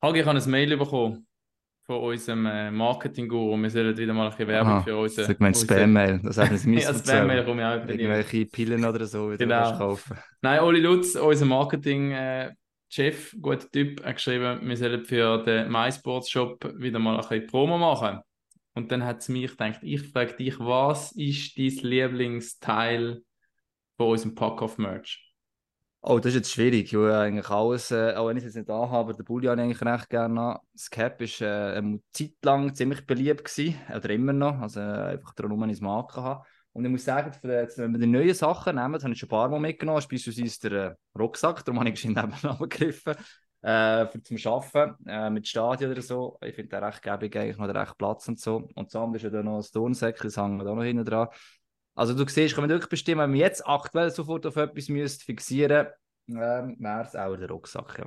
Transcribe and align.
Hagi, 0.00 0.20
ich 0.20 0.26
habe 0.26 0.38
ein 0.38 0.50
Mail 0.50 0.76
bekommen 0.76 1.26
von 1.84 2.00
unserem 2.00 2.46
äh, 2.46 2.70
Marketing-Guru. 2.70 3.56
Wir 3.60 3.70
sollen 3.70 3.96
wieder 3.96 4.12
mal 4.12 4.26
ein 4.26 4.30
bisschen 4.30 4.46
Werbung 4.46 4.72
Aha, 4.74 4.82
für 4.82 4.96
unsere... 4.96 5.26
sag 5.26 5.40
mal 5.40 5.52
Spam-Mail, 5.52 6.20
das 6.22 6.38
haben 6.38 6.64
wir 6.66 6.80
ja, 6.80 6.94
Spam-Mail 6.94 7.44
komme 7.44 7.62
ich 7.62 7.66
auch. 7.66 7.88
Irgendwelche 7.88 8.46
Pillen 8.46 8.84
oder 8.84 9.06
so, 9.06 9.32
die 9.32 9.38
Genau. 9.38 9.72
du 9.72 9.78
kaufen 9.78 10.16
Nein, 10.42 10.60
Oli 10.60 10.80
Lutz, 10.80 11.16
unser 11.16 11.46
Marketing-Chef, 11.46 13.34
guter 13.40 13.68
Typ, 13.70 14.04
hat 14.04 14.16
geschrieben, 14.16 14.60
wir 14.62 14.76
sollen 14.76 15.04
für 15.04 15.42
den 15.42 15.68
MySports-Shop 15.72 16.74
wieder 16.76 17.00
mal 17.00 17.16
ein 17.16 17.28
bisschen 17.28 17.46
Promo 17.48 17.76
machen. 17.76 18.20
Und 18.74 18.92
dann 18.92 19.04
hat 19.04 19.18
es 19.18 19.28
mich 19.28 19.50
gedacht, 19.50 19.80
ich 19.82 20.02
frage 20.12 20.36
dich, 20.36 20.60
was 20.60 21.10
ist 21.12 21.58
dein 21.58 21.90
Lieblingsteil 21.90 23.22
von 23.96 24.06
unserem 24.10 24.36
Pack-Off-Merch? 24.36 25.27
Oh, 26.10 26.18
das 26.18 26.30
ist 26.30 26.36
jetzt 26.36 26.52
schwierig, 26.52 26.94
weil 26.94 27.12
eigentlich 27.12 27.50
alles, 27.50 27.90
äh, 27.90 28.14
auch 28.14 28.28
wenn 28.28 28.38
ich 28.38 28.42
es 28.42 28.54
jetzt 28.54 28.66
nicht 28.66 28.70
anhabe, 28.70 29.12
aber 29.12 29.28
habe 29.28 29.42
ich 29.42 29.50
eigentlich 29.50 29.82
recht 29.82 30.08
gerne 30.08 30.40
an. 30.40 30.58
Das 30.72 30.88
Cap 30.88 31.20
ist 31.20 31.42
äh, 31.42 31.74
eine 31.76 32.00
Zeit 32.12 32.32
lang 32.42 32.74
ziemlich 32.74 33.06
beliebt 33.06 33.44
gewesen, 33.44 33.78
oder 33.94 34.08
immer 34.08 34.32
noch, 34.32 34.58
also 34.58 34.80
äh, 34.80 34.84
einfach 34.84 35.34
darum, 35.34 35.60
wenn 35.60 35.68
ich 35.68 35.76
es 35.76 35.80
Marke 35.82 36.22
habe. 36.22 36.46
Und 36.72 36.86
ich 36.86 36.90
muss 36.90 37.04
sagen, 37.04 37.30
jetzt, 37.42 37.76
wenn 37.76 37.92
wir 37.92 37.98
die 37.98 38.06
neuen 38.06 38.32
Sachen 38.32 38.76
nehmen, 38.76 38.94
das 38.94 39.02
habe 39.04 39.12
ich 39.12 39.20
schon 39.20 39.26
ein 39.26 39.30
paar 39.30 39.50
Mal 39.50 39.60
mitgenommen, 39.60 40.02
beispielsweise 40.08 40.70
der 40.70 40.92
äh, 40.92 40.94
Rucksack, 41.18 41.62
darum 41.66 41.78
habe 41.78 41.90
ich 41.90 41.96
geschwind 41.96 42.16
nebenan 42.16 42.58
gegriffen, 42.58 43.14
äh, 43.60 44.06
zum 44.22 44.38
Arbeiten, 44.50 45.06
äh, 45.06 45.28
mit 45.28 45.46
Stadion 45.46 45.90
oder 45.90 46.00
so. 46.00 46.38
Ich 46.40 46.54
finde 46.54 46.70
den 46.70 46.84
recht 46.84 47.02
gäbig, 47.02 47.36
eigentlich 47.36 47.58
noch 47.58 47.68
recht 47.68 47.98
Platz 47.98 48.26
und 48.28 48.40
so. 48.40 48.66
Und 48.74 48.86
das 48.86 48.96
andere 48.96 49.16
ist 49.16 49.24
ja 49.24 49.30
dann 49.30 49.44
noch 49.44 49.58
ein 49.58 49.62
Turnsäckchen, 49.70 50.30
das 50.30 50.36
wir 50.38 50.64
da 50.64 50.74
noch 50.74 50.84
hinten 50.84 51.04
dran. 51.04 51.28
Also 51.98 52.14
du 52.14 52.24
siehst, 52.28 52.54
kann 52.54 52.62
man 52.62 52.70
wirklich 52.70 52.90
bestimmen, 52.90 53.22
wenn 53.22 53.30
man 53.30 53.40
jetzt 53.40 53.66
aktuell 53.66 54.10
sofort 54.12 54.46
auf 54.46 54.54
etwas 54.54 54.88
müsste 54.88 55.24
fixieren 55.24 55.88
ähm, 56.28 56.76
wäre 56.78 57.02
es 57.02 57.16
auch 57.16 57.34
der 57.36 57.50
Rucksack. 57.50 57.98
Ja. 57.98 58.04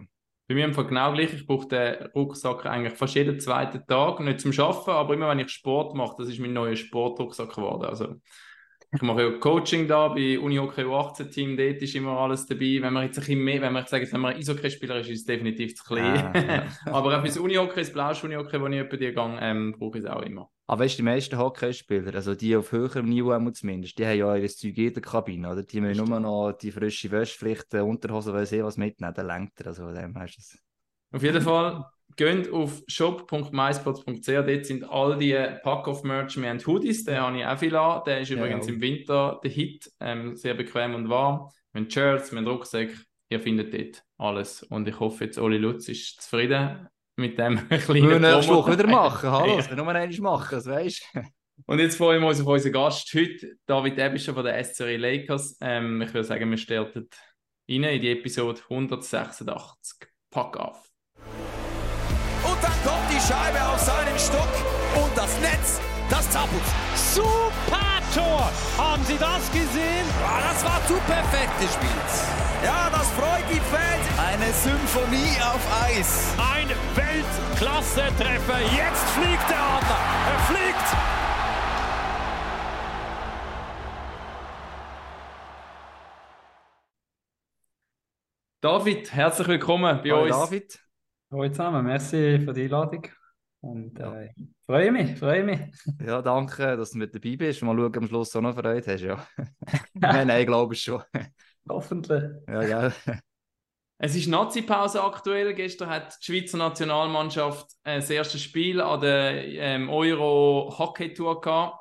Bei 0.47 0.55
mir 0.55 0.63
einfach 0.63 0.87
genau 0.87 1.11
gleich. 1.11 1.33
Ich 1.33 1.45
brauche 1.45 1.67
den 1.67 2.05
Rucksack 2.15 2.65
eigentlich 2.65 2.93
fast 2.93 3.15
jeden 3.15 3.39
zweiten 3.41 3.85
Tag. 3.87 4.21
Nicht 4.21 4.39
zum 4.39 4.57
Arbeiten, 4.57 4.91
aber 4.91 5.13
immer 5.13 5.27
wenn 5.27 5.39
ich 5.39 5.49
Sport 5.49 5.93
mache, 5.95 6.15
das 6.19 6.29
ist 6.29 6.39
mein 6.39 6.53
neuer 6.53 6.77
Sportrucksack 6.77 7.53
geworden. 7.53 7.83
Also, 7.83 8.15
ich 8.93 9.01
mache 9.01 9.23
ja 9.23 9.31
Coaching 9.39 9.89
da 9.89 10.07
bei 10.07 10.39
Uni 10.39 10.55
Hockey 10.55 10.83
U18-Team, 10.83 11.57
dort 11.57 11.81
ist 11.81 11.95
immer 11.95 12.17
alles 12.17 12.45
dabei. 12.45 12.79
Wenn 12.81 12.93
man 12.93 13.05
jetzt 13.05 13.17
ein 13.17 13.25
bisschen 13.25 13.43
mehr, 13.43 13.61
wenn 13.61 13.73
man 13.73 13.85
sagt, 13.87 14.13
wenn 14.13 14.21
man 14.21 14.35
Eishockey-Spieler 14.35 14.99
ist, 14.99 15.09
ist 15.09 15.19
es 15.19 15.25
definitiv 15.25 15.75
zu 15.75 15.83
klein. 15.83 16.31
Ah, 16.33 16.39
ja. 16.39 16.63
aber 16.93 17.17
auch 17.17 17.21
fürs 17.21 17.37
Uni-Hockey, 17.37 17.79
das 17.81 17.91
blaue 17.91 18.15
Uni-Hockey, 18.23 18.61
wo 18.61 18.67
ich 18.67 18.79
etwa 18.79 18.95
die 18.95 19.13
gehe, 19.13 19.39
ähm, 19.41 19.75
brauche 19.77 19.97
ich 19.97 20.05
es 20.05 20.09
auch 20.09 20.21
immer. 20.21 20.49
Aber 20.71 20.85
weißt 20.85 20.93
du, 20.93 20.97
die 20.99 21.03
meisten 21.03 21.37
Hockeyspieler, 21.37 22.15
also 22.15 22.33
die 22.33 22.55
auf 22.55 22.71
höherem 22.71 23.09
Niveau 23.09 23.37
zumindest, 23.49 23.99
die 23.99 24.05
haben 24.05 24.17
ja 24.17 24.37
ihr 24.37 24.47
Zeug 24.47 24.77
in 24.77 24.93
der 24.93 25.01
Kabine, 25.01 25.51
oder? 25.51 25.63
Die 25.63 25.81
müssen 25.81 26.05
nur 26.05 26.21
noch 26.21 26.53
die 26.53 26.71
frische 26.71 27.11
Wäsche, 27.11 27.37
vielleicht 27.37 27.73
äh, 27.73 27.81
Unterhose, 27.81 28.31
weil 28.31 28.45
sie 28.45 28.63
was 28.63 28.77
mitnehmen, 28.77 29.13
dann 29.13 29.27
lenkt 29.27 29.59
er. 29.59 29.67
Also, 29.67 29.91
dem 29.91 30.17
hast 30.17 30.37
du. 30.37 31.17
Auf 31.17 31.23
jeden 31.23 31.41
Fall, 31.41 31.83
geht 32.15 32.49
auf 32.53 32.83
shop.myspots.ch, 32.87 34.25
dort 34.25 34.65
sind 34.65 34.89
all 34.89 35.17
die 35.17 35.33
Pack-Off-Merch. 35.61 36.41
Wir 36.41 36.49
haben 36.49 36.65
Hoodies, 36.65 37.03
den 37.03 37.19
habe 37.19 37.37
ich 37.37 37.45
auch 37.45 37.59
viel 37.59 37.75
an. 37.75 38.03
Der 38.05 38.21
ist 38.21 38.29
Ja, 38.29 38.37
übrigens 38.37 38.67
ja. 38.67 38.73
im 38.73 38.79
Winter 38.79 39.41
der 39.43 39.51
Hit, 39.51 39.91
ähm, 39.99 40.37
sehr 40.37 40.53
bequem 40.53 40.95
und 40.95 41.09
warm. 41.09 41.49
Wir 41.73 41.81
haben 41.81 41.89
Shirts, 41.89 42.31
wir 42.31 42.39
haben 42.39 42.47
Rucksäcke, 42.47 42.95
ihr 43.29 43.41
findet 43.41 43.73
dort 43.73 44.05
alles. 44.17 44.63
Und 44.63 44.87
ich 44.87 44.97
hoffe 44.97 45.25
jetzt, 45.25 45.37
Oli 45.37 45.57
Lutz 45.57 45.89
ist 45.89 46.21
zufrieden 46.21 46.87
mit 47.15 47.37
dem 47.37 47.59
Wir 47.69 47.77
kleinen 47.77 48.05
müssen 48.07 48.21
nächste 48.21 48.53
Woche 48.53 48.71
wieder 48.71 48.87
machen, 48.87 49.31
hallo, 49.31 49.49
Ja. 49.51 49.57
das 49.57 49.69
wir 49.69 49.75
nur 49.77 49.87
einmal 49.87 50.09
machen, 50.19 50.55
das 50.55 50.65
weißt 50.65 51.03
du. 51.13 51.21
Und 51.67 51.79
jetzt 51.79 51.95
freuen 51.97 52.21
wir 52.21 52.27
uns 52.29 52.41
auf 52.41 52.47
unseren 52.47 52.71
Gast 52.71 53.13
heute, 53.13 53.53
David 53.67 53.97
Ebischer 53.99 54.33
von 54.33 54.43
der 54.43 54.63
SCRI 54.63 54.97
Lakers. 54.97 55.57
Ähm, 55.61 56.01
ich 56.01 56.13
würde 56.13 56.23
sagen, 56.23 56.49
wir 56.49 56.57
starten 56.57 57.07
rein 57.69 57.83
in 57.83 58.01
die 58.01 58.11
Episode 58.11 58.59
186. 58.69 60.07
Pack 60.31 60.57
auf. 60.57 60.89
Und 62.43 62.63
dann 62.63 62.71
kommt 62.83 63.09
die 63.11 63.19
Scheibe 63.21 63.63
auf 63.67 63.79
seinen 63.79 64.17
Stock 64.17 64.49
und 65.03 65.15
das 65.15 65.39
Netz, 65.39 65.79
das 66.09 66.29
Zappelt. 66.31 66.61
Super 66.95 68.01
Tor! 68.13 68.51
Haben 68.77 69.03
Sie 69.05 69.17
das 69.17 69.51
gesehen? 69.51 70.05
Zu 70.91 70.97
perfekt 71.07 71.57
gespielt. 71.57 72.11
Ja, 72.65 72.89
das 72.89 73.09
freut 73.11 73.49
die 73.49 73.61
Fans. 73.61 74.19
Eine 74.19 74.51
Symphonie 74.51 75.39
auf 75.41 75.65
Eis. 75.85 76.35
Ein 76.53 76.67
Weltklasse-Treffer. 76.97 78.59
Jetzt 78.59 79.09
fliegt 79.11 79.49
der 79.49 79.57
Adler. 79.57 80.01
Er 80.27 80.39
fliegt. 80.49 80.87
David, 88.59 89.13
herzlich 89.13 89.47
willkommen 89.47 90.01
bei 90.03 90.09
Hallo 90.09 90.23
uns. 90.23 90.35
David. 90.35 90.79
Hallo 91.31 91.47
zusammen, 91.47 91.85
merci 91.85 92.37
für 92.43 92.51
die 92.51 92.63
Einladung. 92.63 93.07
Und 93.61 93.99
äh, 93.99 94.29
freue 94.65 94.91
mich, 94.91 95.19
freue 95.19 95.43
mich. 95.43 95.59
Ja, 96.03 96.21
danke, 96.23 96.75
dass 96.75 96.91
du 96.91 96.97
mit 96.97 97.13
dabei 97.13 97.35
bist. 97.35 97.61
Mal 97.61 97.75
schauen, 97.75 97.85
ob 97.85 97.93
du 97.93 97.99
am 97.99 98.07
Schluss 98.07 98.35
auch 98.35 98.41
noch 98.41 98.55
Freude 98.55 98.91
hast, 98.91 99.01
ja. 99.01 99.25
nein, 99.93 100.27
nein, 100.27 100.41
ich 100.41 100.47
glaube 100.47 100.75
schon. 100.75 101.03
Hoffentlich. 101.69 102.23
ja, 102.47 102.63
gell. 102.63 102.93
Es 103.99 104.15
ist 104.15 104.27
Nazi-Pause 104.27 105.03
aktuell. 105.03 105.53
Gestern 105.53 105.89
hat 105.89 106.17
die 106.21 106.25
Schweizer 106.25 106.57
Nationalmannschaft 106.57 107.67
äh, 107.83 107.97
das 107.97 108.09
erste 108.09 108.39
Spiel 108.39 108.81
an 108.81 108.99
der 108.99 109.45
ähm, 109.45 109.89
Euro 109.91 110.73
Hockey 110.75 111.13
Tour 111.13 111.39
gehabt. 111.39 111.77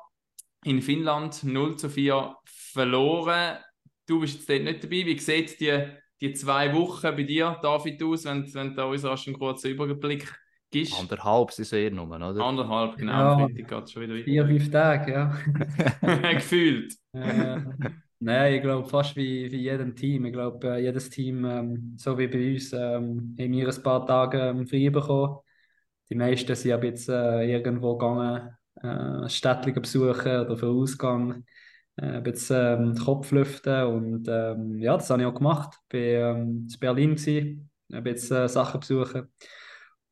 In 0.63 0.83
Finnland 0.83 1.43
0 1.43 1.77
zu 1.77 1.89
4 1.89 2.35
verloren. 2.45 3.57
Du 4.05 4.19
bist 4.19 4.35
jetzt 4.35 4.49
dort 4.49 4.61
nicht 4.61 4.83
dabei. 4.83 5.03
Wie 5.07 5.17
sieht 5.17 5.59
die, 5.59 5.83
die 6.21 6.33
zwei 6.33 6.71
Wochen 6.75 7.15
bei 7.15 7.23
dir, 7.23 7.57
David, 7.63 8.03
aus, 8.03 8.25
wenn, 8.25 8.53
wenn 8.53 8.75
du 8.75 8.85
uns 8.85 9.03
rasch 9.03 9.25
einen 9.25 9.39
kurzen 9.39 9.71
Überblick 9.71 10.31
gibst? 10.71 10.99
Anderthalb 10.99 11.51
sind 11.51 11.63
es 11.63 11.73
eher 11.73 11.91
nur, 11.91 12.07
oder? 12.07 12.43
Anderthalb, 12.43 12.97
genau. 12.97 13.11
Ja. 13.11 13.33
Am 13.33 13.39
Freitag 13.49 13.67
geht 13.67 13.83
es 13.83 13.91
schon 13.91 14.01
wieder 14.03 14.15
Vier, 14.23 14.45
fünf 14.45 14.71
Tage, 14.71 15.11
ja. 15.11 15.37
weiter. 16.01 16.33
Gefühlt. 16.33 16.93
äh, 17.13 17.57
nein, 18.19 18.53
ich 18.53 18.61
glaube 18.61 18.87
fast 18.87 19.15
wie, 19.15 19.51
wie 19.51 19.61
jedem 19.61 19.95
Team. 19.95 20.25
Ich 20.25 20.33
glaube, 20.33 20.67
äh, 20.67 20.81
jedes 20.81 21.09
Team, 21.09 21.45
ähm, 21.45 21.93
so 21.97 22.17
wie 22.17 22.27
bei 22.27 22.53
uns, 22.53 22.73
ähm, 22.73 23.35
haben 23.39 23.51
wir 23.51 23.69
ein 23.69 23.83
paar 23.83 24.05
Tage 24.05 24.39
ähm, 24.39 24.65
frei 24.67 24.89
bekommen. 24.89 25.37
Die 26.09 26.15
meisten 26.15 26.55
sind 26.55 26.71
aber 26.71 26.85
jetzt 26.85 27.07
äh, 27.09 27.43
irgendwo 27.45 27.97
gegangen, 27.97 28.55
äh, 28.81 29.29
Städtchen 29.29 29.81
besuchen 29.81 30.41
oder 30.41 30.57
für 30.57 30.67
Ausgang. 30.67 31.45
Äh, 31.97 32.17
ein 32.17 32.23
bisschen 32.23 32.91
ähm, 32.91 32.95
Kopf 32.97 33.31
lüften 33.31 33.83
und 33.83 34.27
ähm, 34.29 34.79
ja, 34.79 34.95
das 34.95 35.09
habe 35.09 35.21
ich 35.21 35.27
auch 35.27 35.35
gemacht. 35.35 35.77
Ich 35.91 35.99
war 35.99 36.35
ähm, 36.37 36.67
in 36.71 36.79
Berlin, 36.79 37.15
gewesen, 37.15 37.69
ein 37.91 38.03
bisschen 38.03 38.37
äh, 38.45 38.49
Sachen 38.49 38.79
besuchen. 38.79 39.27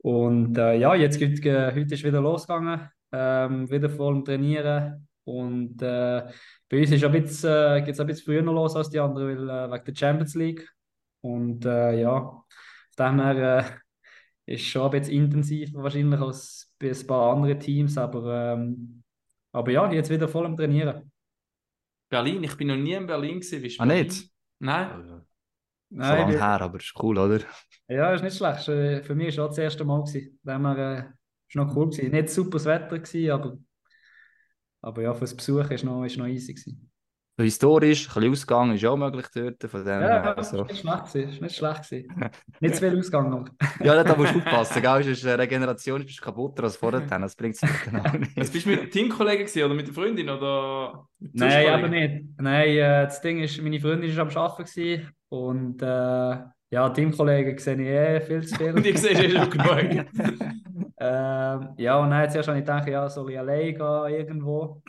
Und 0.01 0.57
äh, 0.57 0.75
ja, 0.77 0.95
jetzt 0.95 1.17
geht, 1.19 1.45
äh, 1.45 1.73
heute 1.73 1.93
ist 1.93 2.03
wieder 2.03 2.21
losgegangen, 2.21 2.89
ähm, 3.11 3.69
wieder 3.69 3.89
voll 3.89 4.15
am 4.15 4.25
Trainieren. 4.25 5.07
Und 5.25 5.81
äh, 5.81 6.23
bei 6.69 6.79
uns 6.79 6.91
ist 6.91 7.03
ein 7.03 7.11
bisschen, 7.11 7.49
äh, 7.51 7.81
geht's 7.85 7.99
ein 7.99 8.07
bisschen 8.07 8.25
früher 8.25 8.41
noch 8.41 8.53
los 8.53 8.75
als 8.75 8.89
die 8.89 8.99
anderen, 8.99 9.47
weil, 9.47 9.49
äh, 9.49 9.71
wegen 9.71 9.85
der 9.85 9.95
Champions 9.95 10.35
League. 10.35 10.67
Und 11.21 11.65
äh, 11.65 12.01
ja, 12.01 12.19
von 12.95 13.17
dem 13.17 13.21
her 13.21 13.59
äh, 14.47 14.53
ist 14.53 14.65
schon 14.65 14.83
ein 14.83 14.91
bisschen 14.91 15.15
intensiver 15.15 15.83
wahrscheinlich 15.83 16.19
als 16.19 16.73
bei 16.79 16.89
ein 16.91 17.07
paar 17.07 17.33
anderen 17.35 17.59
Teams, 17.59 17.97
aber, 17.97 18.53
ähm, 18.53 19.03
aber 19.51 19.71
ja, 19.71 19.91
jetzt 19.91 20.09
wieder 20.09 20.27
voll 20.29 20.45
am 20.45 20.55
Trainieren. 20.55 21.11
Berlin, 22.09 22.43
ich 22.43 22.55
bin 22.57 22.69
noch 22.69 22.75
nie 22.77 22.93
in 22.93 23.05
Berlin 23.05 23.41
gewesen. 23.41 23.75
Ah, 23.79 23.85
nicht? 23.85 24.29
Nein. 24.59 24.89
Also, 24.91 25.17
so 25.17 25.25
Nein, 25.91 26.17
lange 26.19 26.33
ich- 26.35 26.41
her, 26.41 26.61
aber 26.61 26.77
ist 26.79 26.93
cool, 27.03 27.17
oder? 27.19 27.41
Ja, 27.89 28.13
ist 28.13 28.23
nicht 28.23 28.37
schlecht. 28.37 28.59
Ist, 28.67 29.05
Für 29.07 29.15
mich 29.15 29.25
war 29.25 29.29
es 29.29 29.39
auch 29.39 29.47
das 29.49 29.57
erste 29.57 29.83
Mal. 29.83 30.03
Gewesen. 30.03 30.39
Dem 30.43 30.65
her, 30.67 31.07
äh, 31.09 31.13
ist 31.47 31.55
noch 31.55 31.75
cool. 31.75 31.89
Gewesen. 31.89 32.11
Nicht 32.11 32.29
super 32.29 32.51
das 32.57 32.65
Wetter, 32.65 32.99
gewesen, 32.99 33.31
aber, 33.31 33.57
aber 34.81 35.01
ja, 35.01 35.13
fürs 35.13 35.35
Besuchen 35.35 35.71
ist 35.71 35.83
noch, 35.83 36.03
ist 36.05 36.17
noch 36.17 36.27
easy. 36.27 36.53
Gewesen. 36.53 36.85
So 37.37 37.43
historisch, 37.45 38.09
ein 38.09 38.13
bisschen 38.15 38.31
Ausgang 38.31 38.75
ist 38.75 38.83
auch 38.85 38.97
möglich 38.97 39.25
dort. 39.33 39.63
Von 39.71 39.85
dem 39.85 40.01
Ja, 40.01 40.07
her, 40.07 40.21
ja, 40.25 40.33
also. 40.33 40.63
ist 40.65 40.71
nicht 40.71 40.81
schlecht. 40.81 41.15
Ist 41.15 41.41
nicht 41.41 41.55
schlecht. 41.55 41.91
Nicht 42.59 42.75
zu 42.75 42.81
viel 42.81 42.99
Ausgang 42.99 43.29
noch. 43.29 43.45
Ja, 43.81 44.03
da 44.03 44.15
musst 44.17 44.35
du 44.35 44.39
aufpassen, 44.39 44.81
gell? 44.81 45.03
Sonst 45.03 45.25
eine 45.25 45.39
Regeneration 45.39 46.03
bist 46.05 46.19
du 46.19 46.23
kaputter 46.23 46.63
als 46.63 46.75
vorher. 46.75 46.99
Das 46.99 47.35
bringt 47.37 47.55
es 47.55 47.61
genau 47.85 48.03
Jetzt 48.35 48.35
nicht. 48.35 48.51
bist 48.51 48.65
du 48.65 48.69
mit 48.71 48.91
Teamkollegen 48.91 49.45
gewesen, 49.45 49.63
oder 49.63 49.73
mit 49.73 49.87
der 49.87 49.93
Freundin 49.93 50.29
oder 50.29 51.07
Nein, 51.19 51.67
aber 51.69 51.87
nicht. 51.87 52.25
Nein, 52.37 52.67
äh, 52.69 53.03
das 53.05 53.21
Ding 53.21 53.39
ist, 53.39 53.61
meine 53.61 53.79
Freundin 53.79 54.15
war 54.17 54.27
am 54.27 54.35
Arbeiten 54.37 54.65
gewesen, 54.69 55.09
und 55.29 55.81
äh, 55.81 56.37
ja, 56.71 56.89
Teamkollegen 56.89 57.57
sehe 57.57 57.75
ich 57.75 57.87
eh 57.87 58.21
viel 58.21 58.45
zu 58.45 58.55
viel. 58.55 58.73
Die 58.81 58.93
du 58.93 59.07
eh 59.09 59.29
schon 59.29 59.49
genug. 59.49 60.05
Ähm, 61.01 61.69
ja, 61.77 61.97
und 61.97 62.09
dann 62.09 62.29
zuerst 62.29 62.49
habe 62.49 62.59
ich 62.59 62.65
gedacht, 62.65 62.87
ja, 62.89 63.07
soll 63.09 63.31
ich 63.31 63.39
allein 63.39 63.73
gehen 63.73 64.13
irgendwo. 64.19 64.81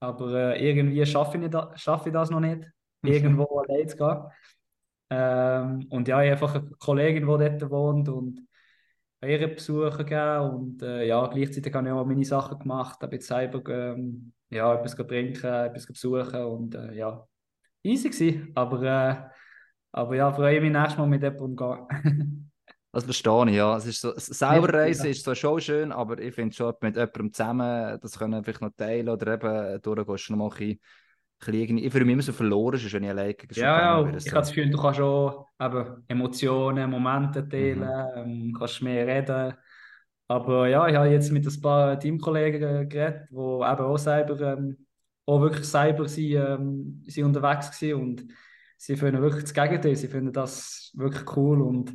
Aber 0.00 0.54
äh, 0.54 0.66
irgendwie 0.66 1.04
schaffe 1.04 1.36
ich, 1.36 1.42
nicht, 1.42 1.54
schaffe 1.78 2.08
ich 2.08 2.12
das 2.14 2.30
noch 2.30 2.40
nicht, 2.40 2.64
irgendwo 3.02 3.44
allein 3.58 3.86
zu 3.86 3.96
gehen. 3.96 4.22
Ähm, 5.10 5.86
und 5.90 6.08
ja, 6.08 6.22
ich 6.22 6.30
habe 6.30 6.42
einfach 6.42 6.54
eine 6.54 6.70
Kollegin, 6.78 7.22
die 7.22 7.26
dort 7.58 7.70
wohnt 7.70 8.08
und 8.08 8.40
ihre 9.22 9.48
Besuche 9.48 10.04
gegeben. 10.04 10.54
Und 10.54 10.82
äh, 10.82 11.06
ja, 11.06 11.26
gleichzeitig 11.26 11.74
habe 11.74 11.86
ich 11.86 11.92
auch 11.92 12.06
meine 12.06 12.24
Sachen 12.24 12.58
gemacht, 12.58 13.02
habe 13.02 13.16
jetzt 13.16 13.26
selber 13.26 13.62
ähm, 13.70 14.32
ja, 14.48 14.74
etwas 14.74 14.96
trinken, 14.96 15.52
etwas 15.52 15.86
besuchen 15.86 16.44
und 16.44 16.74
äh, 16.74 16.94
ja, 16.94 17.26
easy 17.82 18.08
gewesen. 18.08 18.52
Aber, 18.54 18.82
äh, 18.82 19.37
aber 19.92 20.16
ja, 20.16 20.32
freue 20.32 20.60
mich 20.60 20.72
nächstes 20.72 20.98
Mal 20.98 21.06
mit 21.06 21.22
jemandem 21.22 21.56
gehen. 21.56 22.44
Das 22.90 23.04
verstehe 23.04 23.50
ich, 23.50 23.56
ja. 23.56 23.76
Es 23.76 23.86
ist 23.86 24.00
so, 24.00 24.12
selber 24.16 24.72
reisen 24.72 25.10
ist 25.10 25.22
zwar 25.22 25.34
schon 25.34 25.60
schön, 25.60 25.92
aber 25.92 26.18
ich 26.18 26.34
finde 26.34 26.54
schon, 26.54 26.74
mit 26.80 26.96
jemandem 26.96 27.32
zusammen 27.32 27.98
das 28.00 28.18
können 28.18 28.42
vielleicht 28.42 28.62
noch 28.62 28.70
teilen 28.76 29.10
oder 29.10 29.34
eben 29.34 29.82
durchgehst 29.82 30.28
du 30.28 30.32
noch 30.32 30.38
mal 30.38 30.50
ein 30.58 30.78
bisschen, 31.38 31.78
ich 31.78 31.92
fühle 31.92 32.04
mich 32.06 32.14
immer 32.14 32.22
so 32.22 32.32
verloren, 32.32 32.80
wenn 32.82 33.04
ich 33.04 33.10
alleine 33.10 33.36
Ja, 33.52 34.00
ja, 34.00 34.16
ich 34.16 34.24
so. 34.24 34.30
habe 34.30 34.40
das 34.40 34.48
Gefühl, 34.48 34.70
du 34.70 34.78
kannst 34.78 35.00
auch 35.00 35.46
eben 35.60 36.04
Emotionen, 36.08 36.90
Momente 36.90 37.46
teilen, 37.46 38.48
mhm. 38.48 38.54
kannst 38.54 38.82
mehr 38.82 39.06
reden. 39.06 39.54
Aber 40.26 40.68
ja, 40.68 40.86
ich 40.88 40.96
habe 40.96 41.08
jetzt 41.08 41.30
mit 41.30 41.46
ein 41.46 41.60
paar 41.60 41.98
Teamkollegen 41.98 42.88
geredet, 42.88 43.28
die 43.30 43.34
eben 43.34 43.62
auch 43.62 43.98
selber, 43.98 44.40
ähm, 44.40 44.86
auch 45.26 45.40
wirklich 45.40 45.66
selber 45.66 46.08
sind, 46.08 46.32
ähm, 46.32 47.04
sind 47.06 47.24
unterwegs 47.24 47.82
waren 47.82 47.94
und 47.94 48.24
sie 48.78 48.96
finden 48.96 49.20
wirklich 49.20 49.44
das 49.44 49.52
Gegenteil, 49.52 49.96
sie 49.96 50.08
finden 50.08 50.32
das 50.32 50.92
wirklich 50.94 51.36
cool 51.36 51.60
und 51.60 51.94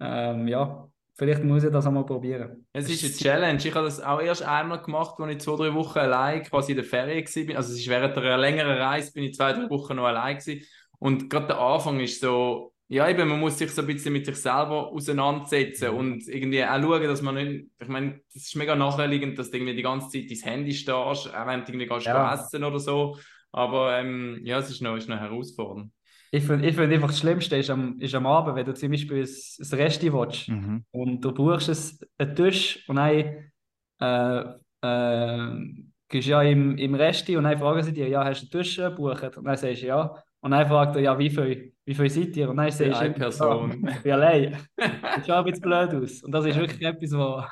ähm, 0.00 0.48
ja, 0.48 0.88
vielleicht 1.14 1.44
muss 1.44 1.64
ich 1.64 1.70
das 1.70 1.86
einmal 1.86 2.04
probieren. 2.04 2.66
Es 2.72 2.90
ist 2.90 3.04
eine 3.04 3.12
Challenge. 3.12 3.58
Ich 3.58 3.74
habe 3.74 3.86
das 3.86 4.00
auch 4.00 4.20
erst 4.20 4.42
einmal 4.42 4.82
gemacht, 4.82 5.14
als 5.18 5.32
ich 5.32 5.40
zwei, 5.40 5.56
drei 5.56 5.74
Wochen 5.74 5.98
allein 6.00 6.42
quasi 6.42 6.72
in 6.72 6.76
der 6.76 6.84
Ferien 6.84 7.24
war. 7.24 7.56
Also 7.56 7.72
es 7.72 7.78
ist 7.78 7.88
während 7.88 8.18
einer 8.18 8.36
längeren 8.36 8.76
Reise 8.76 9.12
bin 9.12 9.24
ich 9.24 9.34
zwei, 9.34 9.52
drei 9.52 9.70
Wochen 9.70 9.96
noch 9.96 10.04
allein 10.04 10.36
gewesen. 10.36 10.66
Und 10.98 11.30
gerade 11.30 11.46
der 11.46 11.58
Anfang 11.58 12.00
ist 12.00 12.20
so, 12.20 12.72
ja 12.88 13.08
eben, 13.08 13.28
man 13.28 13.40
muss 13.40 13.58
sich 13.58 13.70
so 13.70 13.82
ein 13.82 13.86
bisschen 13.86 14.12
mit 14.12 14.26
sich 14.26 14.36
selber 14.36 14.88
auseinandersetzen 14.92 15.92
mhm. 15.92 15.96
und 15.96 16.28
irgendwie 16.28 16.64
auch 16.64 16.80
schauen, 16.80 17.02
dass 17.04 17.22
man 17.22 17.34
nicht, 17.36 17.66
ich 17.80 17.88
meine, 17.88 18.20
das 18.34 18.42
ist 18.42 18.56
mega 18.56 18.74
nachhaltigend, 18.74 19.38
dass 19.38 19.50
du 19.50 19.56
irgendwie 19.56 19.76
die 19.76 19.82
ganze 19.82 20.08
Zeit 20.08 20.30
dein 20.30 20.52
Handy 20.52 20.74
stehst, 20.74 21.32
auch 21.34 21.46
wenn 21.46 21.64
du 21.64 21.72
irgendwie 21.72 21.86
gehst 21.86 22.06
ja. 22.06 22.34
essen 22.34 22.64
oder 22.64 22.78
so. 22.78 23.16
Aber 23.52 23.98
ähm, 23.98 24.40
ja, 24.44 24.58
es 24.58 24.70
ist 24.70 24.82
noch, 24.82 24.96
ist 24.96 25.08
noch 25.08 25.18
herausfordernd. 25.18 25.92
Ich 26.34 26.44
finde 26.44 26.66
ich 26.66 26.74
find 26.74 26.90
einfach 26.90 27.08
das 27.08 27.18
Schlimmste 27.18 27.56
ist 27.56 27.68
am, 27.68 28.00
ist 28.00 28.14
am 28.14 28.26
Abend, 28.26 28.56
wenn 28.56 28.64
du 28.64 28.72
zum 28.72 28.90
Beispiel 28.90 29.18
ein, 29.18 29.78
Resti 29.78 30.10
willst 30.10 30.48
mhm. 30.48 30.84
und 30.90 31.20
du 31.20 31.32
buchst 31.32 31.68
es, 31.68 32.00
einen 32.16 32.34
Tisch 32.34 32.88
und 32.88 32.96
dann 32.96 33.52
äh, 34.00 34.44
äh, 34.80 35.82
gehst 36.08 36.28
ja 36.28 36.42
im, 36.42 36.78
im 36.78 36.94
Resti 36.94 37.36
und 37.36 37.44
dann 37.44 37.58
fragen 37.58 37.82
sie 37.82 37.92
dir, 37.92 38.08
ja, 38.08 38.24
hast 38.24 38.42
du 38.42 38.44
einen 38.44 38.64
Tisch 38.64 38.76
gebucht? 38.76 39.36
Und 39.36 39.44
dann 39.44 39.56
sagst 39.56 39.82
du 39.82 39.86
ja. 39.86 40.22
Und 40.40 40.50
dann 40.50 40.66
fragt 40.66 40.96
er, 40.96 41.02
ja, 41.02 41.18
wie 41.18 41.30
viel, 41.30 41.74
wie 41.84 41.94
viel 41.94 42.10
seid 42.10 42.36
ihr? 42.36 42.48
Und 42.48 42.56
dann 42.56 42.70
sagst 42.70 43.00
du, 43.00 43.04
eine 43.04 43.14
Person. 43.14 43.86
Ja, 43.86 43.98
bin 44.02 44.12
allein. 44.12 44.56
Das 44.76 45.26
schaut 45.26 45.36
ein 45.36 45.44
bisschen 45.44 45.62
blöd 45.62 45.94
aus. 45.94 46.22
Und 46.22 46.32
das 46.32 46.46
ist 46.46 46.58
wirklich 46.58 46.82
etwas, 46.86 47.12
wo, 47.12 47.44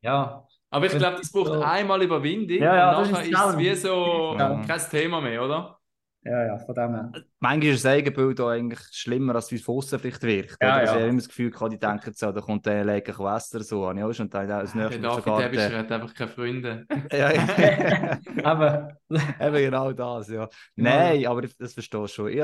ja. 0.00 0.46
Aber 0.70 0.86
ich 0.86 0.92
glaube, 0.92 1.16
das 1.18 1.32
braucht 1.32 1.48
so. 1.48 1.60
einmal 1.60 2.02
Überwindung 2.02 2.58
ja, 2.58 2.76
ja, 2.76 2.98
und 2.98 3.10
nachher 3.10 3.24
ist, 3.24 3.32
ist 3.32 3.44
es 3.44 3.58
wie 3.58 3.74
so 3.74 4.36
ja. 4.38 4.62
kein 4.66 4.80
Thema 4.90 5.20
mehr, 5.20 5.44
oder? 5.44 5.76
Ja, 6.22 6.44
ja, 6.44 6.58
von 6.58 6.74
dem 6.74 6.94
her. 6.94 7.12
Manchmal 7.38 7.72
ist 7.72 7.84
das 7.84 7.92
Eigenbild 7.92 8.40
auch 8.40 8.50
eigentlich 8.50 8.80
schlimmer, 8.92 9.34
als 9.34 9.50
wie 9.50 9.56
es 9.56 9.62
von 9.62 9.80
vielleicht 9.80 10.22
wirkt. 10.22 10.58
Ja, 10.62 10.76
oder? 10.76 10.76
Ja. 10.76 10.82
Ich 10.84 10.90
habe 10.90 11.02
immer 11.04 11.18
das 11.18 11.28
Gefühl, 11.28 11.50
die 11.70 11.78
denken 11.78 12.12
so, 12.12 12.30
da 12.30 12.40
kommt 12.42 12.66
der 12.66 12.84
lecker 12.84 13.18
Wester 13.18 13.62
so. 13.62 13.90
Ich 13.90 14.02
auch 14.02 14.12
schon 14.12 14.28
gedacht, 14.28 14.50
als 14.50 14.74
nächstes 14.74 15.00
Mal. 15.00 15.50
Der 15.50 15.78
hat 15.78 15.92
einfach 15.92 16.14
keine 16.14 16.30
Freunde. 16.30 16.86
ja, 17.10 17.32
ja. 17.32 18.18
aber... 18.44 18.96
Eben 19.08 19.56
genau 19.56 19.92
das, 19.92 20.28
ja. 20.28 20.46
Nein, 20.76 21.26
aber 21.26 21.42
das 21.58 21.72
verstehe 21.72 22.04
ich 22.04 22.12
schon. 22.12 22.28
Ich 22.28 22.42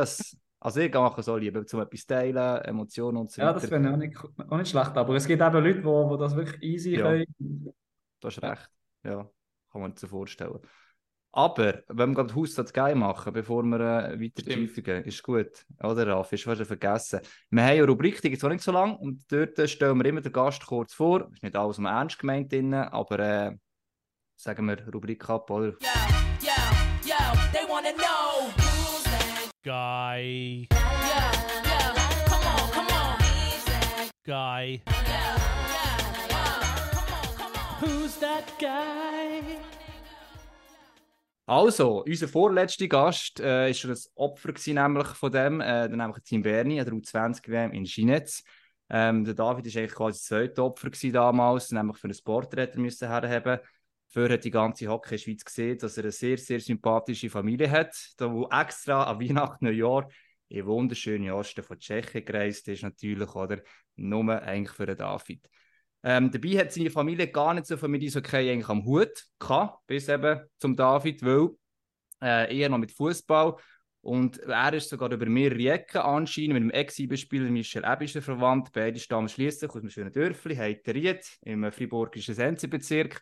also 0.59 0.81
ich 0.81 0.93
mache 0.93 1.23
so 1.23 1.37
lieber, 1.37 1.65
zum 1.67 1.81
etwas 1.83 2.07
teilen, 2.07 2.63
Emotionen 2.63 3.19
und 3.19 3.31
so 3.31 3.43
weiter. 3.43 3.49
Ja, 3.49 3.53
das 3.53 3.69
finde 3.69 3.89
ich 3.89 3.95
auch 3.95 3.99
nicht, 3.99 4.51
auch 4.51 4.57
nicht 4.57 4.71
schlecht, 4.71 4.97
aber 4.97 5.15
es 5.15 5.27
gibt 5.27 5.43
eben 5.43 5.53
Leute, 5.53 5.83
die, 5.83 5.83
die 5.83 6.19
das 6.19 6.35
wirklich 6.35 6.63
easy 6.63 6.97
ja. 6.97 7.05
können. 7.05 7.75
Du 8.21 8.29
hast 8.29 8.43
recht, 8.43 8.71
ja, 9.05 9.29
kann 9.71 9.81
man 9.81 9.93
sich 9.93 10.01
so 10.01 10.09
vorstellen. 10.09 10.59
Aber, 11.33 11.83
wenn 11.89 12.11
wir 12.13 12.15
gerade 12.15 12.35
Haussatz 12.35 12.73
geil 12.73 12.95
machen, 12.95 13.31
bevor 13.35 13.63
wir 13.63 13.79
äh, 13.79 14.19
weiter 14.19 14.43
tiefer 14.43 14.81
gehen, 14.81 15.05
ist 15.05 15.23
gut. 15.23 15.67
Oder, 15.83 16.07
Raf? 16.07 16.33
Ist 16.33 16.45
fast 16.45 16.63
vergessen. 16.63 17.21
Wir 17.51 17.63
haben 17.63 17.71
eine 17.73 17.87
Rubrik, 17.87 18.23
die 18.23 18.31
gibt 18.31 18.43
es 18.43 18.49
nicht 18.49 18.65
so 18.65 18.73
lange, 18.73 18.97
und 18.97 19.31
dort 19.31 19.69
stellen 19.69 19.99
wir 19.99 20.07
immer 20.07 20.23
den 20.23 20.33
Gast 20.33 20.65
kurz 20.65 20.95
vor. 20.95 21.29
Ist 21.35 21.43
nicht 21.43 21.55
alles 21.55 21.79
um 21.79 21.85
ernst 21.85 22.19
gemeint, 22.19 22.51
drin, 22.51 22.73
aber 22.73 23.19
äh, 23.19 23.57
sagen 24.35 24.67
wir 24.67 24.89
Rubrik 24.89 25.29
ab, 25.29 25.51
oder? 25.51 25.73
Yo, 25.73 25.77
yo, 26.41 26.53
yo, 27.05 27.17
they 27.53 27.69
wanna 27.69 27.93
know 27.93 28.49
who's 28.57 29.03
that 29.05 29.51
guy. 29.63 30.67
Yeah, 30.73 31.33
yeah, 31.65 31.93
come 32.31 32.47
on, 32.47 32.71
come 32.71 32.89
on. 32.89 33.19
Guy. 34.25 34.83
Yeah, 34.87 35.46
Also, 41.49 42.03
unser 42.05 42.27
vorletzter 42.27 42.89
Gast 42.89 43.39
äh, 43.39 43.73
schon 43.73 43.93
ein 43.93 43.99
Opfer 44.15 44.53
gewesen, 44.53 44.75
nämlich 44.75 45.07
von 45.09 45.31
dem, 45.31 45.61
äh, 45.61 45.87
nämlich 45.89 46.19
Team 46.25 46.43
Berni, 46.43 46.77
der 46.77 46.93
U20-WM 46.93 47.73
in 47.73 47.85
Ginetz. 47.85 48.43
Ähm, 48.89 49.25
der 49.25 49.35
David 49.35 49.67
war 49.67 49.81
eigentlich 49.81 49.95
quasi 49.95 50.19
das 50.19 50.25
zweite 50.25 50.65
Opfer 50.65 50.91
gewesen 50.91 51.13
damals, 51.13 51.71
nämlich 51.71 51.99
für 51.99 52.05
einen 52.05 52.15
Sportretter 52.15 52.81
müssen 52.81 53.09
herhaben. 53.09 53.61
Für 54.09 54.29
hat 54.29 54.45
die 54.45 54.51
ganze 54.51 54.89
Hockey-Schweiz 54.89 55.45
gesehen, 55.45 55.79
dass 55.79 55.97
er 55.99 56.05
eine 56.05 56.13
sehr, 56.13 56.39
sehr 56.39 56.61
sympathische 56.61 57.29
Familie 57.29 57.71
hat, 57.71 57.95
wo 58.19 58.49
extra 58.49 59.05
an 59.05 59.21
Weihnachten, 59.21 59.67
Neujahr 59.67 60.09
in 60.49 60.67
wunderschöne 60.67 61.35
Osten 61.35 61.63
von 61.63 61.79
Tschechien 61.79 62.25
gereist 62.25 62.67
ist, 62.69 62.83
natürlich, 62.83 63.35
oder? 63.35 63.61
Nur 63.97 64.43
eigentlich 64.43 64.77
für 64.77 64.87
den 64.87 64.97
David. 64.97 65.49
Ähm, 66.09 66.31
dabei 66.31 66.51
hat 66.51 66.71
seine 66.71 66.89
Familie 66.89 67.27
gar 67.27 67.53
nicht 67.53 67.67
so 67.67 67.77
viel 67.77 67.89
mit 67.89 68.01
Eishockey 68.01 68.49
eigentlich 68.49 68.69
am 68.69 68.85
Hut 68.85 69.25
gehabt, 69.41 69.85
bis 69.89 70.09
eben 70.09 70.41
zum 70.57 70.77
David, 70.77 71.21
weil 71.25 71.49
äh, 72.23 72.57
eher 72.57 72.69
noch 72.69 72.79
mit 72.79 72.93
Fußball. 72.93 73.57
Und 74.03 74.39
er 74.39 74.73
ist 74.73 74.89
sogar 74.89 75.11
über 75.11 75.27
mehrere 75.27 75.73
Ecken 75.73 76.01
anscheinend 76.03 76.53
mit 76.53 76.63
dem 76.63 76.71
Ex-Spieler 76.71 77.51
Michel 77.51 77.83
Ebischer 77.85 78.23
verwandt. 78.23 78.71
Beide 78.73 79.01
stammen 79.01 79.29
schließlich 79.29 79.69
aus 79.69 79.81
einem 79.81 79.91
schönen 79.91 80.13
Dörfli, 80.13 80.55
Heiteriet, 80.55 81.27
im 81.41 81.73
friburgischen 81.73 82.37
Sensebezirk. 82.37 83.21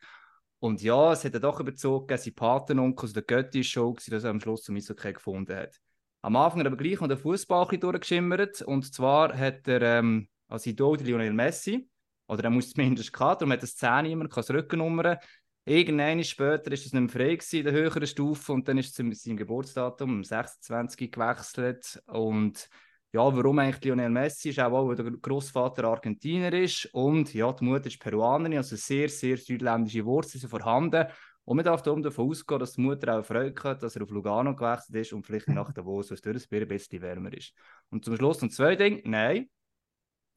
Und 0.59 0.83
ja, 0.83 1.13
es 1.13 1.25
hat 1.25 1.33
er 1.33 1.41
doch 1.41 1.61
überzogen, 1.61 2.19
sein 2.19 2.35
Patenonkel 2.35 3.07
aus 3.07 3.15
der 3.15 3.23
Götti-Show, 3.23 3.97
dass 4.11 4.25
er 4.25 4.31
am 4.31 4.41
Schluss 4.41 4.65
zum 4.65 4.77
Eishockey 4.77 5.15
gefunden 5.15 5.57
hat. 5.57 5.81
Am 6.21 6.37
Anfang 6.37 6.61
hat 6.61 6.67
er 6.67 6.73
aber 6.73 6.83
gleich 6.83 7.01
noch 7.01 7.09
den 7.09 7.17
Fußball 7.17 7.67
durchgeschimmert. 7.79 8.61
Und 8.61 8.93
zwar 8.93 9.35
hat 9.35 9.67
er 9.69 9.81
ähm, 9.81 10.29
als 10.49 10.67
Idol 10.67 10.99
Lionel 10.99 11.33
Messi 11.33 11.89
oder 12.27 12.45
er 12.45 12.51
muss 12.51 12.71
zumindest 12.71 13.13
gehabt, 13.13 13.43
darum 13.43 13.53
hat 13.53 13.63
das 13.63 13.77
10 13.77 14.05
niemand 14.05 14.33
kann 14.33 14.45
Rückennummern. 14.45 15.19
Irgendwann 15.67 16.23
später 16.25 16.71
ist 16.73 16.87
es 16.87 16.93
nicht 16.93 17.01
mehr 17.01 17.09
frei 17.09 17.37
gewesen, 17.37 17.57
in 17.59 17.65
der 17.65 17.73
höheren 17.73 18.07
Stufe 18.07 18.53
und 18.53 18.69
dann 18.69 18.79
ist 18.79 18.99
es 18.99 19.23
sein 19.23 19.37
Geburtsdatum 19.37 20.11
um 20.11 20.25
26 20.25 21.11
gewechselt 21.11 22.03
und 22.07 22.69
ja, 23.13 23.21
warum 23.21 23.61
eigentlich 23.61 23.85
Lionel 23.85 24.11
Messi 24.11 24.49
ist, 24.51 24.59
auch 24.59 24.89
weil 24.89 24.97
der 24.97 25.11
Großvater 25.13 25.85
Argentinier 25.85 26.53
ist 26.53 26.87
und 26.93 27.33
ja, 27.33 27.53
die 27.53 27.65
Mutter 27.65 27.87
ist 27.87 28.01
Peruanerin, 28.01 28.57
also 28.59 28.75
sehr, 28.75 29.09
sehr 29.09 29.37
südländische 29.37 30.05
Wurzeln 30.05 30.41
sind 30.41 30.51
vorhanden. 30.51 31.07
Und 31.45 31.57
man 31.57 31.65
darf 31.65 31.83
davon 31.83 32.05
ausgehen, 32.05 32.59
dass 32.59 32.73
die 32.73 32.81
Mutter 32.81 33.19
auch 33.19 33.25
Freude 33.25 33.63
hat, 33.63 33.83
dass 33.83 33.95
er 33.97 34.03
auf 34.03 34.11
Lugano 34.11 34.57
gewechselt 34.57 34.97
ist 34.97 35.13
und 35.13 35.25
vielleicht 35.25 35.49
nach 35.49 35.73
Davos, 35.73 36.11
was 36.11 36.23
durch 36.23 36.51
ein 36.51 36.69
bisschen 36.69 37.03
wärmer 37.03 37.33
ist. 37.35 37.53
Und 37.91 38.05
zum 38.05 38.17
Schluss 38.17 38.43
noch 38.43 38.49
zwei 38.49 38.77
Dinge. 38.77 39.03
Nein, 39.05 39.49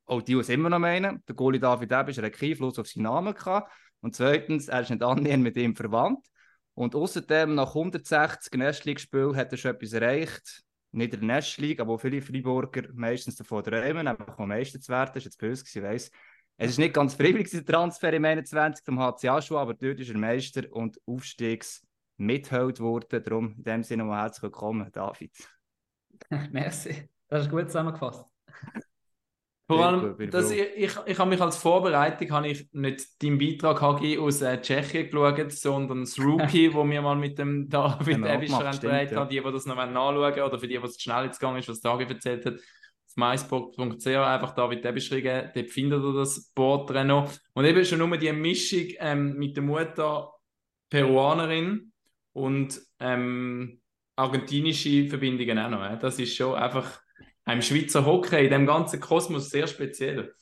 auch 0.08 0.22
die, 0.22 0.34
es 0.34 0.50
immer 0.50 0.70
noch 0.70 0.80
meinen, 0.80 1.24
der 1.28 1.36
Goalie 1.36 1.60
David 1.60 1.92
Ebisch 1.92 2.18
hat 2.18 2.34
keinen 2.34 2.52
Einfluss 2.52 2.80
auf 2.80 2.88
seinen 2.88 3.04
Namen 3.04 3.34
gehabt. 3.34 3.72
Und 4.00 4.16
zweitens, 4.16 4.68
er 4.68 4.82
ist 4.82 4.90
nicht 4.90 5.04
annähernd 5.04 5.44
mit 5.44 5.58
ihm 5.58 5.76
verwandt. 5.76 6.26
Und 6.74 6.96
außerdem, 6.96 7.56
nach 7.56 7.70
160 7.70 8.54
Nestleague-Spielen 8.54 9.36
hat 9.36 9.52
er 9.52 9.58
schon 9.58 9.72
etwas 9.72 9.94
erreicht. 9.94 10.64
Nicht 10.92 11.14
in 11.14 11.20
der 11.20 11.36
Nestleague, 11.36 11.82
aber 11.82 12.00
viele 12.00 12.22
Freiburger 12.22 12.84
meistens 12.94 13.36
davon 13.36 13.64
träumen, 13.64 14.06
nämlich 14.06 14.38
am 14.38 14.48
meisten 14.48 14.82
zu 14.82 14.92
werden. 14.92 15.12
Das 15.14 15.18
ist 15.18 15.26
jetzt 15.26 15.40
böse, 15.40 15.66
ich 15.68 15.84
weiss. 15.84 16.12
Es 16.56 16.72
ist 16.72 16.80
nicht 16.80 16.94
ganz 16.94 17.14
freiwillig, 17.14 17.52
der 17.52 17.66
Transfer 17.66 18.14
im 18.14 18.26
21 18.26 18.84
zum 18.84 19.00
HC 19.00 19.30
Aschua, 19.30 19.62
aber 19.62 19.74
dort 19.74 20.00
ist 20.00 20.10
er 20.10 20.18
Meister 20.18 20.64
und 20.72 21.00
Aufstiegs 21.06 21.86
mithält 22.18 22.80
worden. 22.80 23.24
Darum 23.24 23.54
in 23.58 23.64
dem 23.64 23.84
Sinne 23.84 24.06
mal 24.06 24.22
herzlich 24.22 24.44
willkommen, 24.44 24.90
David. 24.92 25.32
Merci. 26.52 27.10
Das 27.28 27.44
ist 27.44 27.52
gut 27.52 27.68
zusammengefasst. 27.68 28.26
Vor 29.68 29.86
allem, 29.86 30.32
dass 30.32 30.50
ich, 30.50 30.62
ich, 30.78 30.96
ich 31.06 31.20
habe 31.20 31.30
mich 31.30 31.42
als 31.42 31.58
Vorbereitung 31.58 32.32
habe 32.32 32.48
ich 32.48 32.70
nicht 32.72 33.22
deinen 33.22 33.38
Beitrag 33.38 33.82
Hagi 33.82 34.18
aus 34.18 34.42
äh, 34.42 34.62
Tschechien 34.62 35.10
geschaut, 35.10 35.52
sondern 35.52 36.02
das 36.02 36.18
Rookie, 36.18 36.74
wo 36.74 36.90
wir 36.90 37.02
mal 37.02 37.18
mit 37.18 37.38
dem 37.38 37.68
David 37.68 38.26
Evischer 38.26 38.72
gedreht 38.72 39.14
haben, 39.14 39.30
die, 39.30 39.42
die 39.42 39.52
das 39.52 39.66
noch 39.66 39.76
nachschauen 39.76 40.42
oder 40.42 40.58
für 40.58 40.70
die, 40.70 40.78
die 40.78 40.86
es 40.86 41.02
schnell 41.02 41.26
jetzt 41.26 41.40
gegangen 41.40 41.60
ist, 41.60 41.68
was 41.68 41.82
Dagi 41.82 42.06
erzählt 42.06 42.46
hat, 42.46 42.54
auf 42.56 43.16
mysport.ch 43.16 44.08
einfach 44.08 44.56
David 44.56 44.86
Evischer 44.86 45.20
geben, 45.20 45.52
dort 45.54 45.70
findet 45.70 46.02
ihr 46.02 46.14
das 46.14 46.50
Porträt 46.56 47.04
noch. 47.04 47.30
Und 47.54 47.66
eben 47.66 47.84
schon 47.84 48.00
nur 48.00 48.18
die 48.18 48.32
Mischung 48.32 48.88
ähm, 49.00 49.36
mit 49.36 49.58
der 49.58 49.64
Mutter 49.64 50.32
Peruanerin 50.90 51.92
und 52.32 52.80
ähm, 53.02 53.82
argentinische 54.16 55.10
Verbindungen 55.10 55.60
auch 55.60 55.70
noch. 55.70 56.00
Das 56.00 56.20
ist 56.20 56.38
schon 56.38 56.56
einfach 56.56 57.02
einem 57.48 57.62
Schweizer 57.62 58.06
Hockey 58.06 58.46
in 58.46 58.52
dem 58.52 58.66
ganzen 58.66 59.00
Kosmos 59.00 59.50
sehr 59.50 59.68
speziell. 59.68 60.34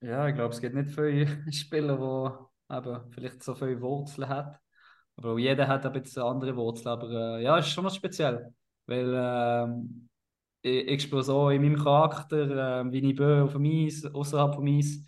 Ja, 0.00 0.28
ich 0.28 0.34
glaube, 0.34 0.54
es 0.54 0.60
gibt 0.60 0.74
nicht 0.74 0.90
viele 0.90 1.26
Spieler, 1.52 1.96
die 1.96 2.74
eben 2.76 3.10
vielleicht 3.12 3.42
so 3.42 3.54
viele 3.54 3.80
Wurzeln 3.80 4.28
haben. 4.28 4.56
Aber 5.16 5.38
jeder 5.38 5.66
hat 5.66 5.86
ein 5.86 5.92
bisschen 5.92 6.22
andere 6.22 6.54
Wurzeln. 6.54 6.88
Aber 6.88 7.10
äh, 7.10 7.42
ja, 7.42 7.58
es 7.58 7.66
ist 7.66 7.72
schon 7.72 7.84
noch 7.84 7.94
speziell. 7.94 8.52
Weil 8.86 9.12
ähm, 9.16 10.08
ich, 10.60 10.86
ich 10.86 11.02
spüre 11.02 11.22
so 11.22 11.48
in 11.48 11.62
meinem 11.62 11.82
Charakter, 11.82 12.82
äh, 12.82 12.92
wie 12.92 13.10
ich 13.10 13.16
bin 13.16 13.40
auf 13.40 13.52
dem 13.52 13.64
Eis, 13.64 14.04
außerhalb 14.04 14.54
vom 14.54 14.66
Eis, 14.66 15.02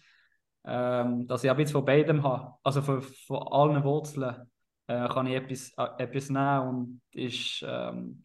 ähm, 0.64 1.26
dass 1.28 1.44
ich 1.44 1.50
ein 1.50 1.56
bisschen 1.56 1.72
von 1.72 1.84
beidem 1.84 2.22
habe. 2.22 2.54
Also 2.62 2.80
von, 2.80 3.02
von 3.02 3.46
allen 3.46 3.84
Wurzeln 3.84 4.50
äh, 4.86 5.06
kann 5.08 5.26
ich 5.26 5.34
etwas, 5.34 5.72
äh, 5.76 6.02
etwas 6.02 6.30
nehmen 6.30 6.68
und 6.68 7.02
ist, 7.12 7.62
ähm, 7.68 8.22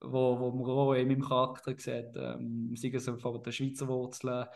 wo, 0.00 0.38
wo 0.38 0.50
man 0.52 0.70
auch 0.70 0.92
in 0.94 1.08
meinem 1.08 1.22
Charakter 1.22 1.72
sieht, 1.76 2.16
ähm, 2.16 2.74
sei 2.76 2.90
es 2.94 3.08
von 3.08 3.42
den 3.42 3.52
Schweizer 3.52 3.88
Wurzeln, 3.88 4.46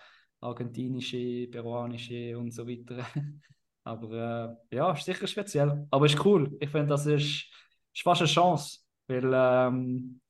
argentinische, 0.41 1.49
peruanische 1.49 2.39
und 2.39 2.53
so 2.53 2.67
weiter. 2.67 3.05
Aber 3.85 4.57
äh, 4.71 4.77
ja, 4.77 4.93
ist 4.93 5.05
sicher 5.05 5.27
speziell. 5.27 5.87
Aber 5.91 6.07
ist 6.07 6.25
cool. 6.25 6.57
Ich 6.61 6.71
finde, 6.71 6.89
das 6.89 7.07
ist, 7.07 7.47
ist 7.93 8.03
fast 8.03 8.21
eine 8.21 8.31
Chance, 8.31 8.81
weil 9.09 9.31
ähm, 9.35 10.21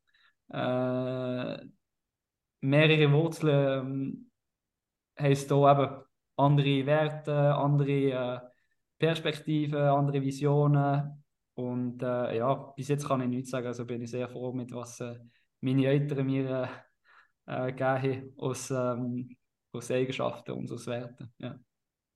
äh, 0.48 1.58
mehrere 2.60 3.12
Wurzeln 3.12 3.86
ähm, 3.86 4.30
heisst 5.18 5.48
hier 5.48 5.70
eben 5.70 6.04
andere 6.36 6.86
Werte, 6.86 7.54
andere 7.54 7.90
äh, 7.90 8.40
Perspektiven, 8.98 9.78
andere 9.78 10.22
Visionen. 10.22 11.21
Und 11.54 12.02
äh, 12.02 12.36
ja, 12.36 12.54
bis 12.76 12.88
jetzt 12.88 13.06
kann 13.06 13.20
ich 13.20 13.28
nichts 13.28 13.50
sagen. 13.50 13.66
Also 13.66 13.84
bin 13.84 14.02
ich 14.02 14.10
sehr 14.10 14.28
froh 14.28 14.52
mit 14.52 14.72
was 14.72 15.00
äh, 15.00 15.18
meine 15.60 15.86
Eltern 15.86 16.26
mir 16.26 16.68
äh, 17.46 17.66
äh, 17.66 17.72
gegeben 17.72 17.88
haben 17.88 18.34
aus, 18.38 18.70
ähm, 18.70 19.36
aus 19.72 19.90
Eigenschaften 19.90 20.52
und 20.52 20.70
aus 20.70 20.86
Werten. 20.86 21.32
Ja. 21.38 21.58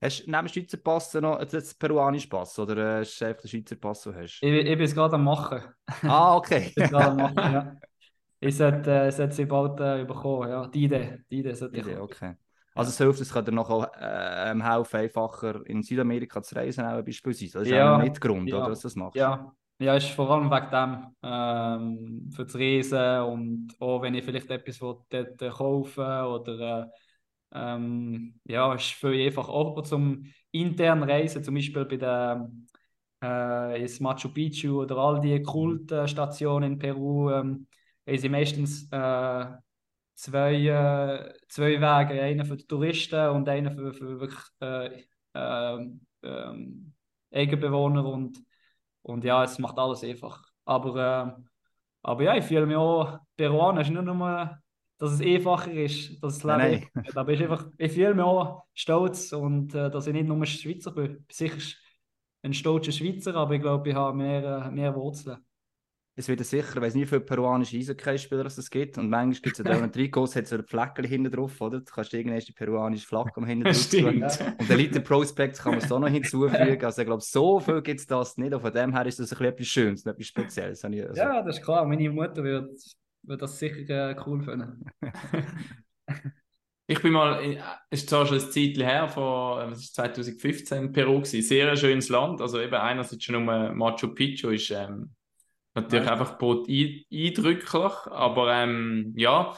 Hast 0.03 0.27
du 0.27 0.31
neben 0.31 0.47
dem 0.47 0.49
Schweizer 0.49 0.77
Pass 0.77 1.15
noch 1.15 1.39
einen 1.39 1.65
peruanischen 1.79 2.29
Pass 2.29 2.59
oder 2.59 3.01
ist 3.01 3.15
es 3.15 3.23
einfach 3.23 3.43
der 3.43 3.49
Schweizer 3.49 3.77
Pass, 3.77 4.03
den 4.03 4.13
du 4.13 4.19
hast? 4.19 4.43
Ich, 4.43 4.53
ich 4.53 4.65
bin 4.65 4.81
es 4.81 4.95
gerade 4.95 5.15
am 5.15 5.25
machen. 5.25 5.63
Ah, 6.03 6.37
okay. 6.37 6.67
ich 6.69 6.75
bin 6.75 6.89
gerade 6.89 7.07
am 7.07 7.17
machen, 7.17 7.53
ja. 7.53 7.77
Ich 8.39 8.57
sollte, 8.57 8.91
äh, 8.91 9.11
sollte 9.11 9.35
sie 9.35 9.47
bald 9.47 9.81
äh, 9.81 10.05
bekommen, 10.05 10.51
ja. 10.51 10.67
Die 10.69 10.85
Idee, 10.85 11.25
die 11.31 11.39
Idee 11.39 11.55
sollte 11.55 11.79
ich 11.79 11.87
Idee, 11.87 11.97
okay. 11.97 12.35
Also 12.77 12.91
es 12.91 12.99
hilft, 12.99 13.21
es 13.21 13.33
kann 13.33 13.45
dir 13.45 13.53
noch 13.53 13.71
äh, 13.97 14.55
helfen, 14.63 14.97
einfacher 15.01 15.67
in 15.67 15.83
Südamerika 15.83 16.43
zu 16.43 16.55
reisen, 16.57 16.85
auch 16.87 17.03
beispielsweise. 17.03 17.59
Das 17.61 17.69
ist 17.69 17.73
Ja, 17.73 17.79
auch 17.79 17.91
nicht 17.91 18.21
Grund, 18.21 18.53
ja. 18.53 18.55
oder, 18.55 18.71
dass 18.71 18.81
du 18.83 18.89
das 18.89 18.97
machst. 18.97 19.29
Ja, 19.29 19.53
ja, 19.79 19.97
ist 19.97 20.11
vor 20.11 20.31
allem 20.31 20.51
wegen 20.51 20.71
dem, 20.71 21.17
ähm, 21.23 22.31
für 22.35 22.45
das 22.45 22.55
Reisen 22.55 23.21
und 23.23 23.75
auch 23.81 24.03
wenn 24.03 24.15
ich 24.15 24.25
vielleicht 24.25 24.51
etwas 24.51 24.79
dort 24.79 25.13
äh, 25.13 25.49
kaufen 25.51 26.05
oder 26.05 26.85
äh, 27.53 27.59
ähm, 27.59 28.41
ja, 28.45 28.75
ist 28.75 28.93
für 28.93 29.11
einfach 29.15 29.49
auch 29.49 29.83
zum 29.83 30.27
internen 30.53 31.05
Reisen, 31.05 31.43
zum 31.45 31.55
Beispiel 31.55 31.85
bei 31.87 31.97
der 31.97 32.51
äh, 33.23 33.81
ins 33.83 34.01
Machu 34.01 34.31
Picchu 34.33 34.83
oder 34.83 34.97
all 34.99 35.21
die 35.21 35.43
Kultstationen 35.43 36.73
in 36.75 36.79
Peru, 36.79 37.31
ähm, 37.31 37.67
haben 38.07 38.19
sie 38.19 38.29
meistens 38.29 38.89
äh, 38.93 39.47
zwei, 40.17 40.55
äh, 40.55 41.35
zwei 41.49 41.81
Wege, 41.81 42.23
einen 42.23 42.45
für 42.45 42.57
die 42.57 42.67
Touristen 42.67 43.29
und 43.31 43.49
einen 43.49 43.71
für, 43.77 43.93
für 43.93 44.21
wirklich 44.21 44.41
äh, 44.61 45.05
ähm, 45.35 46.01
ähm, 46.23 46.93
Eigenbewohner 47.33 48.05
und, 48.05 48.43
und 49.03 49.25
ja, 49.25 49.45
es 49.45 49.59
macht 49.59 49.79
alles 49.79 50.03
einfach. 50.03 50.43
Aber, 50.65 51.37
äh, 51.39 51.43
aber 52.03 52.23
ja, 52.23 52.37
ich 52.37 52.45
fühle 52.45 52.67
mich 52.67 52.77
auch 52.77 53.19
Peruaner, 53.37 53.83
es 53.83 53.89
ist 53.89 53.95
nicht 53.95 54.05
nur, 54.05 54.59
dass 54.99 55.13
es 55.13 55.21
einfacher 55.21 55.73
ist, 55.73 56.23
dass 56.23 56.39
das 56.39 56.45
Leben 56.45 56.59
Nein, 56.59 56.89
nein. 56.95 57.17
aber 57.17 57.33
ich, 57.33 57.43
einfach, 57.43 57.67
ich 57.77 57.93
fühle 57.93 58.15
mich 58.15 58.25
auch 58.25 58.65
stolz 58.73 59.33
und 59.33 59.75
äh, 59.75 59.91
dass 59.91 60.07
ich 60.07 60.15
nicht 60.15 60.27
nur 60.27 60.45
Schweizer 60.47 60.93
bin. 60.93 61.25
Sicher 61.31 61.59
ein 62.43 62.55
stolzer 62.55 62.93
Schweizer, 62.93 63.35
aber 63.35 63.55
ich 63.55 63.61
glaube, 63.61 63.89
ich 63.91 63.95
habe 63.95 64.17
mehr, 64.17 64.67
äh, 64.67 64.71
mehr 64.71 64.95
Wurzeln. 64.95 65.45
Es 66.19 66.29
wird 66.29 66.43
sicher, 66.47 66.77
ich 66.77 66.81
weiß 66.81 66.95
nicht, 66.95 67.03
wie 67.05 67.09
viele 67.09 67.21
peruanische 67.21 67.77
Eishockey-Spieler 67.77 68.47
es 68.47 68.71
gibt. 68.71 68.97
Und 68.97 69.11
manchmal 69.11 69.43
gibt 69.43 69.59
es 69.61 69.65
ja 69.65 69.65
da 69.65 69.87
Trikots, 69.87 70.35
hat 70.35 70.47
so 70.47 70.57
ein 70.57 70.65
Fleckchen 70.67 71.05
hinten 71.05 71.31
drauf, 71.31 71.61
oder? 71.61 71.81
Du 71.81 71.85
kannst 71.93 72.15
irgendwann 72.15 72.41
die 72.41 72.53
peruanische 72.53 73.07
Flagge 73.07 73.45
hinten 73.45 73.65
drauf 73.65 73.75
tun. 73.91 74.25
Stimmt. 74.31 74.55
Und 74.59 74.71
Elite 74.71 75.01
Prospects 75.03 75.63
kann 75.63 75.73
man 75.73 75.83
es 75.83 75.93
auch 75.93 75.99
noch 75.99 76.09
hinzufügen. 76.09 76.83
Also 76.85 77.03
ich 77.03 77.07
glaube, 77.07 77.23
so 77.23 77.61
viel 77.61 77.83
gibt 77.83 78.01
es 78.01 78.07
das 78.07 78.39
nicht. 78.39 78.55
Und 78.55 78.63
von 78.63 78.73
dem 78.73 78.95
her 78.95 79.05
ist 79.05 79.19
das 79.21 79.27
ein 79.31 79.37
bisschen 79.37 79.53
etwas 79.53 79.67
Schönes, 79.67 80.07
etwas 80.07 80.27
Spezielles. 80.27 80.83
Also, 80.85 80.97
Ja, 80.97 81.43
das 81.43 81.59
ist 81.59 81.63
klar. 81.63 81.85
Meine 81.85 82.09
Mutter 82.09 82.43
wird, 82.43 82.71
wird 83.23 83.43
das 83.43 83.59
sicher 83.59 84.11
äh, 84.13 84.17
cool 84.27 84.43
finden. 84.43 84.87
Ich 86.89 87.03
bin 87.03 87.13
mal, 87.15 87.43
in- 87.43 87.59
es 87.91 88.03
ist 88.03 88.11
zwar 88.11 88.27
schon 88.27 88.37
ein 88.39 88.49
Zeitchen 88.49 88.85
her, 88.85 89.09
von 89.09 89.61
äh, 89.61 89.71
was 89.73 89.81
ist 89.81 89.95
2015 89.97 90.85
in 90.85 90.93
Peru 90.93 91.17
gewesen. 91.17 91.43
Sehr 91.43 91.69
ein 91.69 91.77
schönes 91.77 92.09
Land. 92.09 92.41
Also 92.41 92.61
eben 92.61 92.75
einerseits 92.75 93.25
schon 93.25 93.45
nur 93.45 93.73
Machu 93.75 94.15
Picchu 94.15 94.51
ist 94.51 94.71
ähm, 94.71 95.11
natürlich 95.77 96.07
Ja. 96.07 96.11
einfach 96.11 96.39
eindrücklich, 96.41 97.93
aber 98.13 98.53
ähm, 98.55 99.15
ja, 99.17 99.57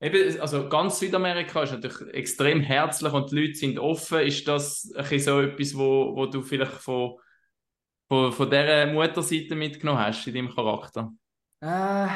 eben, 0.00 0.40
also 0.40 0.68
ganz 0.70 1.00
Südamerika 1.00 1.62
ist 1.64 1.72
natürlich 1.72 2.14
extrem 2.14 2.60
herzlich 2.62 3.12
und 3.12 3.30
die 3.32 3.36
Leute 3.40 3.54
sind 3.56 3.78
offen. 3.80 4.20
Ist 4.20 4.48
das 4.48 4.92
ein 4.96 5.02
bisschen 5.04 5.20
so 5.22 5.40
etwas, 5.42 5.76
wo, 5.76 6.16
wo 6.16 6.26
du 6.26 6.42
vielleicht 6.42 6.72
von, 6.74 7.16
von, 8.08 8.32
von 8.32 8.50
dieser 8.50 8.86
Mutterseite 8.92 9.56
mitgenommen 9.56 10.00
hast 10.00 10.26
in 10.28 10.34
deinem 10.34 10.50
Charakter? 10.54 11.12
Äh, 11.60 12.08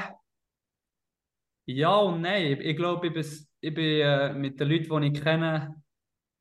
ja 1.67 1.97
und 1.97 2.21
nein. 2.23 2.53
Ich, 2.53 2.61
ich 2.61 2.77
glaube, 2.77 3.09
ich 3.09 3.13
bin, 3.13 3.25
ich 3.61 3.75
bin 3.75 3.85
äh, 4.01 4.33
mit 4.35 4.61
den 4.61 4.69
Leuten, 4.69 5.03
die 5.03 5.09
ich 5.19 5.23
kenne, 5.25 5.83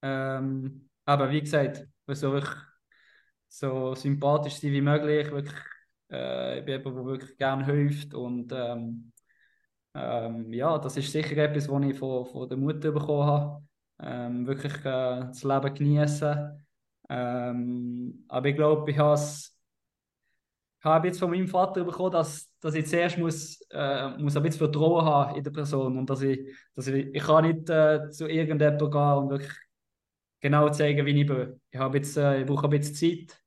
ähm, 0.01 0.89
aber 1.05 1.31
wie 1.31 1.41
gesagt, 1.41 1.88
versuche 2.05 2.39
ich 2.39 2.46
so 3.50 3.96
sympathisch 3.96 4.55
zu 4.55 4.62
sein 4.63 4.74
wie 4.74 4.81
möglich. 4.81 5.31
Wirklich, 5.31 5.55
äh, 6.12 6.60
ich 6.60 6.65
bin 6.65 6.80
jemand, 6.80 6.98
der 6.98 7.06
wirklich 7.06 7.38
gerne 7.38 7.65
hilft 7.65 8.13
und 8.13 8.51
ähm, 8.53 9.12
ähm, 9.94 10.53
ja, 10.53 10.77
das 10.77 10.98
ist 10.98 11.12
sicher 11.12 11.38
etwas, 11.38 11.70
was 11.70 11.84
ich 11.86 11.98
von, 11.98 12.25
von 12.25 12.50
der 12.50 12.58
Mutter 12.58 12.91
bekommen 12.91 13.25
habe. 13.27 13.63
Ähm, 14.00 14.48
wirklich 14.48 14.74
äh, 14.80 14.82
das 15.27 15.44
Leben 15.44 15.74
genießen. 15.74 16.65
Ähm, 17.10 18.25
aber 18.27 18.48
ich 18.48 18.56
glaube, 18.56 18.89
ich 18.89 18.98
habe 18.98 19.13
es 19.15 19.51
ich 20.82 20.86
habe 20.86 21.08
jetzt 21.08 21.20
von 21.20 21.30
meinem 21.30 21.48
Vater 21.48 21.84
bekommen, 21.84 22.12
dass, 22.12 22.50
dass 22.60 22.74
ich 22.74 22.88
zuerst 22.88 23.15
muss, 23.20 23.62
äh, 23.70 24.18
muss 24.18 24.36
ein 24.36 24.41
bisschen 24.41 24.58
Vertrauen 24.58 25.06
haben 25.06 25.36
in 25.36 25.44
der 25.44 25.51
Person 25.51 25.96
und 25.96 26.10
dass 26.10 26.24
ich, 26.24 26.39
dass 26.74 26.88
ich, 26.88 27.06
ich 27.13 27.22
kann 27.24 27.46
nicht 27.46 27.70
äh, 27.70 28.10
zu 28.10 28.27
irgendjemandem 28.27 28.89
gehen 28.89 29.13
und 29.18 29.30
wirklich 29.30 29.51
genau 30.39 30.70
zeigen, 30.70 31.06
wie 31.06 31.22
ich 31.22 31.27
bin. 31.27 31.62
Ich, 31.70 31.80
habe 31.80 31.98
jetzt, 31.98 32.18
äh, 32.18 32.41
ich 32.41 32.48
brauche 32.48 32.65
ein 32.65 32.72
bisschen 32.72 32.96
Zeit, 32.96 33.40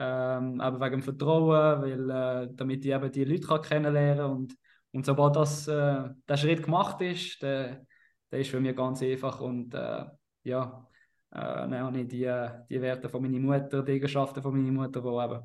ähm, 0.00 0.60
aber 0.60 0.80
wegen 0.80 1.00
dem 1.00 1.02
Vertrauen, 1.02 1.82
weil, 1.82 2.10
äh, 2.10 2.48
damit 2.54 2.84
ich 2.84 2.90
eben 2.90 3.12
die 3.12 3.24
Leute 3.24 3.46
kann 3.46 3.60
kennenlernen 3.62 4.18
kann 4.18 4.30
und, 4.30 4.56
und 4.92 5.04
sobald 5.04 5.36
das, 5.36 5.68
äh, 5.68 6.08
der 6.26 6.36
Schritt 6.38 6.62
gemacht 6.62 7.02
ist, 7.02 7.42
der, 7.42 7.84
der 8.32 8.40
ist 8.40 8.50
für 8.50 8.60
mich 8.60 8.74
ganz 8.74 9.02
einfach 9.02 9.40
und 9.42 9.74
äh, 9.74 10.06
ja, 10.44 10.88
äh, 11.32 11.38
dann 11.38 11.78
habe 11.80 12.00
ich 12.00 12.08
die, 12.08 12.30
die 12.70 12.80
Werte 12.80 13.10
von 13.10 13.20
meiner 13.22 13.38
Mutter, 13.38 13.82
die 13.82 13.92
Eigenschaften 13.92 14.42
von 14.42 14.54
meiner 14.56 14.72
Mutter, 14.72 15.02
die 15.02 15.08
eben 15.08 15.42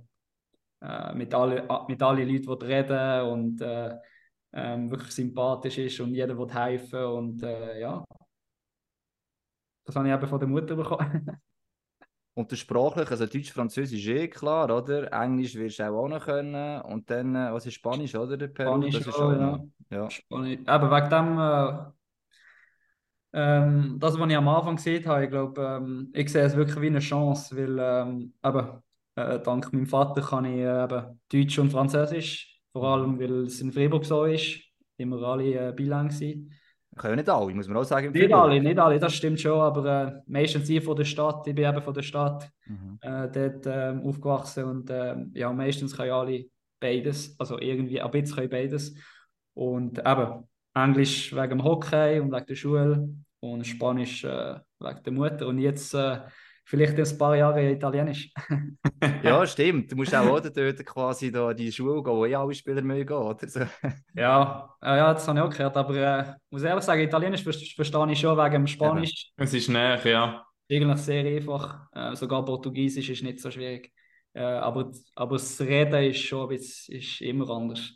äh, 0.81 1.13
mit 1.15 1.33
allen 1.33 1.67
mit 1.89 2.01
alle 2.01 2.23
Leuten 2.25 2.65
reden 2.65 3.21
und 3.29 3.61
äh, 3.61 3.93
ähm, 4.53 4.89
wirklich 4.89 5.11
sympathisch 5.11 5.77
ist 5.79 5.99
und 5.99 6.13
jeder 6.13 6.37
will 6.37 6.53
helfen 6.53 7.03
und 7.03 7.43
äh, 7.43 7.81
ja. 7.81 8.05
Das 9.83 9.95
habe 9.95 10.07
ich 10.07 10.13
eben 10.13 10.27
von 10.27 10.39
der 10.39 10.47
Mutter 10.47 10.75
bekommen. 10.75 11.41
Und 12.35 12.51
der 12.51 12.57
sprachlich, 12.57 13.09
also 13.09 13.25
Deutsch, 13.25 13.51
Französisch 13.51 14.07
eh 14.07 14.27
klar, 14.27 14.69
oder? 14.69 15.11
Englisch 15.11 15.55
wirst 15.55 15.79
du 15.79 15.85
auch, 15.85 16.07
noch 16.09 16.25
können. 16.25 16.81
Und 16.81 17.09
dann, 17.09 17.33
äh, 17.33 17.53
was 17.53 17.65
ist 17.65 17.75
Spanisch, 17.75 18.13
oder? 18.13 18.35
Der 18.35 18.49
Peru? 18.49 18.71
Spanisch 18.71 18.93
das 18.99 19.07
ist 19.07 19.15
auch, 19.15 19.31
ja. 19.31 19.59
Ja. 19.89 20.09
Spannend. 20.09 20.67
Aber 20.67 20.91
wegen 20.91 21.09
dem, 21.09 21.39
äh, 21.39 21.95
ähm, 23.37 23.99
das, 23.99 24.19
was 24.19 24.29
ich 24.29 24.35
am 24.35 24.47
Anfang 24.49 24.75
gesehen 24.75 25.05
habe, 25.05 25.23
ich 25.23 25.29
glaube, 25.29 25.61
ähm, 25.61 26.11
ich 26.13 26.29
sehe 26.29 26.43
es 26.43 26.55
wirklich 26.55 26.81
wie 26.81 26.87
eine 26.87 26.99
Chance, 26.99 27.55
weil 27.55 27.77
ähm, 27.79 28.33
eben, 28.43 28.83
äh, 29.15 29.39
dank 29.39 29.71
meinem 29.71 29.85
Vater 29.85 30.21
kann 30.21 30.45
ich 30.45 30.59
äh, 30.59 30.83
eben 30.83 31.21
Deutsch 31.31 31.59
und 31.59 31.71
Französisch, 31.71 32.59
vor 32.73 32.85
allem 32.85 33.17
weil 33.19 33.45
es 33.45 33.61
in 33.61 33.71
Freiburg 33.71 34.05
so 34.05 34.25
ist, 34.25 34.59
immer 34.97 35.21
alle 35.23 35.69
äh, 35.69 35.73
bilang 35.73 36.11
sind. 36.11 36.51
Können 36.97 37.11
ja 37.13 37.15
nicht 37.17 37.29
alle, 37.29 37.53
muss 37.53 37.67
man 37.67 37.77
auch 37.77 37.83
sagen. 37.83 38.11
Nicht 38.11 38.33
alle, 38.33 38.61
nicht 38.61 38.79
alle, 38.79 38.99
das 38.99 39.13
stimmt 39.13 39.39
schon, 39.39 39.59
aber 39.59 39.85
äh, 39.85 40.21
meistens 40.27 40.67
die 40.67 40.79
von 40.79 40.95
der 40.95 41.03
Stadt, 41.03 41.45
ich 41.47 41.53
bin 41.55 41.65
eben 41.65 41.81
von 41.81 41.93
der 41.93 42.01
Stadt 42.03 42.49
Mhm. 42.67 42.97
äh, 43.01 43.29
dort 43.29 43.65
ähm, 43.67 44.01
aufgewachsen 44.01 44.63
und 44.63 44.89
ähm, 44.89 45.31
ja, 45.35 45.51
meistens 45.53 45.95
können 45.95 46.11
alle 46.11 46.45
beides, 46.79 47.39
also 47.39 47.59
irgendwie 47.59 48.01
ein 48.01 48.09
bisschen 48.11 48.35
können 48.35 48.49
beides. 48.49 48.95
Und 49.53 49.99
eben, 49.99 50.47
Englisch 50.73 51.33
wegen 51.35 51.49
dem 51.49 51.63
Hockey 51.63 52.19
und 52.19 52.31
wegen 52.31 52.45
der 52.45 52.55
Schule 52.55 53.09
und 53.39 53.65
Spanisch 53.67 54.23
äh, 54.23 54.55
wegen 54.79 55.03
der 55.03 55.13
Mutter 55.13 55.47
und 55.47 55.59
jetzt 55.59 55.93
äh, 55.93 56.19
vielleicht 56.65 56.97
in 56.99 57.05
ein 57.05 57.17
paar 57.17 57.35
Jahre 57.35 57.71
Italienisch. 57.71 58.31
Ja, 59.21 59.45
stimmt. 59.47 59.91
Du 59.91 59.95
musst 59.95 60.13
auch 60.13 60.27
oder, 60.37 60.49
dort 60.51 60.85
quasi 60.85 61.31
da 61.31 61.53
die 61.53 61.71
Schule 61.71 62.03
gehen, 62.03 62.13
wo 62.13 62.25
eh 62.25 62.35
alle 62.35 62.53
Spieler 62.53 62.81
mögen 62.83 63.07
gehen, 63.07 63.17
oder? 63.17 63.47
So. 63.47 63.61
Ja, 64.17 64.73
äh, 64.81 64.97
ja, 64.97 65.13
das 65.13 65.27
habe 65.27 65.39
ich 65.39 65.43
auch 65.45 65.49
gehört, 65.49 65.75
aber 65.75 65.95
äh, 65.95 66.33
muss 66.49 66.63
ehrlich 66.63 66.83
sagen, 66.85 67.01
Italienisch 67.01 67.43
ver- 67.43 67.51
verstehe 67.75 68.11
ich 68.11 68.19
schon 68.19 68.37
wegen 68.37 68.51
dem 68.53 68.67
Spanisch. 68.67 69.31
Es 69.37 69.53
ist 69.53 69.69
näher, 69.69 70.05
ja. 70.05 70.45
Eigentlich 70.71 70.97
sehr 71.01 71.25
einfach. 71.25 71.87
Äh, 71.93 72.15
sogar 72.15 72.43
Portugiesisch 72.45 73.09
ist 73.09 73.23
nicht 73.23 73.39
so 73.39 73.51
schwierig. 73.51 73.91
Äh, 74.33 74.41
aber, 74.41 74.91
aber 75.15 75.35
das 75.37 75.59
Reden 75.61 76.03
ist 76.05 76.21
schon 76.21 76.49
bisschen, 76.49 76.95
ist 76.95 77.21
immer 77.21 77.49
anders. 77.49 77.91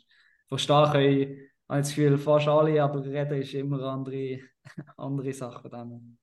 Verstehen 0.48 0.84
können 0.92 1.38
habe 1.68 1.80
das 1.80 1.88
Gefühl, 1.90 2.18
fast 2.18 2.48
alle, 2.48 2.82
aber 2.82 3.04
reden 3.04 3.40
ist 3.42 3.54
immer 3.54 3.82
andere, 3.82 4.40
andere 4.96 5.32
Sachen 5.32 5.70
dann. 5.70 6.18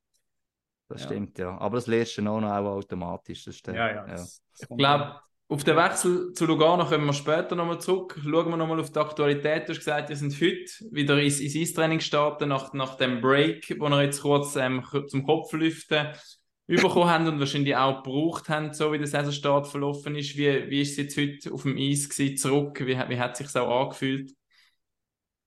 Das 0.89 1.01
Ja. 1.01 1.07
stimmt, 1.07 1.37
ja. 1.37 1.57
Aber 1.57 1.75
das 1.75 1.87
lernst 1.87 2.17
du 2.17 2.21
auch 2.27 2.39
noch 2.39 2.49
auch 2.51 2.77
automatisch. 2.77 3.43
Das 3.45 3.55
stimmt. 3.55 3.77
Ja, 3.77 3.93
ja. 3.93 4.05
das 4.05 4.41
Ich 4.59 4.67
glaube, 4.77 5.19
auf 5.49 5.63
den 5.63 5.77
Wechsel 5.77 6.33
zu 6.33 6.45
Lugano 6.45 6.85
kommen 6.85 7.05
wir 7.05 7.13
später 7.13 7.55
nochmal 7.55 7.79
zurück. 7.79 8.19
Schauen 8.21 8.49
wir 8.49 8.57
nochmal 8.57 8.79
auf 8.79 8.91
die 8.91 8.99
Aktualität. 8.99 9.67
Du 9.67 9.73
hast 9.73 9.79
gesagt, 9.79 10.09
wir 10.09 10.15
sind 10.15 10.33
heute 10.35 10.71
wieder 10.91 11.21
ins, 11.21 11.39
ins 11.39 11.55
Eistraining 11.55 11.99
gestartet, 11.99 12.47
nach, 12.47 12.73
nach 12.73 12.95
dem 12.95 13.21
Break, 13.21 13.75
wo 13.79 13.89
wir 13.89 14.03
jetzt 14.03 14.21
kurz 14.21 14.55
ähm, 14.55 14.83
zum 15.07 15.25
Kopflüften 15.25 16.07
bekommen 16.67 17.09
haben 17.09 17.27
und 17.27 17.39
wahrscheinlich 17.39 17.75
auch 17.75 18.03
gebraucht 18.03 18.49
haben, 18.49 18.73
so 18.73 18.91
wie 18.91 18.97
der 18.97 19.07
Saisonstart 19.07 19.67
verlaufen 19.67 20.15
ist. 20.15 20.35
Wie, 20.35 20.69
wie 20.69 20.81
ist 20.81 20.91
es 20.91 20.97
jetzt 20.97 21.17
heute 21.17 21.53
auf 21.53 21.63
dem 21.63 21.77
Eis 21.77 22.09
gewesen, 22.09 22.37
zurück? 22.37 22.79
Wie, 22.81 22.97
wie 22.97 23.19
hat 23.19 23.39
es 23.39 23.51
sich 23.51 23.61
auch 23.61 23.83
angefühlt? 23.83 24.31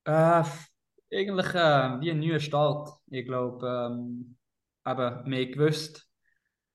Äh, 0.05 0.43
eigentlich 1.13 1.53
äh, 1.53 1.99
wie 1.99 2.11
ein 2.11 2.19
neuer 2.19 2.39
Start. 2.39 2.89
Ich 3.11 3.25
glaube, 3.25 3.91
ähm, 3.91 4.35
wir 4.83 4.95
haben 4.95 5.51
gewusst, 5.51 6.07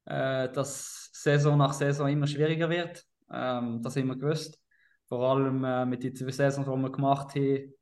äh, 0.05 0.49
dass 0.51 1.11
Saison 1.13 1.59
nach 1.59 1.73
Saison 1.73 2.09
immer 2.09 2.27
schwieriger 2.27 2.71
wird. 2.71 3.05
Ähm, 3.33 3.83
das 3.83 3.97
haben 3.97 4.09
wir 4.09 4.17
gewusst. 4.17 4.61
Vor 5.09 5.29
allem 5.29 5.65
äh, 5.65 5.87
mit 5.87 6.03
den 6.03 6.15
zwei 6.15 6.31
Saisons, 6.31 6.67
die 6.67 6.73
wir 6.73 6.91
gemacht 6.91 7.35
haben, 7.35 7.75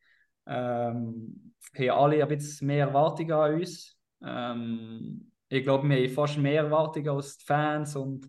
ähm, 0.47 1.54
haben 1.76 1.90
alle 1.90 2.23
ein 2.23 2.28
bisschen 2.28 2.66
mehr 2.66 2.87
Erwartungen 2.87 3.33
an 3.33 3.54
uns. 3.54 3.97
Ähm, 4.23 5.31
ich 5.49 5.62
glaube, 5.62 5.88
wir 5.88 5.97
haben 5.97 6.14
fast 6.14 6.38
mehr 6.38 6.62
Erwartungen 6.64 7.09
als 7.09 7.38
die 7.38 7.45
Fans 7.45 7.97
und, 7.97 8.28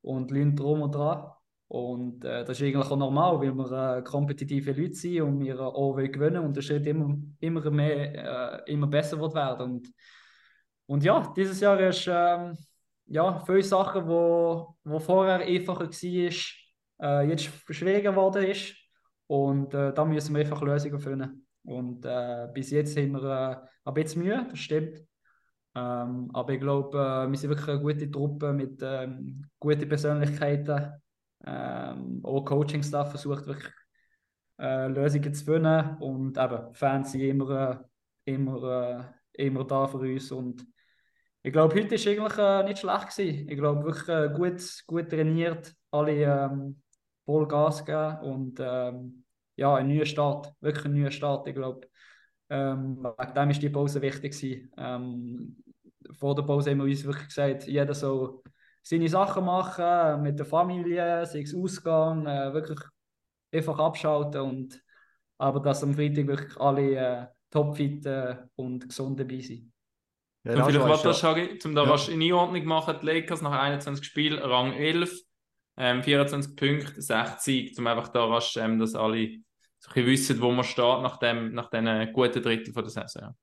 und 0.00 0.30
Leute 0.30 0.54
drum 0.54 0.82
und 0.82 0.94
dran. 0.94 1.24
Und 1.68 2.24
äh, 2.24 2.44
das 2.44 2.60
ist 2.60 2.66
eigentlich 2.66 2.90
auch 2.90 2.96
normal, 2.96 3.40
weil 3.40 3.54
wir 3.54 3.96
äh, 3.96 4.02
kompetitive 4.02 4.72
Leute 4.72 4.94
sind 4.94 5.22
und 5.22 5.40
wir 5.40 5.58
auch 5.58 5.94
wollen 5.94 6.12
gewinnen 6.12 6.44
und 6.44 6.54
der 6.54 6.62
Schritt 6.62 6.86
immer, 6.86 7.16
immer 7.40 7.70
mehr, 7.70 8.64
äh, 8.66 8.72
immer 8.72 8.86
besser 8.86 9.18
wird 9.18 9.34
werden. 9.34 9.62
Und, 9.62 9.92
und 10.92 11.02
ja, 11.02 11.32
dieses 11.34 11.58
Jahr 11.60 11.80
ist 11.80 12.06
ähm, 12.06 12.54
ja, 13.06 13.42
viele 13.46 13.62
Sachen, 13.62 14.06
wo, 14.06 14.76
wo 14.84 14.98
vorher 14.98 15.36
einfacher 15.38 15.88
war, 15.88 17.22
äh, 17.22 17.28
jetzt 17.30 17.50
schwieriger 17.70 18.10
geworden 18.10 18.44
ist. 18.44 18.74
Und 19.26 19.72
äh, 19.72 19.94
da 19.94 20.04
müssen 20.04 20.34
wir 20.34 20.42
einfach 20.42 20.60
Lösungen 20.60 21.00
finden. 21.00 21.46
Und 21.64 22.04
äh, 22.04 22.46
bis 22.52 22.72
jetzt 22.72 22.94
haben 22.98 23.12
wir 23.12 23.22
äh, 23.24 23.88
ein 23.88 23.94
bisschen 23.94 24.22
Mühe, 24.22 24.46
das 24.50 24.58
stimmt. 24.58 24.98
Ähm, 25.74 26.30
aber 26.34 26.52
ich 26.52 26.60
glaube, 26.60 26.98
äh, 26.98 27.26
wir 27.26 27.38
sind 27.38 27.48
wirklich 27.48 27.68
eine 27.70 27.80
gute 27.80 28.10
Truppe 28.10 28.52
mit 28.52 28.78
ähm, 28.82 29.46
guten 29.58 29.88
Persönlichkeiten. 29.88 30.92
Ähm, 31.46 32.20
auch 32.22 32.44
Coaching-Staff 32.44 33.08
versucht 33.12 33.46
wirklich 33.46 33.72
äh, 34.58 34.88
Lösungen 34.88 35.32
zu 35.32 35.42
finden. 35.42 35.96
Und 36.00 36.36
eben, 36.36 36.74
Fans 36.74 37.12
sind 37.12 37.22
immer, 37.22 37.80
äh, 38.26 38.32
immer, 38.34 39.14
äh, 39.34 39.46
immer 39.46 39.64
da 39.64 39.86
für 39.86 39.96
uns. 39.96 40.30
Und 40.30 40.66
ich 41.42 41.52
glaube, 41.52 41.74
heute 41.74 41.90
war 41.90 42.12
eigentlich 42.12 42.38
äh, 42.38 42.62
nicht 42.64 42.78
schlecht. 42.78 43.16
Gewesen. 43.16 43.48
Ich 43.48 43.56
glaube, 43.56 43.84
wirklich 43.84 44.08
äh, 44.08 44.30
gut, 44.34 44.84
gut 44.86 45.10
trainiert, 45.10 45.74
alle 45.90 46.12
ähm, 46.12 46.80
voll 47.24 47.46
Gas 47.48 47.84
gegeben 47.84 48.18
und 48.20 48.60
ähm, 48.60 49.24
ja, 49.56 49.74
ein 49.76 49.88
neuer 49.88 50.06
Start, 50.06 50.52
wirklich 50.60 50.84
ein 50.84 50.94
neuer 50.94 51.10
Start. 51.10 51.46
Ich 51.48 51.54
glaube, 51.54 51.88
ähm, 52.48 52.98
wegen 53.02 53.34
dem 53.34 53.48
war 53.48 53.52
die 53.54 53.68
Pause 53.70 54.02
wichtig. 54.02 54.70
Ähm, 54.76 55.56
vor 56.18 56.34
der 56.34 56.42
Pause 56.42 56.70
haben 56.70 56.78
wir 56.78 56.84
uns 56.84 57.04
wirklich 57.04 57.28
gesagt, 57.28 57.66
jeder 57.66 57.94
soll 57.94 58.42
seine 58.82 59.08
Sachen 59.08 59.44
machen, 59.44 60.22
mit 60.22 60.38
der 60.38 60.46
Familie, 60.46 61.26
sei 61.26 61.42
es 61.42 61.54
Ausgang, 61.54 62.26
äh, 62.26 62.52
wirklich 62.52 62.80
einfach 63.52 63.78
abschalten 63.78 64.40
und 64.40 64.82
aber 65.38 65.60
dass 65.60 65.82
am 65.82 65.94
Freitag 65.94 66.26
wirklich 66.26 66.56
alle 66.60 66.94
äh, 66.96 67.26
topfit 67.50 68.06
äh, 68.06 68.36
und 68.54 68.88
gesund 68.88 69.18
dabei 69.18 69.40
sind. 69.40 69.71
Ja, 70.44 70.54
Und 70.54 70.64
vielleicht 70.72 70.88
was 70.88 71.02
schon- 71.02 71.12
sagen, 71.14 71.58
um 71.64 71.74
da 71.74 71.84
Ja. 71.84 71.90
rasch 71.90 72.08
eine 72.08 72.24
Einordnung 72.24 72.64
machen, 72.64 72.96
die 73.00 73.06
Lakers 73.06 73.42
nach 73.42 73.52
21 73.52 74.04
Spielen, 74.04 74.38
Rang 74.40 74.72
11, 74.72 75.12
ähm, 75.76 76.02
24 76.02 76.56
Punkte, 76.56 77.00
60, 77.00 77.78
um 77.78 77.86
einfach 77.86 78.08
da 78.08 78.24
rasch, 78.24 78.56
ähm, 78.56 78.78
dass 78.78 78.94
alle 78.94 79.28
so 79.78 79.90
ein 79.90 79.94
bisschen 79.94 80.06
wissen, 80.06 80.40
wo 80.40 80.50
man 80.50 80.64
steht 80.64 81.02
nach 81.02 81.18
dem, 81.18 81.52
nach 81.54 81.70
diesen 81.70 82.12
guten 82.12 82.42
Drittel 82.42 82.72
von 82.72 82.82
der 82.82 82.90
Saison. 82.90 83.22
Ja. 83.22 83.34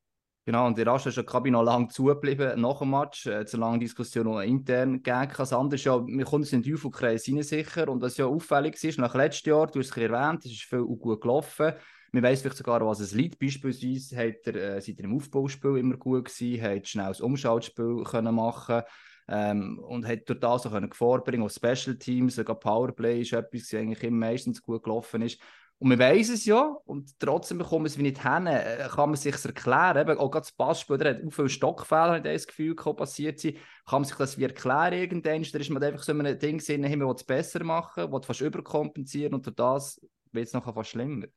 Genau, 0.45 0.65
und 0.67 0.77
der 0.77 0.87
Rasch 0.87 1.05
ist 1.05 1.17
in 1.17 1.23
der 1.25 1.31
Kabine 1.31 1.57
noch 1.57 1.63
lange 1.63 1.89
zugeblieben 1.89 2.59
nach 2.59 2.79
dem 2.79 2.89
Match. 2.89 3.27
Äh, 3.27 3.45
zu 3.45 3.57
lange 3.57 3.77
Diskussion 3.79 4.25
noch 4.25 4.39
intern 4.41 5.03
gegeben. 5.03 5.31
Das 5.37 5.53
andere 5.53 5.75
ist 5.75 5.83
ja, 5.85 6.03
wir 6.05 6.25
kommen 6.25 6.43
in 6.43 6.61
den 6.61 6.63
Teufelkreis 6.63 7.27
rein 7.27 7.43
sicher. 7.43 7.87
Und 7.87 8.01
was 8.01 8.17
ja 8.17 8.25
auffällig 8.25 8.81
ist, 8.83 8.97
nach 8.97 9.13
letztem 9.13 9.53
Jahr, 9.53 9.67
du 9.67 9.79
hast 9.79 9.91
es 9.91 9.97
erwähnt, 9.97 10.43
es 10.45 10.51
ist 10.51 10.63
viel 10.63 10.79
gut 10.83 11.21
gelaufen. 11.21 11.73
Man 12.11 12.23
weiss 12.23 12.41
vielleicht 12.41 12.57
sogar, 12.57 12.85
was 12.85 12.99
es 12.99 13.13
liegt. 13.13 13.39
Beispielsweise 13.39 14.17
hat 14.17 14.47
er, 14.47 14.55
äh, 14.55 14.81
seid 14.81 14.99
ihr 14.99 15.05
im 15.05 15.15
Aufbauspiel 15.15 15.77
immer 15.77 15.97
gut 15.97 16.25
gewesen, 16.25 16.61
hat 16.61 16.87
schnell 16.87 17.07
das 17.07 17.21
Umschaltspiel 17.21 18.03
können 18.03 18.33
machen 18.33 18.81
ähm, 19.27 19.79
und 19.79 20.07
hat 20.07 20.27
durch 20.27 20.39
das 20.39 20.65
auch 20.65 20.95
vorbringen 20.95 21.43
auf 21.43 21.51
Special 21.51 21.95
Teams, 21.97 22.35
sogar 22.35 22.59
Powerplay 22.59 23.21
ist 23.21 23.33
etwas, 23.33 23.61
was 23.61 23.73
eigentlich 23.75 24.03
immer 24.03 24.27
meistens 24.27 24.61
gut 24.61 24.83
gelaufen 24.83 25.21
ist. 25.21 25.39
Und 25.81 25.87
man 25.87 25.99
weiß 25.99 26.29
es 26.29 26.43
ja, 26.43 26.75
und 26.85 27.17
trotzdem 27.19 27.59
bekommen 27.59 27.85
wir 27.85 27.87
es 27.87 27.97
wie 27.97 28.01
nicht 28.01 28.21
hin, 28.21 28.47
äh, 28.47 28.89
kann 28.93 29.11
man 29.11 29.15
sich 29.15 29.45
erklären. 29.45 29.97
Eben, 29.97 30.19
auch 30.19 30.29
gerade 30.29 30.43
das 30.43 30.51
Passspiel, 30.51 30.97
der 30.97 31.15
hat 31.15 31.25
auch 31.25 31.31
viele 31.31 31.47
Stockfehler, 31.47 32.17
ich 32.17 32.23
das 32.23 32.47
Gefühl, 32.47 32.75
passiert 32.75 33.39
sind. 33.39 33.55
Kann 33.85 34.01
man 34.01 34.03
sich 34.03 34.17
das 34.17 34.37
wie 34.37 34.43
erklären 34.43 34.93
irgendwann? 34.93 35.43
Da 35.43 35.59
ist 35.59 35.69
man 35.69 35.81
einfach 35.81 36.03
so 36.03 36.11
in 36.11 36.19
einem 36.19 36.37
Ding 36.37 36.59
hey, 36.59 36.77
man 36.97 37.07
will 37.07 37.15
es 37.15 37.23
besser 37.23 37.63
machen, 37.63 38.11
will 38.11 38.21
fast 38.21 38.41
überkompensieren 38.41 39.33
und 39.33 39.45
durch 39.45 39.55
das 39.55 40.01
wird 40.33 40.47
es 40.47 40.53
nachher 40.53 40.73
fast 40.73 40.89
schlimmer. 40.89 41.27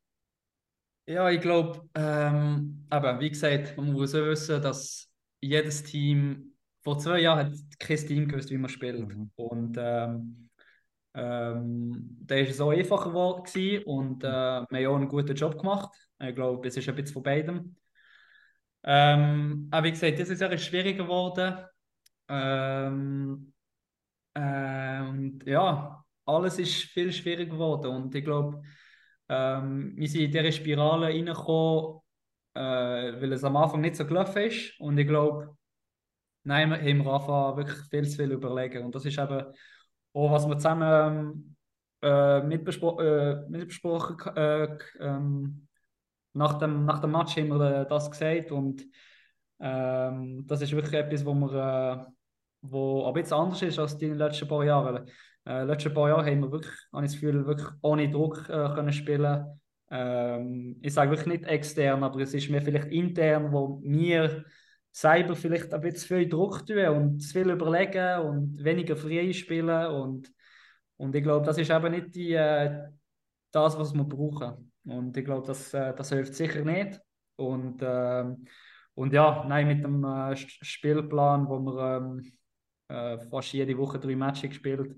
Ja, 1.06 1.30
ich 1.30 1.40
glaube, 1.40 1.88
ähm, 1.94 2.86
aber 2.88 3.18
wie 3.20 3.30
gesagt, 3.30 3.76
man 3.76 3.92
muss 3.92 4.14
auch 4.14 4.24
wissen, 4.24 4.62
dass 4.62 5.10
jedes 5.40 5.82
Team 5.82 6.54
vor 6.82 6.98
zwei 6.98 7.20
Jahren 7.20 7.46
hat 7.52 7.58
kein 7.78 7.96
Team 7.96 8.28
gewusst, 8.28 8.50
wie 8.50 8.58
man 8.58 8.70
spielt. 8.70 9.08
Mhm. 9.08 9.30
Und 9.34 9.76
ähm, 9.78 10.48
ähm, 11.14 12.16
da 12.24 12.36
ist 12.36 12.50
es 12.50 12.60
auch 12.60 12.70
einfacher 12.70 13.10
geworden 13.10 13.82
und 13.84 14.22
äh, 14.24 14.26
wir 14.28 14.30
haben 14.30 14.86
auch 14.86 14.96
einen 14.96 15.08
guten 15.08 15.34
Job 15.34 15.58
gemacht. 15.58 15.90
Ich 16.20 16.34
glaube, 16.34 16.66
es 16.68 16.76
ist 16.76 16.88
ein 16.88 16.94
bisschen 16.94 17.14
von 17.14 17.22
beidem. 17.22 17.76
Ähm, 18.84 19.68
aber 19.70 19.86
wie 19.86 19.90
gesagt, 19.92 20.18
Jahr 20.40 20.52
ist 20.52 20.64
schwieriger 20.64 21.04
geworden. 21.04 21.64
Ähm, 22.28 23.52
äh, 24.34 25.00
und 25.02 25.42
ja, 25.46 26.04
alles 26.24 26.58
ist 26.58 26.74
viel 26.84 27.12
schwieriger 27.12 27.52
geworden. 27.52 27.86
Und 27.90 28.14
ich 28.14 28.24
glaube, 28.24 28.62
ähm, 29.32 29.92
wir 29.96 30.08
sind 30.08 30.22
in 30.24 30.30
diese 30.30 30.52
Spirale 30.52 31.06
reingekommen, 31.06 32.00
äh, 32.54 32.60
weil 32.60 33.32
es 33.32 33.44
am 33.44 33.56
Anfang 33.56 33.80
nicht 33.80 33.96
so 33.96 34.04
gelaufen 34.06 34.42
ist. 34.42 34.78
Und 34.78 34.98
ich 34.98 35.06
glaube, 35.06 35.56
nein, 36.44 36.70
wir 36.70 36.76
haben 36.78 37.08
angefangen, 37.08 37.56
wirklich 37.56 37.78
viel 37.88 38.08
zu 38.08 38.16
viel 38.18 38.32
überlegen. 38.32 38.84
Und 38.84 38.94
das 38.94 39.06
ist 39.06 39.18
eben 39.18 39.44
auch, 40.12 40.30
was 40.30 40.46
wir 40.46 40.56
zusammen 40.56 41.56
ähm, 42.02 42.10
äh, 42.10 42.42
mitbespro 42.42 43.00
äh, 43.00 43.48
mitbesprochen 43.48 44.36
äh, 44.36 44.78
ähm, 45.00 45.68
nach, 46.34 46.58
dem, 46.58 46.84
nach 46.84 47.00
dem 47.00 47.12
Match 47.12 47.36
haben 47.36 47.48
wir 47.48 47.82
äh, 47.82 47.88
das 47.88 48.10
gesagt. 48.10 48.52
Und 48.52 48.84
ähm, 49.60 50.46
das 50.46 50.60
ist 50.60 50.72
wirklich 50.72 50.94
etwas, 50.94 51.24
wo 51.24 51.32
wir, 51.32 52.06
äh, 52.06 52.12
wo 52.60 53.06
ein 53.06 53.14
bisschen 53.14 53.38
anders 53.38 53.62
ist 53.62 53.78
als 53.78 53.96
die 53.96 54.08
letzten 54.08 54.48
paar 54.48 54.64
Jahre. 54.64 55.06
Äh, 55.44 55.64
letzten 55.64 55.92
paar 55.92 56.08
Jahre 56.08 56.30
haben 56.30 56.40
wir 56.40 56.52
wirklich, 56.52 56.74
habe 56.92 57.04
ich 57.04 57.12
das 57.12 57.20
Gefühl, 57.20 57.46
wirklich 57.46 57.68
ohne 57.82 58.10
Druck 58.10 58.48
äh, 58.48 58.68
können 58.74 58.92
spielen. 58.92 59.60
Ähm, 59.90 60.76
ich 60.80 60.94
sage 60.94 61.10
wirklich 61.10 61.40
nicht 61.40 61.44
extern, 61.44 62.04
aber 62.04 62.20
es 62.20 62.32
ist 62.32 62.48
mir 62.48 62.62
vielleicht 62.62 62.88
intern, 62.88 63.52
wo 63.52 63.80
wir 63.82 64.44
selber 64.92 65.34
vielleicht 65.34 65.72
ein 65.74 65.80
bisschen 65.80 66.18
viel 66.18 66.28
Druck 66.28 66.66
tun 66.66 66.86
und 66.88 67.20
zu 67.20 67.32
viel 67.32 67.50
überlegen 67.50 68.20
und 68.20 68.62
weniger 68.62 68.96
frei 68.96 69.32
spielen 69.32 69.86
und, 69.86 70.32
und 70.96 71.14
ich 71.14 71.22
glaube, 71.22 71.44
das 71.44 71.58
ist 71.58 71.70
eben 71.70 71.90
nicht 71.90 72.14
die, 72.14 72.34
äh, 72.34 72.88
das, 73.50 73.78
was 73.78 73.94
wir 73.94 74.04
brauchen. 74.04 74.72
Und 74.84 75.16
ich 75.16 75.24
glaube, 75.24 75.46
das, 75.46 75.74
äh, 75.74 75.94
das 75.94 76.10
hilft 76.10 76.34
sicher 76.34 76.64
nicht. 76.64 77.00
Und, 77.36 77.80
ähm, 77.82 78.46
und 78.94 79.12
ja, 79.12 79.44
nein, 79.48 79.66
mit 79.68 79.84
dem 79.84 80.04
äh, 80.04 80.36
Spielplan, 80.36 81.48
wo 81.48 81.58
wir 81.58 81.96
ähm, 81.96 82.32
äh, 82.88 83.18
fast 83.28 83.52
jede 83.52 83.76
Woche 83.76 83.98
drei 83.98 84.14
Matches 84.16 84.50
gespielt 84.50 84.94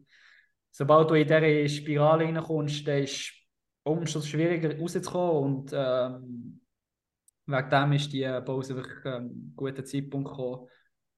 Sobald 0.77 1.09
du 1.09 1.15
in 1.15 1.29
diese 1.29 1.69
Spirale 1.69 2.25
reinkommst, 2.25 2.89
ist 2.89 3.13
es 3.13 3.33
umso 3.85 4.21
schwieriger 4.21 4.77
rauszukommen. 4.77 5.45
Und 5.45 5.73
ähm, 5.73 6.61
wegen 7.47 7.71
dem 7.71 7.93
ist 7.93 8.13
die 8.13 8.25
Pause 8.45 8.75
wirklich 8.75 9.05
ähm, 9.05 9.27
ein 9.27 9.53
guter 9.55 9.85
Zeitpunkt 9.85 10.31
gekommen, 10.31 10.69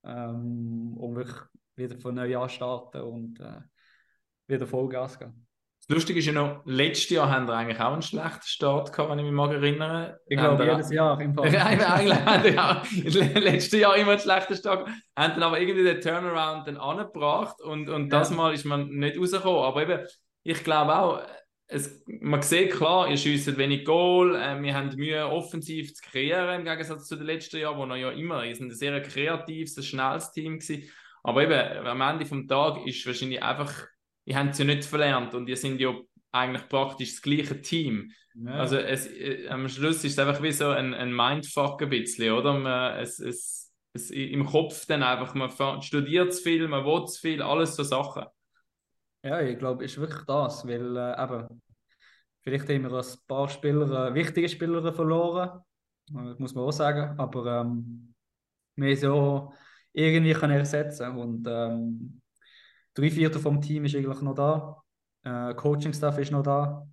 ähm, 0.04 0.94
um 0.98 1.16
wirklich 1.16 1.38
wieder 1.74 1.98
von 1.98 2.16
neu 2.16 2.36
an 2.36 2.50
starten 2.50 3.00
und 3.00 3.40
äh, 3.40 3.62
wieder 4.46 4.66
Vollgas 4.66 5.18
gehen. 5.18 5.45
Das 5.88 5.94
Lustige 5.94 6.18
ist 6.18 6.26
ja 6.26 6.32
noch, 6.32 6.62
letztes 6.64 7.10
Jahr 7.10 7.30
haben 7.30 7.46
wir 7.46 7.54
eigentlich 7.54 7.78
auch 7.78 7.92
einen 7.92 8.02
schlechten 8.02 8.44
Start 8.44 8.92
gehabt, 8.92 9.08
wenn 9.08 9.20
ich 9.20 9.24
mich 9.24 9.32
mag 9.34 9.52
erinnere. 9.52 10.18
Ich 10.26 10.36
glaube, 10.36 10.64
jedes 10.64 10.90
Jahr 10.90 11.20
im 11.20 11.32
Fall. 11.32 11.44
Eigentlich 11.56 12.56
haben 12.56 12.82
wir 12.92 13.40
letztes 13.40 13.80
Jahr 13.80 13.96
immer 13.96 14.12
einen 14.12 14.20
schlechten 14.20 14.56
Start 14.56 14.84
gehabt, 14.84 15.00
haben 15.16 15.34
dann 15.34 15.42
aber 15.44 15.60
irgendwie 15.60 15.84
den 15.84 16.00
Turnaround 16.00 16.66
dann 16.66 16.76
angebracht 16.76 17.60
und, 17.60 17.88
und 17.88 18.10
das 18.10 18.30
Ja. 18.30 18.36
Mal 18.36 18.54
ist 18.54 18.64
man 18.64 18.88
nicht 18.88 19.16
rausgekommen. 19.16 19.62
Aber 19.62 19.82
eben, 19.82 20.04
ich 20.42 20.64
glaube 20.64 20.98
auch, 20.98 21.22
es, 21.68 22.04
man 22.06 22.42
sieht 22.42 22.72
klar, 22.72 23.08
ihr 23.08 23.16
schießt 23.16 23.56
wenig 23.56 23.84
Goal, 23.84 24.34
äh, 24.34 24.60
wir 24.60 24.74
haben 24.74 24.94
Mühe, 24.96 25.26
offensiv 25.28 25.94
zu 25.94 26.02
kreieren, 26.02 26.60
im 26.60 26.64
Gegensatz 26.64 27.06
zu 27.06 27.14
den 27.14 27.26
letzten 27.26 27.58
Jahren, 27.58 27.78
wo 27.78 27.86
wir 27.86 27.96
ja 27.96 28.10
immer, 28.10 28.42
sind 28.54 28.72
ein 28.72 28.74
sehr 28.74 29.00
kreatives, 29.02 29.76
ein 29.76 29.84
schnelles 29.84 30.32
Team 30.32 30.58
gewesen. 30.58 30.90
Aber 31.22 31.42
eben, 31.42 31.86
am 31.86 32.00
Ende 32.00 32.24
des 32.24 32.46
Tages 32.48 32.82
ist 32.86 33.06
wahrscheinlich 33.06 33.42
einfach, 33.42 33.86
ihr 34.26 34.36
habt 34.36 34.50
es 34.50 34.58
ja 34.58 34.64
nicht 34.64 34.84
verlernt 34.84 35.34
und 35.34 35.48
ihr 35.48 35.56
sind 35.56 35.80
ja 35.80 35.94
eigentlich 36.32 36.68
praktisch 36.68 37.14
das 37.14 37.22
gleiche 37.22 37.62
Team. 37.62 38.12
Ja. 38.34 38.52
Also 38.52 38.76
es, 38.76 39.06
äh, 39.06 39.48
am 39.48 39.68
Schluss 39.68 40.04
ist 40.04 40.12
es 40.12 40.18
einfach 40.18 40.42
wie 40.42 40.52
so 40.52 40.68
ein, 40.68 40.92
ein 40.92 41.14
Mindfuck 41.14 41.80
ein 41.82 41.88
bisschen, 41.88 42.32
oder? 42.32 42.52
Man, 42.58 42.98
es, 42.98 43.18
es, 43.18 43.72
es, 43.94 44.10
Im 44.10 44.44
Kopf 44.44 44.84
dann 44.86 45.02
einfach, 45.02 45.34
man 45.34 45.80
studiert 45.80 46.34
zu 46.34 46.42
viel, 46.42 46.68
man 46.68 46.84
will 46.84 47.06
zu 47.06 47.20
viel, 47.20 47.40
alles 47.40 47.76
so 47.76 47.82
Sachen. 47.82 48.24
Ja, 49.22 49.40
ich 49.40 49.58
glaube, 49.58 49.84
es 49.84 49.92
ist 49.92 50.00
wirklich 50.00 50.24
das, 50.26 50.66
weil 50.66 50.96
äh, 50.96 51.22
eben, 51.22 51.62
vielleicht 52.42 52.68
haben 52.68 52.82
wir 52.82 52.98
ein 52.98 53.04
paar 53.26 53.48
Spieler, 53.48 54.08
äh, 54.08 54.14
wichtige 54.14 54.48
Spieler 54.48 54.92
verloren, 54.92 55.62
äh, 56.10 56.34
muss 56.38 56.54
man 56.54 56.64
auch 56.64 56.72
sagen, 56.72 57.18
aber 57.18 57.60
ähm, 57.62 58.14
wir 58.74 58.96
so 58.96 59.52
irgendwie 59.92 60.34
können 60.34 60.58
ersetzen 60.58 61.16
und 61.16 61.46
ähm, 61.48 62.20
drei 62.96 63.10
Viertel 63.10 63.40
vom 63.40 63.60
Team 63.60 63.84
ist 63.84 63.94
eigentlich 63.94 64.20
noch 64.22 64.34
da, 64.34 64.82
äh, 65.22 65.54
Coaching-Staff 65.54 66.18
ist 66.18 66.32
noch 66.32 66.42
da. 66.42 66.86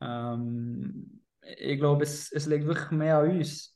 Ähm, 0.00 1.22
ich 1.42 1.78
glaube, 1.78 2.04
es, 2.04 2.30
es 2.32 2.46
liegt 2.46 2.66
wirklich 2.66 2.90
mehr 2.90 3.18
an 3.18 3.30
uns, 3.30 3.74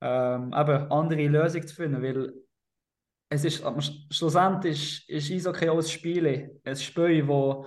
ähm, 0.00 0.54
eben 0.56 0.90
andere 0.90 1.26
Lösungen 1.26 1.66
zu 1.66 1.74
finden, 1.74 2.02
weil 2.02 2.32
es 3.28 3.44
ist, 3.44 3.64
schlussendlich 4.10 5.08
ist, 5.08 5.30
ist 5.30 5.30
Eishockey 5.30 5.68
auch 5.68 5.76
ein 5.76 5.82
Spiel, 5.82 6.60
ein 6.64 6.76
Spiel, 6.76 7.26
wo, 7.26 7.66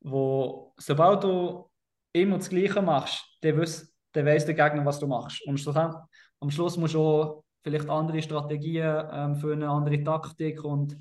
wo 0.00 0.74
sobald 0.76 1.24
du 1.24 1.70
immer 2.12 2.38
das 2.38 2.48
Gleiche 2.48 2.82
machst, 2.82 3.24
dann, 3.40 3.58
weiss, 3.58 3.94
dann 4.12 4.26
weiss 4.26 4.46
der 4.46 4.54
Gegner, 4.54 4.84
was 4.84 4.98
du 4.98 5.06
machst. 5.06 5.42
Und 5.46 5.58
schlussendlich, 5.58 6.00
am 6.40 6.50
Schluss 6.50 6.76
musst 6.76 6.94
du 6.94 7.00
auch 7.00 7.44
vielleicht 7.62 7.88
andere 7.88 8.22
Strategien 8.22 9.02
ähm, 9.12 9.36
für 9.36 9.54
andere 9.68 10.02
Taktik 10.02 10.64
und 10.64 10.96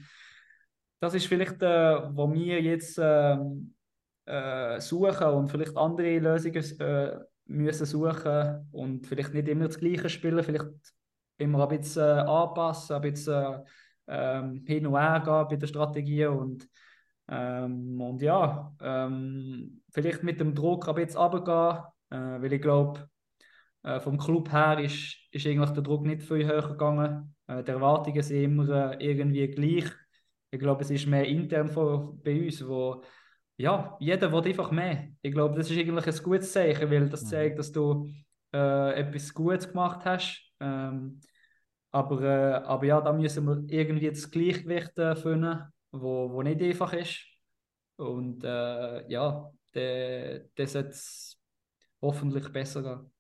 das 1.00 1.14
ist 1.14 1.28
vielleicht, 1.28 1.62
äh, 1.62 2.16
wo 2.16 2.32
wir 2.34 2.62
jetzt 2.62 3.00
ähm, 3.02 3.74
äh, 4.26 4.80
suchen 4.80 5.28
und 5.28 5.50
vielleicht 5.50 5.76
andere 5.78 6.20
Lösungen 6.20 6.80
äh, 6.80 7.20
müssen 7.46 7.86
suchen 7.86 8.68
und 8.72 9.08
vielleicht 9.08 9.34
nicht 9.34 9.48
immer 9.48 9.68
das 9.68 9.80
Gleiche 9.80 10.10
spielen, 10.10 10.44
vielleicht 10.44 10.70
immer 11.38 11.68
ein 11.70 11.78
bisschen 11.78 12.04
äh, 12.04 12.22
anpassen, 12.22 12.96
ein 12.96 13.02
bisschen 13.02 13.64
ähm, 14.08 14.64
hin 14.66 14.88
und 14.88 14.98
her 15.00 15.22
gehen 15.24 15.48
bei 15.50 15.56
der 15.56 15.68
Strategie 15.68 16.26
und, 16.26 16.68
ähm, 17.28 18.00
und 18.02 18.22
ja, 18.22 18.74
ähm, 18.82 19.82
vielleicht 19.92 20.24
mit 20.24 20.40
dem 20.40 20.54
Druck 20.54 20.88
ein 20.88 20.96
bisschen 20.96 21.20
runtergehen, 21.22 21.84
äh, 22.10 22.42
weil 22.42 22.54
ich 22.54 22.62
glaube, 22.62 23.10
äh, 23.84 24.00
vom 24.00 24.18
Club 24.18 24.52
her 24.52 24.80
ist, 24.80 25.16
ist 25.32 25.46
eigentlich 25.48 25.70
der 25.72 25.84
Druck 25.84 26.06
nicht 26.06 26.24
viel 26.24 26.46
höher 26.46 26.68
gegangen. 26.68 27.36
Äh, 27.48 27.64
die 27.64 27.72
Erwartungen 27.72 28.22
sind 28.22 28.44
immer 28.44 28.94
äh, 29.00 29.06
irgendwie 29.12 29.48
gleich. 29.48 29.92
Ich 30.52 30.60
glaube, 30.60 30.82
es 30.82 30.90
ist 30.90 31.08
mehr 31.08 31.26
intern 31.26 31.68
von, 31.68 32.22
bei 32.24 32.46
uns, 32.46 32.68
wo 32.68 33.04
ja, 33.60 33.98
jeder 34.00 34.32
will 34.32 34.48
einfach 34.48 34.72
mehr. 34.72 35.10
Ich 35.22 35.34
glaube, 35.34 35.56
das 35.56 35.70
ist 35.70 35.78
eigentlich 35.78 36.08
ein 36.08 36.24
gutes 36.24 36.52
Zeichen, 36.54 36.90
weil 36.90 37.10
das 37.10 37.24
mhm. 37.24 37.28
zeigt, 37.28 37.60
dass 37.60 37.72
du 37.74 38.10
äh, 38.54 38.94
etwas 38.94 39.34
Gutes 39.34 39.68
gemacht 39.68 40.06
hast. 40.06 40.42
Ähm, 40.62 41.20
aber, 41.92 42.22
äh, 42.22 42.54
aber 42.66 42.86
ja, 42.86 43.02
da 43.02 43.12
müssen 43.12 43.46
wir 43.46 43.64
irgendwie 43.68 44.10
das 44.10 44.32
Gleichgewicht 44.32 44.98
äh, 44.98 45.14
finden, 45.16 45.62
wo, 45.92 46.32
wo 46.32 46.42
nicht 46.42 46.62
einfach 46.62 46.94
ist. 46.94 47.26
Und 47.98 48.46
äh, 48.46 49.12
ja, 49.12 49.52
das 49.74 50.72
sollte 50.72 50.90
es 50.90 51.38
hoffentlich 52.02 52.50
besser 52.54 52.82
gehen. 52.82 53.12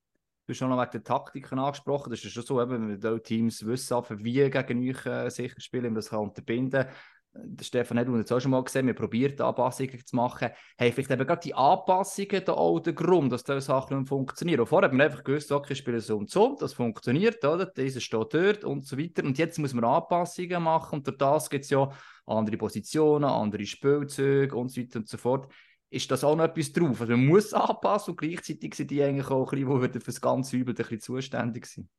Du 0.45 0.53
hast 0.53 0.57
schon 0.57 0.69
noch 0.69 0.81
wegen 0.81 0.91
der 0.91 1.03
Taktiken 1.03 1.59
angesprochen. 1.59 2.11
Das 2.11 2.23
ist 2.23 2.31
schon 2.31 2.43
so, 2.43 2.61
eben, 2.61 3.01
wenn 3.01 3.23
Teams 3.23 3.65
wissen, 3.65 3.97
wie 4.23 4.49
gegen 4.49 4.89
euch 4.89 5.05
äh, 5.05 5.29
sicher 5.29 5.59
spielen, 5.59 5.87
um 5.87 5.95
das 5.95 6.09
kann 6.09 6.19
unterbinden 6.19 6.85
kann 6.85 6.95
Stefan 7.61 7.99
hat 7.99 8.07
uns 8.07 8.31
auch 8.31 8.39
schon 8.39 8.51
mal 8.51 8.63
gesehen, 8.63 8.87
wir 8.87 8.95
probieren 8.95 9.39
Anpassungen 9.39 10.03
zu 10.03 10.15
machen, 10.15 10.49
haben 10.79 10.91
vielleicht 10.91 11.11
eben 11.11 11.27
gerade 11.27 11.41
die 11.41 11.53
Anpassungen 11.53 12.43
da 12.43 12.53
auch 12.53 12.79
den 12.79 12.95
Grund, 12.95 13.31
dass 13.31 13.43
diese 13.43 13.61
Sachen 13.61 13.99
nicht 13.99 14.09
funktionieren. 14.09 14.61
Und 14.61 14.67
vorher 14.67 14.89
hat 14.89 14.93
man 14.93 15.05
einfach 15.05 15.23
gewusst, 15.23 15.51
okay, 15.51 15.75
spielen 15.75 15.99
so 15.99 16.17
und 16.17 16.29
so, 16.29 16.55
das 16.59 16.73
funktioniert, 16.73 17.43
oder? 17.45 17.67
Dieser 17.67 18.01
steht 18.01 18.33
dort 18.33 18.63
und 18.63 18.85
so 18.85 18.97
weiter. 18.97 19.23
Und 19.23 19.37
jetzt 19.37 19.59
muss 19.59 19.73
man 19.73 19.83
Anpassungen 19.83 20.63
machen 20.63 20.99
und 20.99 21.07
durch 21.07 21.17
das 21.17 21.49
gibt 21.49 21.65
es 21.65 21.69
ja 21.69 21.89
andere 22.25 22.57
Positionen, 22.57 23.25
andere 23.25 23.65
Spielzüge 23.65 24.55
und 24.55 24.69
so 24.69 24.81
weiter 24.81 24.99
und 24.99 25.07
so 25.07 25.17
fort. 25.17 25.51
Ist 25.91 26.09
das 26.11 26.23
auch 26.23 26.35
noch 26.35 26.45
etwas 26.45 26.71
drauf? 26.71 27.01
Also 27.01 27.13
man 27.13 27.25
muss 27.25 27.53
anpassen 27.53 28.11
und 28.11 28.17
gleichzeitig 28.19 28.75
sind 28.75 28.91
die 28.91 29.03
eigentlich 29.03 29.29
auch 29.29 29.51
ein 29.51 29.65
bisschen, 29.65 29.91
die 29.91 29.99
für 29.99 30.05
das 30.05 30.21
ganze 30.21 30.57
Übel 30.57 30.73
ein 30.73 30.77
bisschen 30.77 30.99
zuständig 30.99 31.65
sind. 31.65 31.89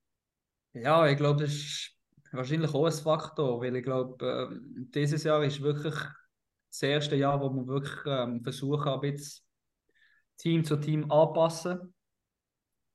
Ja, 0.72 1.08
ich 1.08 1.16
glaube, 1.16 1.42
das 1.42 1.52
ist 1.52 1.99
wahrscheinlich 2.32 2.72
auch 2.72 2.86
ein 2.86 2.92
Faktor, 2.92 3.60
weil 3.60 3.76
ich 3.76 3.84
glaube, 3.84 4.24
äh, 4.24 4.56
dieses 4.94 5.24
Jahr 5.24 5.42
ist 5.44 5.60
wirklich 5.60 5.94
das 6.70 6.82
erste 6.82 7.16
Jahr, 7.16 7.40
wo 7.40 7.50
wir 7.50 7.66
wirklich 7.66 7.98
ähm, 8.06 8.42
versuchen, 8.42 8.88
ein 8.88 9.00
bisschen 9.00 9.44
Team 10.36 10.64
zu 10.64 10.76
Team 10.76 11.10
anpassen. 11.10 11.92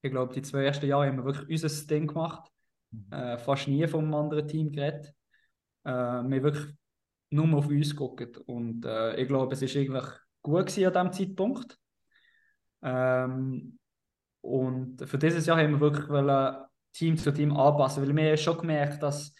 Ich 0.01 0.11
glaube, 0.11 0.33
die 0.33 0.41
zwei 0.41 0.65
ersten 0.65 0.87
Jahre 0.87 1.07
haben 1.07 1.17
wir 1.17 1.25
wirklich 1.25 1.63
unser 1.63 1.87
Ding 1.87 2.07
gemacht. 2.07 2.49
Mhm. 2.91 3.11
Äh, 3.11 3.37
fast 3.37 3.67
nie 3.67 3.87
vom 3.87 4.13
anderen 4.13 4.47
Team 4.47 4.71
geredet. 4.71 5.13
Äh, 5.83 5.91
wir 5.91 5.95
haben 5.95 6.43
wirklich 6.43 6.75
nur 7.31 7.57
auf 7.57 7.67
uns 7.67 7.91
geguckt. 7.91 8.37
Und 8.37 8.85
äh, 8.85 9.15
ich 9.15 9.27
glaube, 9.27 9.53
es 9.53 9.61
war 9.61 9.81
eigentlich 9.81 10.11
gut 10.41 10.67
gewesen 10.67 10.95
an 10.95 11.11
diesem 11.11 11.27
Zeitpunkt. 11.27 11.77
Ähm, 12.81 13.79
und 14.41 15.07
für 15.07 15.17
dieses 15.17 15.45
Jahr 15.45 15.57
haben 15.57 15.71
wir 15.71 15.79
wirklich 15.79 16.07
wollen, 16.07 16.65
Team 16.95 17.17
zu 17.17 17.31
Team 17.31 17.55
anpassen. 17.55 18.03
Weil 18.05 18.15
wir 18.15 18.29
haben 18.29 18.37
schon 18.37 18.57
gemerkt, 18.57 19.03
dass 19.03 19.33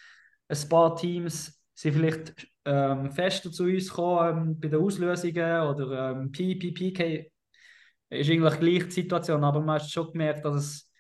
ein 0.48 0.70
paar 0.70 0.96
Teams 0.96 1.62
sind 1.74 1.94
vielleicht 1.94 2.48
ähm, 2.66 3.12
fester 3.12 3.52
zu 3.52 3.66
uns 3.66 3.90
gekommen 3.90 4.48
ähm, 4.48 4.60
bei 4.60 4.68
den 4.70 4.82
Auslösungen 4.82 5.62
oder 5.62 6.12
ähm, 6.12 6.32
PPPK 6.32 7.30
ist 8.10 8.30
eigentlich 8.30 8.60
gleich 8.60 8.84
die 8.86 8.92
Situation, 8.92 9.44
aber 9.44 9.62
man 9.62 9.82
hat 9.82 9.90
schon 9.90 10.12
gemerkt, 10.12 10.46
dass 10.46 10.56
es 10.56 10.92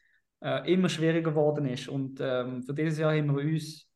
äh, 0.42 0.72
immer 0.74 0.90
schwieriger 0.90 1.30
geworden 1.32 1.66
ist. 1.66 1.88
Und 1.88 2.20
ähm, 2.20 2.64
für 2.64 2.74
dieses 2.74 3.00
Jahr 3.00 3.16
haben 3.16 3.36
wir 3.36 3.44
uns 3.44 3.88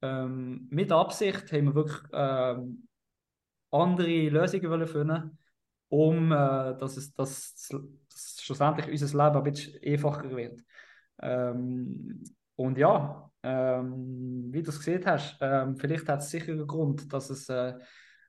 ähm, 0.00 0.66
mit 0.70 0.90
Absicht 0.90 1.52
haben 1.52 1.66
wir 1.66 1.74
wirklich 1.74 2.02
ähm, 2.12 2.88
andere 3.70 4.28
Lösungen 4.28 4.86
finden, 4.86 5.38
um 5.88 6.32
äh, 6.32 6.76
dass, 6.78 6.96
es, 6.96 7.12
dass, 7.14 7.54
dass 8.10 8.36
schlussendlich 8.40 8.88
unser 8.88 9.06
Leben 9.06 9.36
ein 9.36 9.52
bisschen 9.52 9.82
einfacher 9.84 10.30
wird. 10.36 10.60
Ähm, 11.20 12.22
und 12.56 12.78
ja, 12.78 13.30
ähm, 13.42 14.48
wie 14.52 14.62
du 14.62 14.70
es 14.70 14.78
gesehen 14.78 15.04
hast, 15.04 15.36
ähm, 15.40 15.76
vielleicht 15.76 16.08
hat 16.08 16.20
es 16.20 16.30
sicher 16.30 16.52
einen 16.52 16.66
Grund, 16.66 17.12
dass 17.12 17.30
es 17.30 17.48
äh, 17.48 17.74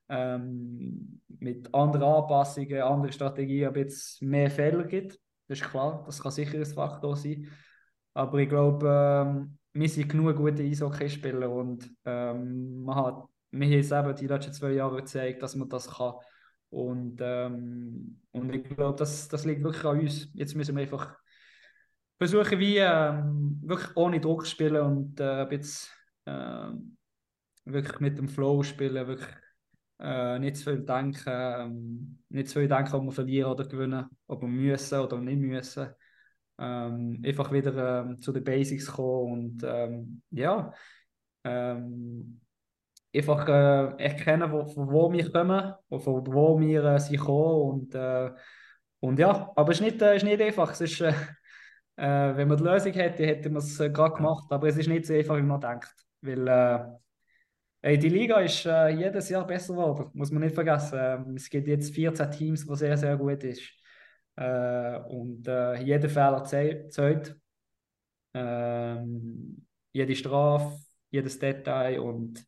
ähm, 0.10 1.22
mit 1.40 1.74
anderen 1.74 2.04
Anpassungen, 2.04 2.82
anderen 2.82 3.14
Strategien 3.14 3.68
ein 3.68 3.74
bisschen 3.74 4.30
mehr 4.30 4.50
Fehler 4.50 4.84
gibt. 4.86 5.20
Das 5.48 5.60
ist 5.60 5.70
klar, 5.70 6.04
das 6.06 6.22
kann 6.22 6.32
sicher 6.32 6.58
ein 6.58 6.66
Faktor 6.66 7.16
sein. 7.16 7.48
Aber 8.14 8.38
ich 8.40 8.50
glaube, 8.50 8.88
ähm, 8.88 9.58
wir 9.74 9.90
sind 9.90 10.10
genug 10.10 10.36
gute 10.36 10.64
Eishockeyspieler 10.64 11.50
und 11.50 11.90
ähm, 12.06 12.84
man 12.84 12.96
hat, 12.96 13.24
wir 13.52 13.68
haben 13.68 14.10
es 14.12 14.20
die 14.20 14.28
letzten 14.28 14.54
zwei 14.54 14.72
Jahre 14.72 14.98
gezeigt, 14.98 15.42
dass 15.42 15.56
man 15.56 15.70
das 15.70 15.90
kann. 15.90 16.14
Und, 16.70 17.20
ähm, 17.22 18.20
und 18.32 18.56
ich 18.56 18.64
glaube, 18.64 18.98
das, 18.98 19.28
das 19.28 19.46
liegt 19.46 19.64
wirklich 19.64 19.86
an 19.86 20.00
uns. 20.00 20.30
Jetzt 20.34 20.56
müssen 20.56 20.76
wir 20.76 20.84
einfach 20.84 21.16
versuche 22.28 22.58
wie 22.60 22.78
ähm, 22.78 23.60
wirklich 23.64 23.96
ohne 23.96 24.20
Druck 24.20 24.48
spielen 24.48 24.82
und 24.82 25.20
äh, 25.20 25.46
bisschen 25.46 25.92
äh, 26.26 26.72
wirklich 27.66 28.00
mit 28.00 28.18
dem 28.18 28.30
Flow 28.30 28.64
spielen, 28.64 29.08
wirklich 29.08 29.30
äh, 30.00 30.40
nicht 30.40 30.58
zu 30.58 30.64
viel 30.64 30.86
denken, 30.86 31.24
ähm, 31.28 32.24
nicht 32.30 32.48
zu 32.48 32.60
viel 32.60 32.70
denken, 32.70 32.94
ob 32.94 33.04
wir 33.04 33.12
verlieren 33.12 33.52
oder 33.52 33.66
gewinnen, 33.66 34.06
ob 34.28 34.42
wir 34.42 34.48
müssen 34.48 35.00
oder 35.00 35.18
nicht 35.18 35.40
müssen. 35.40 35.90
Ähm, 36.60 37.22
einfach 37.26 37.52
wieder 37.52 38.02
ähm, 38.02 38.22
zu 38.22 38.32
den 38.32 38.44
Basics 38.44 38.88
kommen 38.88 39.32
und 39.34 39.64
ähm, 39.66 40.22
ja, 40.30 40.72
ähm, 41.44 42.40
einfach 43.14 43.48
äh, 43.50 44.04
erkennen, 44.04 44.50
von 44.50 44.92
wo 44.92 45.12
wir 45.12 45.30
kommen, 45.32 45.74
von 45.90 46.28
wo 46.28 46.60
wir 46.60 46.84
äh, 46.86 47.00
sind 47.00 47.18
gekommen 47.18 47.82
und, 47.82 47.96
äh, 47.96 48.32
und 49.00 49.20
ja, 49.20 49.52
aber 49.56 49.72
es 49.72 49.80
ist 49.80 49.86
nicht, 49.86 50.02
äh, 50.02 50.16
ist 50.16 50.24
nicht 50.24 50.42
einfach, 50.42 50.72
es 50.72 50.82
ist 50.82 51.04
äh, 51.96 52.36
wenn 52.36 52.48
man 52.48 52.58
die 52.58 52.64
Lösung 52.64 52.94
hätte, 52.94 53.26
hätte 53.26 53.50
man 53.50 53.62
es 53.62 53.80
äh, 53.80 53.90
gerade 53.90 54.16
gemacht. 54.16 54.52
Aber 54.52 54.68
es 54.68 54.78
ist 54.78 54.88
nicht 54.88 55.06
so 55.06 55.14
einfach, 55.14 55.38
wie 55.38 55.42
man 55.42 55.62
denkt. 55.62 55.94
Weil 56.22 56.48
äh, 57.82 57.98
die 57.98 58.10
Liga 58.10 58.40
ist 58.40 58.66
äh, 58.66 58.90
jedes 58.90 59.30
Jahr 59.30 59.46
besser 59.46 59.74
geworden, 59.74 60.10
muss 60.14 60.32
man 60.32 60.44
nicht 60.44 60.56
vergessen. 60.56 60.98
Ähm, 61.00 61.36
es 61.36 61.50
gibt 61.50 61.68
jetzt 61.68 61.94
14 61.94 62.32
Teams, 62.32 62.68
wo 62.68 62.76
sehr, 62.76 62.98
sehr 62.98 63.18
gut 63.18 63.44
ist. 63.44 63.62
Äh, 64.36 65.00
und 65.00 65.48
äh, 65.48 65.82
jeder 65.84 66.10
Fehler 66.10 66.44
zählt. 66.44 67.36
Jede 69.96 70.16
Strafe, 70.16 70.76
jedes 71.12 71.38
Detail. 71.38 72.00
Und 72.00 72.44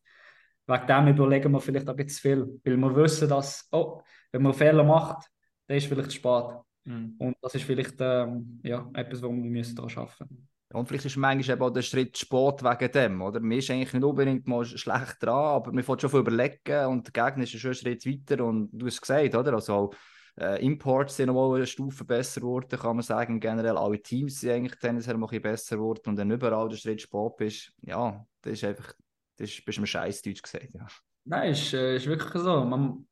wegen 0.66 0.86
dem 0.86 1.08
überlegen 1.08 1.52
wir 1.52 1.60
vielleicht 1.60 1.88
ein 1.88 1.94
bisschen 1.96 2.20
viel. 2.20 2.60
Weil 2.64 2.76
wir 2.76 2.96
wissen, 2.96 3.28
dass, 3.28 3.68
oh, 3.70 4.00
wenn 4.32 4.42
man 4.42 4.52
Fehler 4.52 4.82
macht, 4.82 5.30
dann 5.68 5.76
ist 5.76 5.86
vielleicht 5.86 6.12
spät. 6.12 6.65
Mhm. 6.86 7.14
Und 7.18 7.36
das 7.42 7.54
ist 7.54 7.64
vielleicht 7.64 7.96
ähm, 8.00 8.60
ja, 8.62 8.88
etwas, 8.94 9.22
wo 9.22 9.28
wir 9.28 9.34
müssen 9.34 9.76
daran 9.76 9.90
arbeiten 9.96 10.26
müssen. 10.30 10.48
Und 10.72 10.88
vielleicht 10.88 11.06
ist 11.06 11.16
manchmal 11.16 11.56
eben 11.56 11.64
auch 11.64 11.70
der 11.70 11.82
Schritt 11.82 12.18
Sport 12.18 12.62
wegen 12.62 12.92
dem, 12.92 13.22
oder? 13.22 13.40
Man 13.40 13.58
ist 13.58 13.70
eigentlich 13.70 13.92
nicht 13.92 14.04
unbedingt 14.04 14.46
mal 14.46 14.64
schlecht 14.64 15.16
dran, 15.20 15.34
aber 15.34 15.72
man 15.72 15.84
fängt 15.84 16.00
schon 16.00 16.10
viel 16.10 16.20
überlegen 16.20 16.86
und 16.86 17.06
der 17.06 17.24
Gegner 17.24 17.44
ist 17.44 17.50
schon 17.50 17.68
einen 17.68 17.74
Schritt 17.74 18.04
weiter 18.04 18.44
und 18.44 18.70
du 18.72 18.86
hast 18.86 18.94
es 18.94 19.00
gesagt, 19.00 19.34
oder? 19.34 19.54
Also 19.54 19.92
äh, 20.38 20.64
Imports 20.64 21.16
sind 21.16 21.26
nochmal 21.26 21.56
eine 21.56 21.66
Stufe 21.66 22.04
besser 22.04 22.40
geworden, 22.40 22.78
kann 22.78 22.96
man 22.96 23.02
sagen. 23.02 23.38
Generell 23.38 23.76
alle 23.76 24.02
Teams 24.02 24.40
sind 24.40 24.50
eigentlich 24.50 24.78
tendenziell 24.78 25.16
mal 25.16 25.26
ein 25.26 25.30
bisschen 25.30 25.42
besser 25.42 25.76
geworden 25.76 26.02
und 26.06 26.16
dann 26.16 26.30
überall 26.30 26.68
der 26.68 26.76
Schritt 26.76 27.00
Sport 27.00 27.36
bist, 27.36 27.72
ja, 27.82 28.26
das 28.42 28.54
ist 28.54 28.64
einfach, 28.64 28.92
das 29.36 29.50
ist, 29.50 29.64
bist 29.64 29.78
du 29.78 29.82
mir 29.82 29.86
scheiß 29.86 30.22
Deutsch 30.22 30.42
gesagt, 30.42 30.68
ja. 30.74 30.86
Nein, 31.24 31.52
ist, 31.52 31.72
äh, 31.74 31.96
ist 31.96 32.06
wirklich 32.06 32.42
so. 32.42 32.64
Man, 32.64 33.06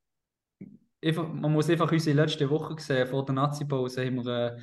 man 1.13 1.53
muss 1.53 1.69
einfach 1.69 1.91
unsere 1.91 2.17
letzte 2.17 2.49
Woche 2.49 2.75
sehen, 2.79 3.07
vor 3.07 3.25
der 3.25 3.35
Nazi-Pause 3.35 4.07
haben 4.07 4.25
wir, 4.25 4.57
äh, 4.57 4.61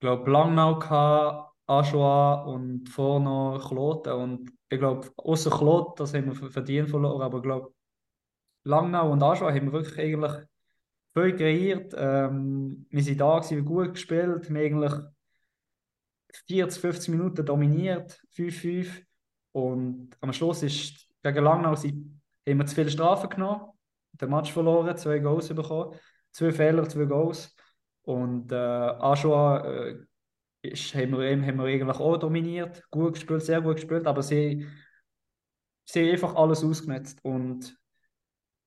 glaube 0.00 0.30
Langnau 0.30 0.78
gehabt, 0.78 1.52
Aschua 1.66 2.42
und 2.42 2.88
vorher 2.88 3.20
noch 3.20 3.68
Kloten. 3.68 4.12
Und 4.12 4.52
ich 4.68 4.78
glaube, 4.78 5.10
außer 5.16 5.50
Kloten, 5.50 5.94
das 5.96 6.14
haben 6.14 6.26
wir 6.26 6.50
verdient 6.50 6.90
verloren, 6.90 7.22
aber 7.22 7.38
ich 7.38 7.44
glaube, 7.44 7.74
Langnau 8.64 9.12
und 9.12 9.22
Aschua 9.22 9.52
haben 9.52 9.66
wir 9.66 9.72
wirklich 9.72 9.98
eigentlich 9.98 10.32
viel 11.14 11.36
kreiert. 11.36 11.94
Ähm, 11.96 12.86
wir 12.90 13.02
sind 13.02 13.20
da, 13.20 13.38
gewesen, 13.38 13.64
gut 13.64 13.94
gespielt, 13.94 14.50
wir 14.50 14.60
haben 14.60 14.82
eigentlich 14.82 14.92
40, 16.48 16.80
50 16.80 17.08
Minuten 17.10 17.46
dominiert, 17.46 18.20
5-5. 18.34 19.04
Und 19.52 20.16
am 20.20 20.32
Schluss 20.32 20.62
ist 20.62 21.08
gegen 21.22 21.44
Langnau 21.44 21.76
sind, 21.76 22.20
haben 22.48 22.58
wir 22.58 22.66
zu 22.66 22.74
viele 22.74 22.90
Strafen 22.90 23.30
genommen, 23.30 23.73
den 24.20 24.30
Match 24.30 24.52
verloren, 24.52 24.96
zwei 24.96 25.18
Goals 25.18 25.48
bekommen, 25.48 25.98
zwei 26.32 26.52
Fehler, 26.52 26.88
zwei 26.88 27.04
Goals. 27.04 27.54
Und 28.02 28.52
äh, 28.52 28.56
Aschua 28.56 29.64
äh, 29.64 29.96
ist, 30.62 30.94
haben, 30.94 31.12
wir, 31.12 31.30
haben 31.30 31.58
wir 31.58 31.64
eigentlich 31.64 31.98
auch 31.98 32.16
dominiert, 32.16 32.82
gut 32.90 33.14
gespielt, 33.14 33.42
sehr 33.42 33.60
gut 33.60 33.76
gespielt, 33.76 34.06
aber 34.06 34.22
sie, 34.22 34.66
sie 35.84 36.00
haben 36.00 36.12
einfach 36.12 36.34
alles 36.34 36.64
ausgenutzt. 36.64 37.18
Und, 37.24 37.76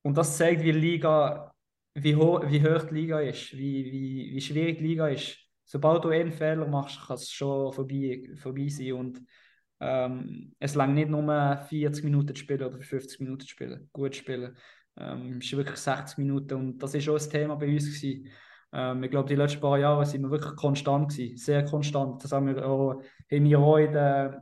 und 0.01 0.17
das 0.17 0.37
zeigt, 0.37 0.63
wie 0.63 0.71
Liga, 0.71 1.53
wie, 1.93 2.15
ho 2.15 2.41
wie 2.45 2.61
hoch 2.61 2.83
die 2.83 2.93
Liga 2.93 3.19
ist, 3.19 3.53
wie, 3.53 3.85
wie, 3.85 4.33
wie 4.33 4.41
schwierig 4.41 4.77
die 4.79 4.87
Liga 4.87 5.07
ist. 5.07 5.37
Sobald 5.65 6.03
du 6.03 6.09
einen 6.09 6.31
Fehler 6.31 6.67
machst, 6.67 7.05
kann 7.05 7.15
es 7.15 7.29
schon 7.31 7.73
vorbei, 7.73 8.23
vorbei 8.37 8.69
sein. 8.69 8.93
Und 8.93 9.21
ähm, 9.79 10.55
es 10.59 10.75
langt 10.75 10.95
nicht 10.95 11.09
nur 11.09 11.57
40 11.69 12.03
Minuten 12.03 12.35
zu 12.35 12.41
spielen 12.41 12.63
oder 12.63 12.81
50 12.81 13.19
Minuten 13.19 13.41
zu 13.41 13.49
spielen, 13.49 13.89
gut 13.91 14.13
zu 14.13 14.21
spielen. 14.21 14.55
Ähm, 14.97 15.37
es 15.39 15.45
ist 15.45 15.57
wirklich 15.57 15.77
60 15.77 16.17
Minuten 16.17 16.53
und 16.55 16.77
das 16.79 16.95
ist 16.95 17.07
auch 17.09 17.19
ein 17.19 17.29
Thema 17.29 17.55
bei 17.55 17.67
uns 17.67 17.85
gewesen. 17.85 18.27
Ähm, 18.73 19.03
ich 19.03 19.11
glaube, 19.11 19.29
die 19.29 19.35
letzten 19.35 19.61
paar 19.61 19.77
Jahre 19.77 20.05
sind 20.05 20.23
wir 20.23 20.31
wirklich 20.31 20.55
konstant 20.55 21.09
gewesen, 21.09 21.37
sehr 21.37 21.65
konstant. 21.65 22.23
Das 22.23 22.31
haben 22.31 22.47
wir 22.47 22.65
auch, 22.65 23.01
haben 23.31 23.45
wir 23.45 23.59
auch 23.59 23.77
in 23.77 23.93
den, 23.93 24.35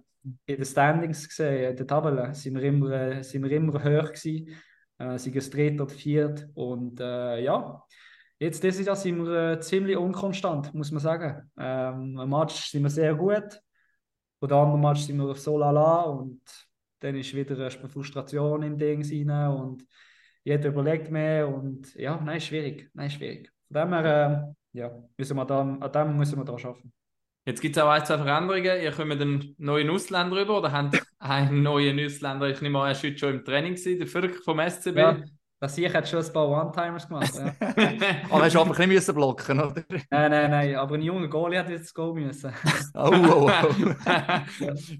in 0.45 0.55
den 0.55 0.65
Standings 0.65 1.27
gesehen, 1.27 1.71
in 1.71 1.75
der 1.77 1.87
Tabelle 1.87 2.33
sind 2.33 2.55
wir 2.55 2.63
immer, 2.63 2.91
äh, 2.91 3.23
sind 3.23 3.43
wir 3.43 3.51
immer 3.51 3.73
hoch 3.73 4.11
gewesen, 4.11 4.49
äh, 4.97 5.17
sind 5.17 5.35
es 5.35 5.49
dritt 5.49 5.79
oder 5.79 5.93
viert 5.93 6.47
und 6.53 6.99
äh, 6.99 7.43
ja, 7.43 7.83
jetzt 8.39 8.63
dieses 8.63 8.85
Jahr 8.85 8.95
sind 8.95 9.25
wir 9.25 9.51
äh, 9.51 9.59
ziemlich 9.59 9.97
unkonstant, 9.97 10.73
muss 10.73 10.91
man 10.91 11.01
sagen. 11.01 11.51
Ähm, 11.57 12.17
Im 12.17 12.29
Match 12.29 12.71
sind 12.71 12.83
wir 12.83 12.89
sehr 12.89 13.13
gut, 13.13 13.61
und 14.39 14.51
der 14.51 14.57
andere 14.57 14.77
Match 14.77 15.01
sind 15.01 15.17
wir 15.17 15.33
so 15.35 15.57
lala 15.57 16.01
und 16.03 16.41
dann 16.99 17.15
ist 17.15 17.33
wieder 17.33 17.55
eine 17.55 17.89
Frustration 17.89 18.63
in 18.63 18.77
Ding 18.77 19.01
rein 19.29 19.51
und 19.51 19.85
jeder 20.45 20.69
überlegt 20.69 21.11
mehr 21.11 21.49
und 21.49 21.93
ja, 21.95 22.21
nein, 22.23 22.39
schwierig, 22.39 22.89
nein, 22.93 23.09
schwierig. 23.09 23.51
Von 23.67 23.81
dem 23.81 23.93
her, 23.93 24.55
äh, 24.73 24.77
ja, 24.77 24.91
müssen 25.17 25.35
wir 25.35 25.45
da, 25.45 25.61
an 25.61 25.91
dem 25.91 26.17
müssen 26.17 26.37
wir 26.37 26.45
da 26.45 26.53
arbeiten. 26.53 26.93
Jetzt 27.47 27.61
gibt 27.61 27.75
es 27.75 27.83
auch 27.83 27.89
ein, 27.89 28.05
zwei 28.05 28.17
Veränderungen. 28.17 28.81
Ihr 28.81 28.91
kommt 28.91 29.11
einen 29.11 29.55
neuen 29.57 29.89
Ausländer 29.89 30.37
rüber 30.37 30.59
oder 30.59 30.71
habt 30.71 31.03
einen 31.19 31.63
neuen 31.63 31.99
Ausländer? 32.03 32.47
Ich 32.49 32.61
nehme 32.61 32.79
an, 32.79 32.89
er 32.89 32.95
war 32.95 33.03
heute 33.03 33.17
schon 33.17 33.33
im 33.33 33.43
Training, 33.43 33.75
gewesen, 33.75 33.99
der 33.99 34.07
Fürk 34.07 34.43
vom 34.43 34.59
SCB. 34.59 34.97
Ja, 34.97 35.17
das 35.59 35.77
ich 35.77 35.93
hat 35.93 36.07
schon 36.07 36.23
ein 36.23 36.33
paar 36.33 36.47
One-Timers 36.47 37.07
gemacht. 37.07 37.33
Ja. 37.35 37.55
aber 38.29 38.43
hast 38.43 38.53
du 38.53 38.61
einfach 38.61 38.77
nicht 38.77 38.87
müssen 38.87 39.15
blocken, 39.15 39.59
oder? 39.59 39.83
Nein, 39.89 40.31
nein, 40.31 40.51
nein. 40.51 40.75
Aber 40.75 40.95
ein 40.95 41.01
junger 41.01 41.27
Goalie 41.27 41.57
hat 41.57 41.69
jetzt 41.69 41.85
das 41.85 41.93
Goal 41.93 42.13
müssen. 42.13 42.53
oh, 42.93 43.09
oh, 43.11 43.49
oh. 43.49 43.73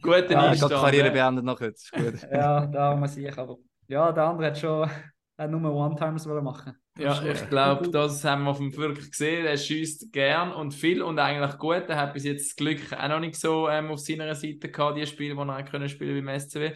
Gute 0.02 0.28
ja, 0.34 0.42
Einstand. 0.42 0.72
Ich 0.72 0.80
Karriere 0.80 1.12
beendet 1.12 1.46
noch 1.46 1.62
jetzt. 1.62 1.92
Gut. 1.92 2.28
ja, 2.32 2.66
da 2.66 2.96
muss 2.96 3.16
ich. 3.18 3.38
Aber 3.38 3.58
ja, 3.88 4.12
der 4.12 4.24
andere 4.24 4.48
hat 4.48 4.58
schon 4.58 4.90
hat 5.38 5.52
nur 5.52 5.74
One-Timers 5.74 6.26
machen 6.26 6.78
Ja, 6.98 7.22
ich 7.24 7.50
glaube, 7.50 7.90
das 7.90 8.24
haben 8.24 8.44
wir 8.44 8.56
vom 8.56 8.72
Fürk 8.72 8.98
gesehen. 8.98 9.46
Er 9.46 9.58
schießt 9.58 10.12
gern 10.12 10.54
und 10.54 10.74
viel 10.74 11.02
und 11.02 11.20
eigentlich 11.20 11.58
gut. 11.58 11.84
Er 11.90 11.98
hat 11.98 12.14
bis 12.14 12.24
jetzt 12.24 12.50
das 12.50 12.56
Glück 12.56 12.94
auch 12.94 13.08
noch 13.10 13.20
nicht 13.20 13.36
so 13.36 13.68
ähm, 13.68 13.92
auf 13.92 14.00
seiner 14.00 14.34
Seite 14.34 14.72
gehabt, 14.72 14.98
die 14.98 15.06
Spiele, 15.06 15.36
die 15.36 15.50
er 15.50 15.64
können 15.64 15.90
spielen 15.90 16.26
beim 16.26 16.40
SCW. 16.40 16.74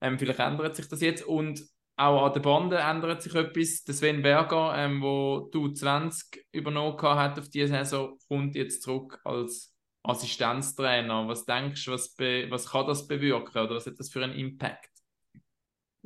Ähm, 0.00 0.18
vielleicht 0.18 0.40
ändert 0.40 0.76
sich 0.76 0.88
das 0.88 1.00
jetzt 1.00 1.26
und 1.26 1.62
auch 1.98 2.26
an 2.26 2.32
der 2.34 2.40
Bande 2.40 2.76
ändert 2.76 3.22
sich 3.22 3.34
etwas. 3.34 3.82
Der 3.84 3.94
Sven 3.94 4.20
Berger, 4.20 4.74
ähm, 4.76 5.00
wo 5.00 5.48
du 5.50 5.68
20 5.68 6.44
übernommen 6.52 7.00
hat 7.00 7.38
auf 7.38 7.48
diese 7.48 7.68
Saison, 7.68 8.18
kommt 8.28 8.54
jetzt 8.54 8.82
zurück 8.82 9.18
als 9.24 9.74
Assistenztrainer. 10.02 11.26
Was 11.26 11.46
denkst 11.46 11.86
du, 11.86 11.92
was, 11.92 12.14
was 12.18 12.70
kann 12.70 12.86
das 12.86 13.06
bewirken 13.06 13.58
oder 13.58 13.76
was 13.76 13.86
hat 13.86 13.98
das 13.98 14.10
für 14.10 14.22
einen 14.22 14.34
Impact? 14.34 14.90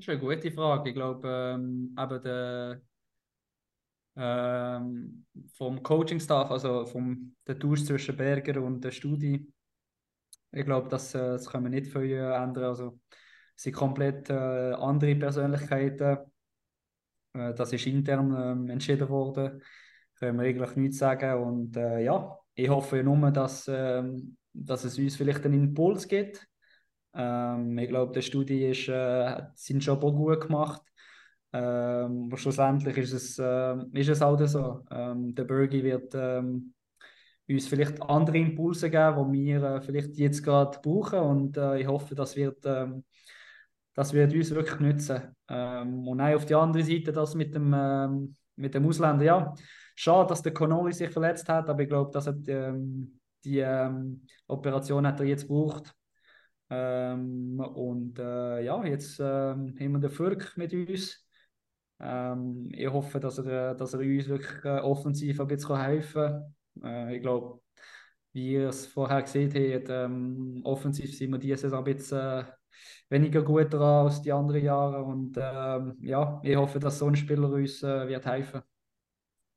Das 0.00 0.08
ist 0.08 0.22
eine 0.22 0.34
gute 0.34 0.50
Frage. 0.50 0.88
Ich 0.88 0.94
glaube, 0.94 1.28
ähm, 1.28 1.94
eben 1.98 2.22
der, 2.22 2.80
ähm, 4.16 5.26
vom 5.58 5.82
Coaching-Staff, 5.82 6.50
also 6.50 6.86
vom 6.86 7.36
der 7.46 7.58
Tausch 7.58 7.84
zwischen 7.84 8.16
Berger 8.16 8.62
und 8.62 8.82
der 8.82 8.92
Studie, 8.92 9.46
ich 10.52 10.64
glaube, 10.64 10.88
das, 10.88 11.14
äh, 11.14 11.18
das 11.18 11.50
können 11.50 11.64
wir 11.64 11.70
nicht 11.70 11.92
viel 11.92 12.14
ändern. 12.14 12.64
Also, 12.64 12.98
es 13.54 13.64
sind 13.64 13.76
komplett 13.76 14.30
äh, 14.30 14.72
andere 14.72 15.16
Persönlichkeiten. 15.16 16.18
Äh, 17.34 17.52
das 17.52 17.70
ist 17.74 17.86
intern 17.86 18.68
äh, 18.68 18.72
entschieden 18.72 19.10
worden. 19.10 19.62
Können 20.14 20.38
wir 20.38 20.46
eigentlich 20.46 20.76
nichts 20.76 20.96
sagen. 20.96 21.42
Und 21.42 21.76
äh, 21.76 22.04
ja, 22.04 22.38
ich 22.54 22.70
hoffe 22.70 23.04
nur, 23.04 23.30
dass, 23.32 23.68
ähm, 23.68 24.38
dass 24.54 24.84
es 24.84 24.98
uns 24.98 25.16
vielleicht 25.16 25.44
einen 25.44 25.62
Impuls 25.62 26.08
gibt 26.08 26.49
ähm, 27.14 27.78
ich 27.78 27.88
glaube, 27.88 28.12
der 28.12 28.22
Studie 28.22 28.66
ist, 28.66 28.88
äh, 28.88 29.42
seinen 29.54 29.80
Job 29.80 30.04
auch 30.04 30.12
gut 30.12 30.40
gemacht. 30.42 30.82
Ähm, 31.52 32.26
aber 32.26 32.36
schlussendlich 32.36 32.96
ist 32.98 33.12
es, 33.12 33.38
äh, 33.38 33.74
ist 33.92 34.08
es 34.08 34.20
halt 34.20 34.48
so. 34.48 34.84
Ähm, 34.90 35.34
der 35.34 35.44
Bergi 35.44 35.82
wird 35.82 36.14
ähm, 36.14 36.74
uns 37.48 37.66
vielleicht 37.66 38.00
andere 38.02 38.38
Impulse 38.38 38.88
geben, 38.90 39.32
die 39.32 39.46
wir 39.46 39.62
äh, 39.62 39.80
vielleicht 39.80 40.16
jetzt 40.16 40.42
gerade 40.44 40.78
brauchen. 40.80 41.18
Und 41.18 41.56
äh, 41.56 41.80
ich 41.80 41.86
hoffe, 41.88 42.14
das 42.14 42.36
wird, 42.36 42.64
ähm, 42.66 43.04
das 43.94 44.12
wird 44.12 44.32
uns 44.32 44.50
wirklich 44.54 44.78
nützen. 44.80 45.34
Ähm, 45.48 46.06
und 46.06 46.20
auch 46.20 46.34
auf 46.36 46.46
der 46.46 46.58
anderen 46.58 46.86
Seite, 46.86 47.12
das 47.12 47.34
mit 47.34 47.54
dem, 47.54 47.74
ähm, 47.76 48.36
mit 48.54 48.74
dem 48.74 48.86
Ausländer, 48.86 49.24
ja, 49.24 49.54
schade, 49.96 50.28
dass 50.28 50.42
der 50.42 50.54
Connolly 50.54 50.92
sich 50.92 51.10
verletzt 51.10 51.48
hat, 51.48 51.68
aber 51.68 51.82
ich 51.82 51.88
glaube, 51.88 52.12
dass 52.12 52.26
die, 52.26 53.10
die 53.44 53.64
Operation 54.46 55.06
hat 55.06 55.20
er 55.20 55.26
jetzt 55.26 55.48
braucht 55.48 55.94
ähm, 56.70 57.60
und 57.60 58.18
äh, 58.18 58.62
ja, 58.64 58.84
jetzt 58.84 59.18
ähm, 59.20 59.74
haben 59.78 59.92
wir 59.92 59.98
den 59.98 60.10
Fürk 60.10 60.56
mit 60.56 60.72
uns. 60.72 61.26
Ähm, 61.98 62.68
ich 62.72 62.88
hoffe, 62.88 63.20
dass 63.20 63.38
er, 63.38 63.74
dass 63.74 63.94
er 63.94 64.00
uns 64.00 64.28
wirklich 64.28 64.64
äh, 64.64 64.78
offensiv 64.78 65.40
ein 65.40 65.48
bisschen 65.48 65.76
helfen 65.76 66.54
kann. 66.80 67.10
Äh, 67.10 67.16
ich 67.16 67.22
glaube, 67.22 67.60
wie 68.32 68.52
ihr 68.52 68.68
es 68.68 68.86
vorher 68.86 69.22
gesehen 69.22 69.50
habt, 69.52 69.88
ähm, 69.90 70.60
offensiv 70.64 71.16
sind 71.16 71.32
wir 71.32 71.38
diese 71.38 71.56
Saison 71.56 71.80
ein 71.80 71.84
bisschen 71.84 72.18
äh, 72.18 72.44
weniger 73.08 73.42
gut 73.42 73.72
dran 73.72 74.06
als 74.06 74.22
die 74.22 74.32
anderen 74.32 74.64
Jahre. 74.64 75.02
Und 75.02 75.36
ähm, 75.38 75.96
ja, 76.00 76.40
ich 76.44 76.56
hoffe, 76.56 76.78
dass 76.78 76.98
so 76.98 77.06
ein 77.08 77.16
Spieler 77.16 77.50
uns 77.50 77.82
äh, 77.82 78.08
wird 78.08 78.26
helfen 78.26 78.62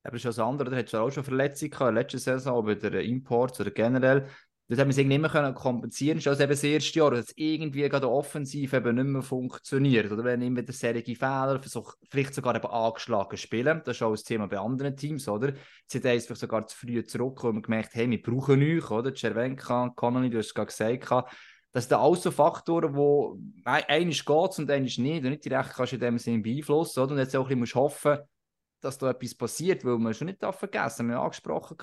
aber 0.03 0.17
das 0.17 0.19
ist 0.19 0.23
ja 0.25 0.29
das 0.31 0.39
andere, 0.39 0.69
da 0.69 0.77
hat 0.77 0.93
auch 0.95 1.11
schon 1.11 1.23
Verletzungen 1.23 1.71
gehabt, 1.71 1.93
letzte 1.93 2.19
Saison, 2.19 2.57
aber 2.57 2.75
der 2.75 3.03
Import 3.03 3.59
oder 3.59 3.71
generell. 3.71 4.27
Das 4.69 4.79
haben 4.79 4.89
wir 4.89 4.97
irgendwie 4.97 5.17
nicht 5.19 5.33
mehr 5.33 5.53
kompensieren 5.53 6.19
können. 6.19 6.33
Das 6.33 6.39
eben 6.39 6.49
das 6.49 6.63
erste 6.63 6.99
Jahr, 6.99 7.11
dass 7.11 7.33
irgendwie 7.35 7.87
gerade 7.89 8.09
offensiv 8.09 8.71
eben 8.73 8.95
nicht 8.95 9.07
mehr 9.07 9.21
funktioniert. 9.21 10.09
Oder 10.09 10.23
wenn 10.23 10.41
immer 10.41 10.61
der 10.61 10.73
serige 10.73 11.15
Fehler, 11.15 11.59
versuch, 11.59 11.95
vielleicht 12.09 12.33
sogar 12.33 12.55
eben 12.55 12.67
angeschlagen 12.67 13.37
spielen. 13.37 13.81
Das 13.83 13.97
ist 13.97 14.03
auch 14.03 14.11
das 14.11 14.23
Thema 14.23 14.47
bei 14.47 14.57
anderen 14.57 14.95
Teams, 14.95 15.27
oder? 15.27 15.53
Sie 15.85 15.99
sind 15.99 16.03
vielleicht 16.03 16.35
sogar 16.37 16.65
zu 16.65 16.77
früh 16.77 17.03
zurück 17.03 17.43
und 17.43 17.63
gemerkt, 17.63 17.93
hey, 17.93 18.09
wir 18.09 18.21
brauchen 18.21 18.61
euch, 18.61 18.89
oder? 18.89 19.13
Cervenka, 19.13 19.91
Connolly, 19.95 20.29
du 20.29 20.37
hast 20.37 20.47
es 20.47 20.53
gerade 20.53 20.67
gesagt. 20.67 21.33
Das 21.73 21.89
sind 21.89 21.97
alles 21.97 22.23
so 22.23 22.31
Faktoren, 22.31 22.95
wo 22.95 23.37
eines 23.65 24.23
geht 24.23 24.59
und 24.59 24.71
eines 24.71 24.97
nicht. 24.97 25.25
Und 25.25 25.31
nicht 25.31 25.43
direkt 25.43 25.73
kannst 25.73 25.91
du 25.91 25.97
in 25.97 26.01
dem 26.01 26.17
Sinne 26.17 26.41
beeinflussen, 26.41 27.01
oder? 27.01 27.11
Und 27.11 27.17
jetzt 27.17 27.35
auch 27.35 27.49
ein 27.49 27.59
bisschen 27.59 27.81
hoffen, 27.81 28.19
dass 28.79 28.97
da 28.97 29.09
etwas 29.09 29.35
passiert, 29.35 29.83
weil 29.83 29.97
man 29.97 30.13
schon 30.13 30.27
nicht 30.27 30.39
vergessen, 30.39 31.07
wir 31.07 31.15
haben 31.15 31.25
angesprochen, 31.25 31.77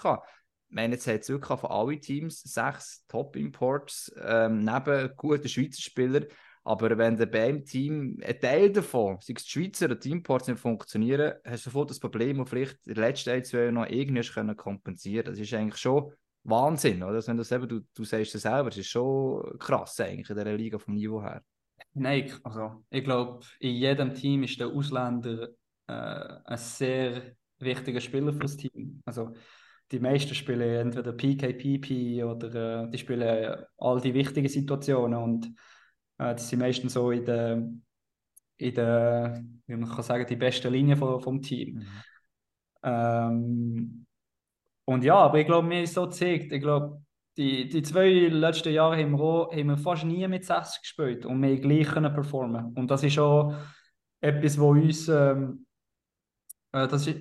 meine, 0.70 0.94
jetzt 0.94 1.06
hat 1.06 1.20
es 1.20 1.28
wirklich 1.28 1.59
von 1.59 1.70
allen 1.70 2.00
Teams 2.00 2.42
sechs 2.42 3.04
Top-Imports 3.09 4.12
ähm, 4.22 4.64
neben 4.64 5.11
guten 5.16 5.48
Schweizer 5.48 5.83
Spielern. 5.83 6.26
Aber 6.62 6.96
wenn 6.98 7.16
der 7.16 7.26
beim 7.26 7.64
Team 7.64 8.20
ein 8.22 8.38
Teil 8.38 8.70
davon, 8.70 9.18
sei 9.20 9.35
es 9.37 9.44
die 9.44 9.50
Schweizer 9.50 9.87
oder 9.87 9.94
die 9.94 10.11
Imports 10.11 10.46
nicht 10.46 10.61
funktionieren, 10.61 11.35
hast 11.44 11.66
du 11.66 11.70
sofort 11.70 11.90
das 11.90 12.00
Problem, 12.00 12.38
das 12.38 12.48
vielleicht 12.50 12.87
in 12.87 12.94
den 12.94 13.02
letzten 13.02 13.30
ein, 13.30 13.44
zwei 13.44 13.59
Jahren 13.62 13.74
noch 13.74 13.87
irgendwie 13.87 14.28
können 14.28 14.56
kompensieren 14.56 15.24
Das 15.24 15.38
ist 15.38 15.54
eigentlich 15.54 15.80
schon 15.80 16.12
Wahnsinn, 16.44 17.02
oder? 17.02 17.14
Also 17.14 17.28
wenn 17.28 17.37
du, 17.37 17.44
selber, 17.44 17.66
du, 17.66 17.80
du 17.94 18.04
sagst 18.04 18.35
es 18.35 18.42
selber, 18.42 18.70
das 18.70 18.78
ist 18.78 18.88
schon 18.88 19.59
krass 19.59 19.98
eigentlich 20.00 20.30
in 20.30 20.37
dieser 20.37 20.52
Liga 20.52 20.78
vom 20.78 20.94
Niveau 20.94 21.22
her. 21.22 21.42
Nein, 21.94 22.33
also 22.44 22.85
ich 22.90 23.04
glaube, 23.04 23.44
in 23.59 23.74
jedem 23.74 24.14
Team 24.14 24.42
ist 24.42 24.61
der 24.61 24.68
Ausländer 24.68 25.48
äh, 25.87 25.92
ein 26.44 26.59
sehr 26.59 27.35
wichtiger 27.59 28.00
Spieler 28.00 28.33
für 28.33 28.40
das 28.40 28.56
Team. 28.56 29.02
Also 29.04 29.35
die 29.90 29.98
meisten 29.98 30.35
spielen 30.35 30.87
entweder 30.87 31.12
PKPP 31.12 32.24
oder 32.24 32.85
äh, 32.85 32.90
die 32.90 32.98
spielen 32.98 33.64
all 33.79 34.00
die 34.00 34.14
wichtigen 34.14 34.48
Situationen 34.48 35.18
und 35.18 35.53
äh, 36.18 36.35
die 36.35 36.42
sind 36.42 36.61
meistens 36.61 36.92
so 36.92 37.11
in 37.11 37.24
der, 37.24 37.68
in 38.57 38.74
der, 38.74 39.44
wie 39.66 39.76
man 39.76 39.88
kann 39.88 40.03
sagen, 40.03 40.26
die 40.29 40.37
beste 40.37 40.68
Linie 40.68 40.96
vom, 40.96 41.20
vom 41.20 41.42
Team. 41.42 41.76
Mhm. 41.76 41.87
Ähm, 42.83 44.07
und 44.85 45.05
ja, 45.05 45.16
aber 45.16 45.38
ich 45.38 45.46
glaube, 45.46 45.66
mir 45.66 45.83
ist 45.83 45.94
so 45.94 46.07
gezeigt, 46.07 46.53
ich 46.53 46.61
glaube, 46.61 47.03
die, 47.37 47.68
die 47.68 47.83
zwei 47.83 48.09
letzten 48.29 48.72
Jahre 48.72 48.96
haben 48.96 49.12
wir, 49.12 49.20
auch, 49.20 49.53
haben 49.53 49.68
wir 49.68 49.79
fast 49.79 50.05
nie 50.05 50.26
mit 50.29 50.44
60 50.44 50.83
gespielt 50.83 51.26
und 51.26 51.42
wir 51.42 51.59
gleich 51.61 51.88
können 51.88 52.12
performen. 52.12 52.72
Und 52.76 52.90
das 52.90 53.03
ist 53.03 53.18
auch 53.18 53.55
etwas, 54.20 54.59
wo 54.59 54.70
uns, 54.70 55.09
ähm, 55.09 55.66
äh, 56.72 56.87
das 56.87 57.07
ist 57.07 57.18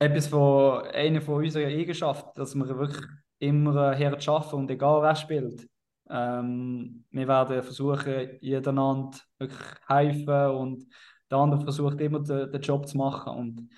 etwas 0.00 0.28
von 0.28 0.86
einer 0.86 1.20
von 1.20 1.44
unseren 1.44 1.66
Eigenschaften, 1.66 2.30
dass 2.34 2.54
wir 2.54 2.66
wirklich 2.66 3.06
immer 3.38 3.94
her 3.94 4.12
arbeiten 4.12 4.56
und 4.56 4.70
egal 4.70 5.02
wer 5.02 5.14
spielt. 5.14 5.68
Ähm, 6.08 7.04
wir 7.10 7.28
werden 7.28 7.62
versuchen, 7.62 8.38
jedereinander 8.40 9.18
wirklich 9.38 9.60
helfen 9.86 10.50
und 10.56 10.86
der 11.30 11.38
andere 11.38 11.60
versucht 11.60 12.00
immer 12.00 12.20
den, 12.20 12.50
den 12.50 12.60
Job 12.60 12.88
zu 12.88 12.98
machen. 12.98 13.32
Und 13.32 13.68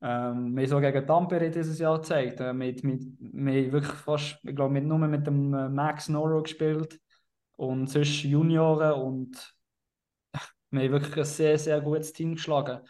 ähm, 0.00 0.54
wir 0.54 0.62
haben 0.62 0.68
so 0.68 0.80
gegen 0.80 1.06
Tampere 1.06 1.50
dieses 1.50 1.78
Jahr 1.78 1.98
gezeigt. 1.98 2.40
Äh, 2.40 2.52
mit, 2.52 2.84
mit, 2.84 3.02
wir 3.18 3.64
haben 3.64 3.72
wirklich 3.72 3.92
fast, 3.92 4.38
ich 4.44 4.54
glaube, 4.54 4.80
nur 4.80 4.98
mit 4.98 5.26
dem 5.26 5.52
äh, 5.54 5.68
Max 5.68 6.08
Noro 6.08 6.42
gespielt 6.42 7.00
und 7.56 7.88
sonst 7.88 8.22
Junioren 8.22 9.00
und 9.00 9.54
wir 10.70 10.82
haben 10.82 10.92
wirklich 10.92 11.16
ein 11.16 11.24
sehr, 11.24 11.58
sehr 11.58 11.80
gutes 11.80 12.12
Team 12.12 12.34
geschlagen. 12.34 12.80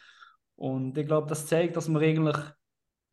Und 0.57 0.97
ich 0.99 1.07
glaube, 1.07 1.29
das 1.29 1.47
zeigt, 1.47 1.77
dass 1.77 1.89
man 1.89 2.03
eigentlich, 2.03 2.37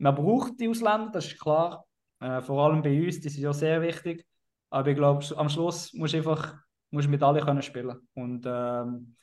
man 0.02 0.16
braucht 0.16 0.60
die 0.60 0.68
Ausländer, 0.68 1.12
das 1.12 1.28
ist 1.28 1.40
klar. 1.40 1.86
Äh, 2.20 2.42
vor 2.42 2.66
allem 2.66 2.82
bei 2.82 3.06
uns, 3.06 3.20
die 3.20 3.30
sind 3.30 3.44
ja 3.44 3.54
sehr 3.54 3.82
wichtig. 3.82 4.26
Aber 4.72 4.90
ich 4.90 4.96
glaube, 4.96 5.24
am 5.38 5.50
Schluss 5.50 5.94
musst 5.94 6.14
du 6.14 6.18
einfach 6.18 6.56
musst 6.90 7.08
mit 7.08 7.22
allen 7.22 7.44
können 7.46 7.62
spielen. 7.62 7.98
Und, 8.16 8.46
ähm, 8.48 9.16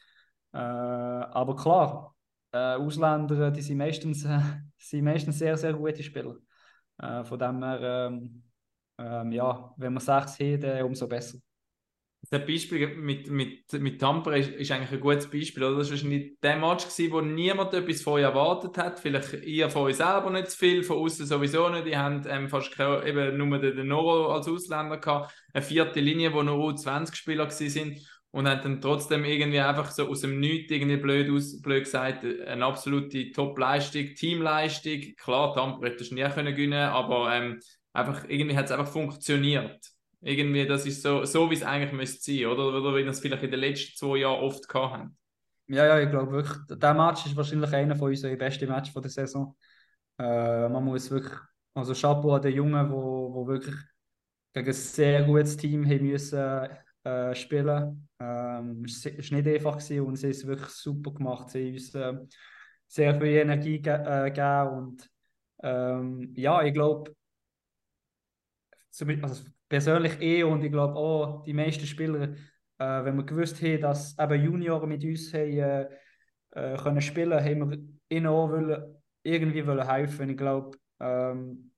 äh, 0.53 0.59
aber 0.59 1.57
klar, 1.57 2.15
äh, 2.53 2.77
Ausländer 2.77 3.51
die 3.51 3.61
sind 3.61 3.79
meistens, 3.79 4.25
äh, 4.25 4.41
sind 4.79 5.05
meistens 5.05 5.39
sehr, 5.39 5.57
sehr 5.57 5.75
gute 5.75 6.03
Spieler. 6.03 6.37
Äh, 6.99 7.25
von 7.25 7.39
dem 7.39 7.63
her, 7.63 7.81
ähm, 7.83 8.45
ähm, 8.99 9.33
ja, 9.33 9.75
wenn 9.77 9.93
man 9.95 10.01
sechs 10.01 10.39
hat, 10.39 10.83
umso 10.83 11.09
besser. 11.09 11.39
Das 12.31 12.45
Beispiel 12.45 12.89
mit, 12.97 13.31
mit, 13.31 13.73
mit 13.73 14.01
Tampere 14.01 14.39
ist, 14.39 14.51
ist 14.51 14.71
eigentlich 14.71 14.93
ein 14.93 15.01
gutes 15.01 15.31
Beispiel. 15.31 15.63
Oder? 15.63 15.79
Das 15.79 15.87
war 15.87 15.93
wahrscheinlich 15.93 16.39
der 16.43 16.57
Match, 16.57 16.85
gewesen, 16.85 17.13
wo 17.13 17.21
niemand 17.21 17.73
etwas 17.73 18.03
von 18.03 18.15
euch 18.15 18.23
erwartet 18.23 18.77
hat. 18.77 19.01
Vielleicht 19.01 19.33
ihr 19.45 19.71
von 19.71 19.83
euch 19.83 19.97
selber 19.97 20.31
nicht 20.31 20.51
zu 20.51 20.59
viel, 20.59 20.83
von 20.83 20.99
außen 20.99 21.27
sowieso 21.27 21.69
nicht. 21.71 21.87
Die 21.87 21.97
haben 21.97 22.25
ähm, 22.29 22.49
fast 22.49 22.73
keine, 22.73 23.07
eben 23.07 23.37
nur 23.39 23.59
den, 23.59 23.77
den 23.77 23.87
Noro 23.87 24.33
als 24.33 24.49
Ausländer 24.49 24.99
gehabt. 24.99 25.33
Eine 25.55 25.63
vierte 25.63 26.01
Linie, 26.01 26.35
wo 26.35 26.43
nur 26.43 26.77
20 26.77 27.17
Spieler 27.17 27.51
sind 27.51 27.99
und 28.31 28.47
haben 28.47 28.63
dann 28.63 28.81
trotzdem 28.81 29.25
irgendwie 29.25 29.61
einfach 29.61 29.91
so 29.91 30.09
aus 30.09 30.21
dem 30.21 30.39
Nichts 30.39 30.71
irgendwie 30.71 30.97
blöd, 30.97 31.31
aus, 31.31 31.61
blöd 31.63 31.85
gesagt, 31.85 32.25
eine 32.25 32.65
absolute 32.65 33.33
Top-Leistung, 33.33 34.15
Teamleistung. 34.15 35.01
Klar, 35.17 35.55
Tampere 35.55 35.91
hätte 35.91 36.05
es 36.05 36.11
nie 36.11 36.29
können 36.29 36.55
gewinnen, 36.55 36.89
aber 36.89 37.33
ähm, 37.35 37.61
einfach, 37.93 38.25
irgendwie 38.29 38.57
hat 38.57 38.67
es 38.67 38.73
einfach 38.73 38.93
funktioniert. 38.93 39.79
Irgendwie, 40.21 40.67
das 40.67 40.85
ist 40.85 41.03
so, 41.03 41.25
so 41.25 41.51
wie 41.51 41.55
es 41.55 41.63
eigentlich 41.63 41.93
müsste 41.93 42.33
sein, 42.33 42.47
oder? 42.47 42.69
Oder 42.69 42.95
wie 42.97 43.05
wir 43.05 43.09
es 43.09 43.21
vielleicht 43.21 43.43
in 43.45 43.51
den 43.51 43.61
letzten 43.61 43.97
zwei 43.97 44.19
Jahren 44.19 44.43
oft 44.43 44.73
haben. 44.75 45.17
Ja, 45.69 45.87
ja, 45.87 46.01
ich 46.01 46.11
glaube 46.11 46.33
wirklich, 46.33 46.79
der 46.79 46.95
Match 46.95 47.27
ist 47.27 47.37
wahrscheinlich 47.37 47.73
einer 47.73 47.95
von 47.95 48.09
unseren 48.09 48.39
besten 48.39 48.69
Matches 48.69 48.95
der 48.95 49.11
Saison. 49.11 49.57
Äh, 50.19 50.69
man 50.69 50.85
muss 50.85 51.11
wirklich, 51.11 51.39
also 51.75 51.93
Chapeau 51.95 52.35
an 52.35 52.43
den 52.43 52.55
Jungen, 52.55 52.91
wo, 52.91 53.33
wo 53.35 53.47
wirklich 53.47 53.77
gegen 54.53 54.67
ein 54.67 54.73
sehr 54.73 55.23
gutes 55.25 55.57
Team 55.57 55.85
haben 55.85 56.07
müssen 56.07 56.69
äh, 57.05 57.35
spielen. 57.35 58.09
Ähm, 58.19 58.85
es 58.85 59.05
war 59.05 59.13
nicht 59.13 59.49
einfach 59.49 59.79
gewesen 59.79 60.01
und 60.01 60.17
sie 60.17 60.27
haben 60.27 60.31
es 60.33 60.47
wirklich 60.47 60.71
super 60.71 61.13
gemacht. 61.13 61.51
Sie 61.51 61.67
haben 61.67 61.75
uns 61.75 61.95
äh, 61.95 62.15
sehr 62.87 63.15
viel 63.15 63.27
Energie 63.29 63.81
ge 63.81 63.93
äh, 63.93 64.31
gegeben 64.31 64.69
und 64.77 65.11
ähm, 65.63 66.33
ja, 66.35 66.63
ich 66.63 66.73
glaube, 66.73 67.15
also 69.23 69.45
persönlich 69.69 70.21
eh 70.21 70.43
und 70.43 70.63
ich 70.65 70.73
glaube 70.73 70.95
auch 70.95 71.45
die 71.45 71.53
meisten 71.53 71.87
Spieler, 71.87 72.35
äh, 72.79 73.05
wenn 73.05 73.17
wir 73.17 73.25
gewusst 73.25 73.61
haben, 73.63 73.81
dass 73.81 74.19
eben 74.19 74.43
Junioren 74.43 74.89
mit 74.89 75.05
uns 75.05 75.33
haben, 75.35 75.59
äh, 75.59 75.89
äh, 76.53 76.77
können 76.77 77.01
spielen, 77.01 77.45
haben 77.45 77.71
wir 77.71 77.79
ihnen 78.09 78.27
auch 78.27 78.51
wollen, 78.51 78.97
irgendwie 79.23 79.67
wollen 79.67 79.89
helfen. 79.89 80.31
Ich 80.31 80.37
glaube, 80.37 80.79
ähm, 81.01 81.73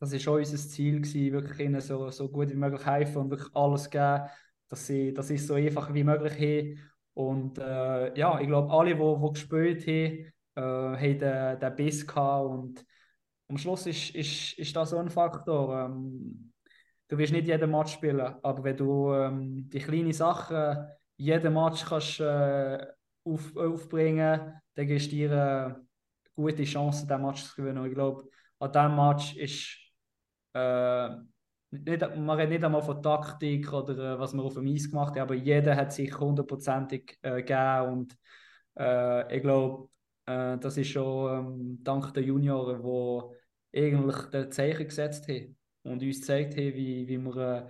das 0.00 0.12
ist 0.12 0.26
auch 0.26 0.34
unser 0.34 0.56
Ziel 0.56 1.00
gewesen, 1.00 1.32
wirklich 1.32 1.60
ihnen 1.60 1.80
so, 1.80 2.10
so 2.10 2.28
gut 2.28 2.50
wie 2.50 2.56
möglich 2.56 2.84
helfen 2.84 3.18
und 3.18 3.30
wirklich 3.30 3.54
alles 3.54 3.88
geben, 3.88 4.22
dass 4.68 4.86
sie, 4.86 5.14
es 5.14 5.46
so 5.46 5.54
einfach 5.54 5.92
wie 5.94 6.04
möglich 6.04 6.32
haben. 6.34 6.88
Und 7.14 7.58
äh, 7.58 8.18
ja, 8.18 8.40
ich 8.40 8.46
glaube, 8.46 8.72
alle, 8.72 8.94
die 8.94 9.00
wo 9.00 9.30
gespielt 9.30 9.86
haben, 9.86 10.32
äh, 10.54 10.60
haben 10.60 11.18
den, 11.18 11.60
den 11.60 11.76
Biss 11.76 12.06
gehabt 12.06 12.46
und 12.46 12.84
am 13.48 13.58
Schluss 13.58 13.86
ist, 13.86 14.14
ist, 14.14 14.58
ist 14.58 14.74
das 14.74 14.90
so 14.90 14.98
ein 14.98 15.10
Faktor. 15.10 15.86
Ähm, 15.86 16.51
du 17.12 17.18
wirst 17.18 17.32
nicht 17.34 17.46
jeden 17.46 17.70
Match 17.70 17.92
spielen, 17.92 18.34
aber 18.42 18.64
wenn 18.64 18.76
du 18.76 19.12
ähm, 19.12 19.68
die 19.68 19.80
kleinen 19.80 20.14
Sachen 20.14 20.88
jeden 21.18 21.52
Match 21.52 21.84
kannst 21.84 22.20
äh, 22.20 22.86
auf, 23.24 23.54
aufbringen, 23.54 24.54
dann 24.74 24.86
gibst 24.86 25.12
du 25.12 25.16
dir 25.16 25.30
eine 25.30 25.86
gute 26.34 26.64
Chance, 26.64 27.06
diesen 27.06 27.20
Match 27.22 27.44
zu 27.44 27.56
gewinnen. 27.56 27.78
Und 27.78 27.88
ich 27.88 27.94
glaube, 27.94 28.24
an 28.60 28.72
diesem 28.72 28.96
Match 28.96 29.36
ist 29.36 29.78
äh, 30.54 31.08
nicht, 31.70 32.16
man 32.16 32.30
redet 32.30 32.48
nicht 32.48 32.64
einmal 32.64 32.80
von 32.80 33.02
Taktik 33.02 33.70
oder 33.70 34.14
äh, 34.14 34.18
was 34.18 34.32
man 34.32 34.46
auf 34.46 34.54
dem 34.54 34.66
Eis 34.66 34.88
gemacht 34.88 35.14
hat, 35.14 35.20
aber 35.20 35.34
jeder 35.34 35.76
hat 35.76 35.92
sich 35.92 36.18
hundertprozentig 36.18 37.18
äh, 37.20 37.42
gegeben 37.42 37.92
und 37.92 38.16
äh, 38.78 39.36
ich 39.36 39.42
glaube, 39.42 39.90
äh, 40.24 40.56
das 40.56 40.78
ist 40.78 40.88
schon 40.88 41.46
ähm, 41.46 41.78
dank 41.82 42.14
der 42.14 42.22
Junioren, 42.22 42.82
die 43.74 43.78
eigentlich 43.84 44.16
das 44.30 44.48
Zeichen 44.56 44.86
gesetzt 44.86 45.28
haben 45.28 45.56
und 45.82 46.02
uns 46.02 46.20
gezeigt 46.20 46.56
haben, 46.56 46.74
wie, 46.74 47.06
wie 47.08 47.18
man, 47.18 47.38
äh, 47.38 47.66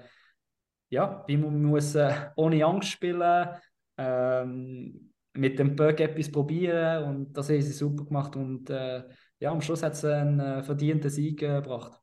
ja, 0.90 1.25
wie 1.27 1.37
man 1.37 1.62
muss, 1.62 1.94
äh, 1.94 2.31
ohne 2.37 2.64
Angst 2.64 2.88
spielen 2.88 3.48
ähm, 3.96 5.12
mit 5.35 5.59
dem 5.59 5.77
Bug 5.77 5.98
etwas 6.01 6.31
probieren 6.31 7.05
und 7.05 7.33
das 7.33 7.48
haben 7.48 7.62
sie 7.62 7.72
super 7.72 8.05
gemacht 8.05 8.37
und 8.37 8.68
äh, 8.70 9.03
ja, 9.38 9.51
am 9.51 9.61
Schluss 9.61 9.83
hat 9.83 9.94
es 9.94 10.05
einen 10.05 10.40
äh, 10.40 10.62
verdienten 10.62 11.11
Sieg 11.11 11.40
gebracht. 11.40 11.98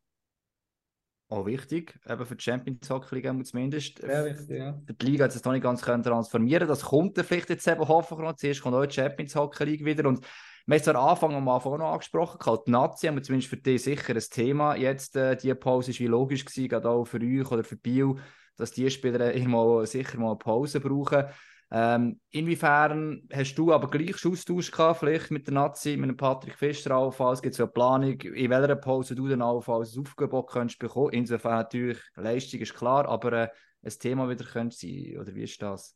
Auch 1.31 1.45
wichtig, 1.45 1.99
eben 2.09 2.25
für 2.25 2.35
die 2.35 2.43
Champions 2.43 2.89
Hockey 2.89 3.15
Liga 3.15 3.43
zumindest. 3.43 3.99
Sehr 3.99 4.25
wichtig, 4.25 4.57
ja. 4.57 4.81
Für 4.83 4.93
die 4.95 5.05
Liga 5.05 5.25
hat 5.25 5.35
es 5.35 5.43
noch 5.45 5.51
nicht 5.51 5.61
ganz 5.61 5.83
können 5.83 6.01
transformieren 6.01 6.67
Das 6.67 6.81
kommt 6.81 7.19
vielleicht 7.19 7.51
jetzt 7.51 7.67
eben 7.67 7.87
hoffentlich 7.87 8.27
noch. 8.27 8.35
Zuerst 8.35 8.61
kommt 8.61 8.75
auch 8.75 8.85
die 8.85 8.95
Champions 8.95 9.35
Hockey 9.35 9.63
League 9.63 9.85
wieder 9.85 10.09
und 10.09 10.25
wir 10.69 10.75
haben 10.75 10.81
es 10.81 10.87
am 10.87 10.95
Anfang 10.97 11.33
am 11.33 11.49
Anfang 11.49 11.73
auch 11.73 11.77
noch 11.79 11.93
angesprochen, 11.93 12.59
die 12.67 12.69
Nazi 12.69 13.07
haben 13.07 13.15
wir 13.15 13.23
zumindest 13.23 13.49
für 13.49 13.57
dich 13.57 13.81
sicher 13.81 14.13
ein 14.13 14.19
Thema. 14.19 14.75
Jetzt, 14.75 15.15
äh, 15.15 15.35
die 15.35 15.51
Pause 15.55 15.89
ist 15.89 15.99
wie 15.99 16.05
logisch 16.05 16.45
gewesen, 16.45 16.69
gerade 16.69 16.87
auch 16.87 17.05
für 17.05 17.19
euch 17.19 17.51
oder 17.51 17.63
für 17.63 17.75
Biel, 17.75 18.17
dass 18.55 18.71
die 18.71 18.87
Spieler 18.91 19.31
immer 19.33 19.83
sicher 19.87 20.19
mal 20.19 20.27
eine 20.27 20.37
Pause 20.37 20.79
brauchen. 20.79 21.23
Ähm, 21.71 22.19
inwiefern 22.29 23.27
hast 23.33 23.55
du 23.55 23.73
aber 23.73 23.89
gleich 23.89 24.23
Austausch 24.23 24.69
gehabt, 24.69 24.99
vielleicht 24.99 25.31
mit 25.31 25.47
der 25.47 25.55
Nazi, 25.55 25.97
mit 25.97 26.07
dem 26.07 26.17
Patrick 26.17 26.53
Fischer 26.53 26.91
allenfalls? 26.91 27.41
Gibt 27.41 27.55
es 27.55 27.59
eine 27.59 27.69
Planung, 27.69 28.21
in 28.21 28.51
welcher 28.51 28.75
Pause 28.75 29.15
du 29.15 29.27
dann 29.27 29.41
allenfalls 29.41 29.95
ein 29.95 30.01
Aufgebot 30.01 30.51
könntest 30.51 30.77
bekommen? 30.77 31.13
Insofern 31.13 31.53
natürlich, 31.53 31.97
Leistung 32.15 32.59
ist 32.59 32.75
klar, 32.75 33.09
aber 33.09 33.33
äh, 33.33 33.47
ein 33.81 33.93
Thema 33.99 34.29
wieder 34.29 34.45
könnte 34.45 34.75
sein, 34.75 35.17
oder 35.19 35.33
wie 35.33 35.43
ist 35.43 35.59
das? 35.63 35.95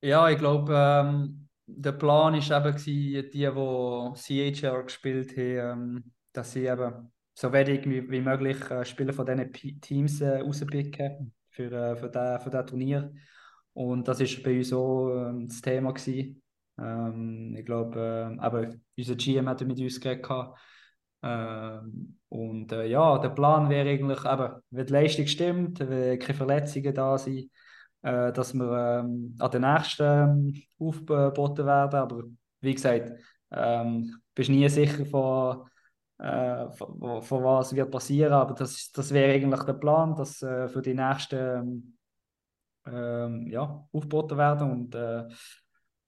Ja, 0.00 0.30
ich 0.30 0.38
glaube, 0.38 0.72
ähm, 0.74 1.48
der 1.66 1.92
Plan 1.92 2.34
war 2.34 2.66
eben, 2.66 2.76
die, 2.78 3.30
die 3.30 3.44
CHR 4.14 4.82
gespielt 4.82 5.36
haben, 5.36 6.12
dass 6.32 6.52
sie 6.52 6.66
eben 6.66 7.12
so 7.34 7.52
wenig 7.52 7.84
wie, 7.86 8.20
möglich 8.20 8.70
äh, 8.70 8.84
Spieler 8.84 9.12
von 9.12 9.26
diesen 9.26 9.80
Teams 9.80 10.20
äh, 10.20 10.38
rauspicken 10.38 11.34
für, 11.50 11.70
äh, 11.72 11.96
für, 11.96 12.08
den, 12.08 12.40
für 12.40 12.66
Turnier. 12.66 13.12
Und 13.74 14.08
das 14.08 14.20
war 14.20 14.42
bei 14.42 14.56
uns 14.56 14.72
auch 14.72 15.28
ähm, 15.28 15.48
das 15.48 15.60
Thema. 15.60 15.92
Gewesen. 15.92 16.42
Ähm, 16.78 17.54
ich 17.58 17.66
glaube, 17.66 18.36
äh, 18.40 18.76
unser 18.96 19.16
GM 19.16 19.48
hat 19.48 19.60
mit 19.62 19.78
uns 19.78 20.00
geredet. 20.00 20.26
Ähm, 21.22 22.18
und 22.28 22.72
äh, 22.72 22.86
ja, 22.86 23.18
der 23.18 23.30
Plan 23.30 23.68
wäre 23.68 23.90
eigentlich, 23.90 24.24
eben, 24.24 24.62
wenn 24.70 24.86
die 24.86 24.92
Leistung 24.92 25.26
stimmt, 25.26 25.80
wenn 25.80 26.18
keine 26.18 26.38
Verletzungen 26.38 26.94
da 26.94 27.18
sind, 27.18 27.50
äh, 28.06 28.32
dass 28.32 28.54
wir 28.54 29.00
ähm, 29.00 29.34
an 29.38 29.50
den 29.50 29.62
nächsten 29.62 30.04
ähm, 30.04 30.62
aufgeboten 30.78 31.66
werden. 31.66 31.98
Aber 31.98 32.22
wie 32.60 32.74
gesagt, 32.74 33.12
ähm, 33.50 34.14
bist 34.32 34.48
nie 34.48 34.68
sicher 34.68 35.04
von, 35.06 35.68
äh, 36.18 36.70
von, 36.70 37.22
von, 37.22 37.44
was 37.44 37.74
wird 37.74 37.90
passieren, 37.90 38.32
aber 38.32 38.54
das, 38.54 38.92
das 38.92 39.12
wäre 39.12 39.32
eigentlich 39.32 39.62
der 39.64 39.72
Plan, 39.72 40.14
dass 40.14 40.40
äh, 40.42 40.68
für 40.68 40.82
die 40.82 40.94
nächsten 40.94 41.98
ähm, 42.86 43.48
ja, 43.48 43.88
aufgeboten 43.92 44.38
werden 44.38 44.70
und 44.70 44.94
äh, 44.94 45.24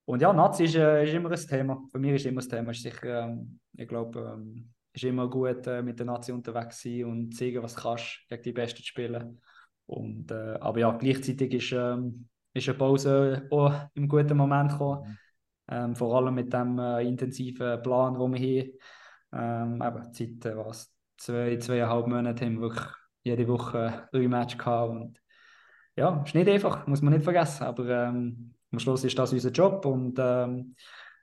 und 0.04 0.22
ja, 0.22 0.32
Nazi 0.32 0.64
ist, 0.64 0.74
äh, 0.74 1.04
ist 1.04 1.12
immer 1.12 1.30
ein 1.30 1.36
Thema. 1.36 1.82
Für 1.92 1.98
mich 1.98 2.14
ist 2.14 2.24
immer 2.24 2.40
ein 2.40 2.48
Thema. 2.48 2.70
Ist 2.70 2.82
sicher, 2.82 3.24
ähm, 3.24 3.60
ich 3.76 3.86
glaube, 3.86 4.38
ähm, 4.38 4.72
ist 4.90 5.04
immer 5.04 5.28
gut 5.28 5.66
äh, 5.66 5.82
mit 5.82 5.98
der 5.98 6.06
Nazi 6.06 6.32
unterwegs 6.32 6.80
sein 6.80 7.04
und 7.04 7.36
zeigen, 7.36 7.62
was 7.62 7.74
du 7.74 7.82
kannst, 7.82 8.26
gegen 8.26 8.42
die 8.42 8.52
Besten 8.52 8.78
zu 8.78 8.84
spielen. 8.84 9.38
Und, 9.88 10.30
äh, 10.30 10.58
aber 10.60 10.80
ja, 10.80 10.90
gleichzeitig 10.92 11.54
ist, 11.54 11.72
ähm, 11.72 12.28
ist 12.52 12.68
eine 12.68 12.76
Pause 12.76 13.46
auch 13.50 13.72
im 13.94 14.06
guten 14.06 14.36
Moment 14.36 14.72
gekommen. 14.72 15.08
Mhm. 15.08 15.18
Ähm, 15.70 15.96
vor 15.96 16.16
allem 16.16 16.34
mit 16.34 16.52
dem 16.52 16.78
äh, 16.78 17.02
intensiven 17.02 17.82
Plan, 17.82 18.18
den 18.18 18.34
wir 18.34 18.62
haben. 19.32 19.80
Ähm, 19.80 19.82
eben, 19.82 20.12
seit 20.12 20.44
äh, 20.44 20.56
was, 20.56 20.92
zwei, 21.16 21.56
zweieinhalb 21.56 22.06
Monaten 22.06 22.44
haben 22.44 22.54
wir 22.56 22.68
wirklich 22.68 22.86
jede 23.22 23.48
Woche 23.48 24.08
drei 24.12 24.28
Matches 24.28 24.58
gehabt. 24.58 24.90
Und 24.90 25.22
ja, 25.96 26.22
ist 26.22 26.34
nicht 26.34 26.48
einfach, 26.48 26.86
muss 26.86 27.02
man 27.02 27.14
nicht 27.14 27.24
vergessen. 27.24 27.64
Aber 27.64 27.88
ähm, 27.88 28.54
am 28.70 28.78
Schluss 28.78 29.04
ist 29.04 29.18
das 29.18 29.32
unser 29.32 29.50
Job. 29.50 29.86
Und, 29.86 30.18
ähm, 30.18 30.74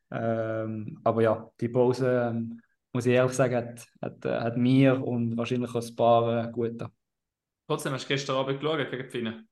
ähm, 0.09 0.99
aber 1.03 1.21
ja, 1.21 1.51
die 1.61 1.69
Pause, 1.69 2.31
ähm, 2.31 2.61
muss 2.93 3.05
ich 3.05 3.13
ehrlich 3.13 3.33
sagen, 3.33 3.55
hat, 3.55 3.87
hat, 4.01 4.25
äh, 4.25 4.39
hat 4.39 4.57
mir 4.57 5.05
und 5.05 5.37
wahrscheinlich 5.37 5.69
auch 5.75 5.87
ein 5.87 5.95
paar 5.95 6.45
äh, 6.45 6.51
gut 6.51 6.71
getan. 6.71 6.91
Trotzdem 7.67 7.93
hast 7.93 8.05
du 8.05 8.07
gestern 8.09 8.35
Abend 8.37 8.59
geschaut 8.59 8.89
gegen 8.89 9.03
die 9.03 9.09
Finnen? 9.09 9.47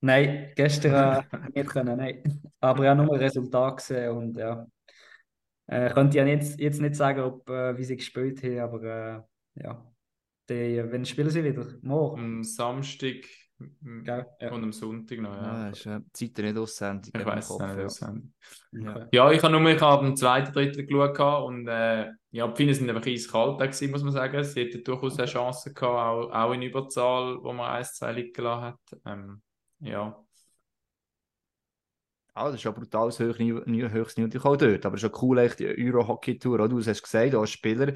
Nein, 0.00 0.52
gestern 0.54 1.24
äh, 1.30 1.38
nicht 1.54 1.70
können, 1.70 1.96
nein. 1.96 2.42
Aber 2.60 2.82
ich 2.82 2.90
habe 2.90 3.02
nur 3.02 3.14
ein 3.14 3.20
Resultat 3.20 3.76
gesehen 3.78 4.10
und 4.10 4.36
ja. 4.36 4.66
Äh, 5.66 5.90
könnte 5.94 6.18
ja 6.18 6.26
jetzt, 6.26 6.60
jetzt 6.60 6.80
nicht 6.80 6.94
sagen, 6.94 7.20
ob, 7.20 7.48
äh, 7.48 7.76
wie 7.78 7.84
sie 7.84 7.96
gespielt 7.96 8.42
haben, 8.42 8.58
aber 8.58 9.26
äh, 9.56 9.62
ja. 9.62 9.90
Die, 10.50 10.82
wenn 10.90 11.06
spielen 11.06 11.30
sie 11.30 11.42
wieder? 11.42 11.66
Morgen? 11.80 12.20
Am 12.20 12.44
Samstag 12.44 13.24
ja, 14.04 14.26
ja. 14.40 14.52
Und 14.52 14.64
am 14.64 14.72
Sonntag 14.72 15.20
noch, 15.20 15.34
ja. 15.34 15.64
Ja, 15.64 15.68
ist 15.70 15.84
ja 15.84 16.00
Zeit 16.12 16.38
nicht 16.38 16.56
aussendig. 16.56 17.14
Ich 17.16 17.24
weiß 17.24 17.50
es 17.50 17.58
nicht 17.58 17.84
aussendig. 17.84 18.30
Ja. 18.72 19.08
ja, 19.12 19.32
ich 19.32 19.42
habe 19.42 19.58
nur 19.58 19.70
ich 19.70 19.80
habe 19.80 20.06
am 20.06 20.16
zweiten, 20.16 20.52
dritten 20.52 20.86
geschaut 20.86 21.44
und 21.44 21.68
äh, 21.68 22.10
ja, 22.30 22.48
die 22.48 22.56
Finnen 22.56 22.74
sind 22.74 22.90
einfach 22.90 23.06
eiskalt 23.06 23.58
gewesen, 23.58 23.90
muss 23.90 24.02
man 24.02 24.12
sagen. 24.12 24.42
Sie 24.42 24.60
hätten 24.60 24.82
durchaus 24.82 25.18
eine 25.18 25.28
Chance 25.28 25.72
gehabt, 25.72 25.82
auch, 25.82 26.30
auch 26.32 26.52
in 26.52 26.62
Überzahl, 26.62 27.38
wo 27.42 27.52
man 27.52 27.82
1-2 27.82 28.12
liegen 28.12 28.32
gelassen 28.32 28.64
hat. 28.64 28.80
Ähm, 29.06 29.42
ja. 29.80 30.24
Ah, 32.36 32.46
das 32.46 32.56
ist 32.56 32.64
ja 32.64 32.72
brutal 32.72 33.06
das 33.06 33.20
höchste 33.20 33.44
Niveau 34.20 34.48
auch 34.48 34.56
dort. 34.56 34.84
Aber 34.84 34.96
es 34.96 35.04
ist 35.04 35.12
ja 35.12 35.18
cool, 35.22 35.38
echt 35.38 35.60
die 35.60 35.68
Euro-Hockey-Tour. 35.68 36.68
Du 36.68 36.78
hast 36.78 37.02
gesagt, 37.02 37.32
du 37.32 37.40
als 37.40 37.50
Spieler 37.50 37.92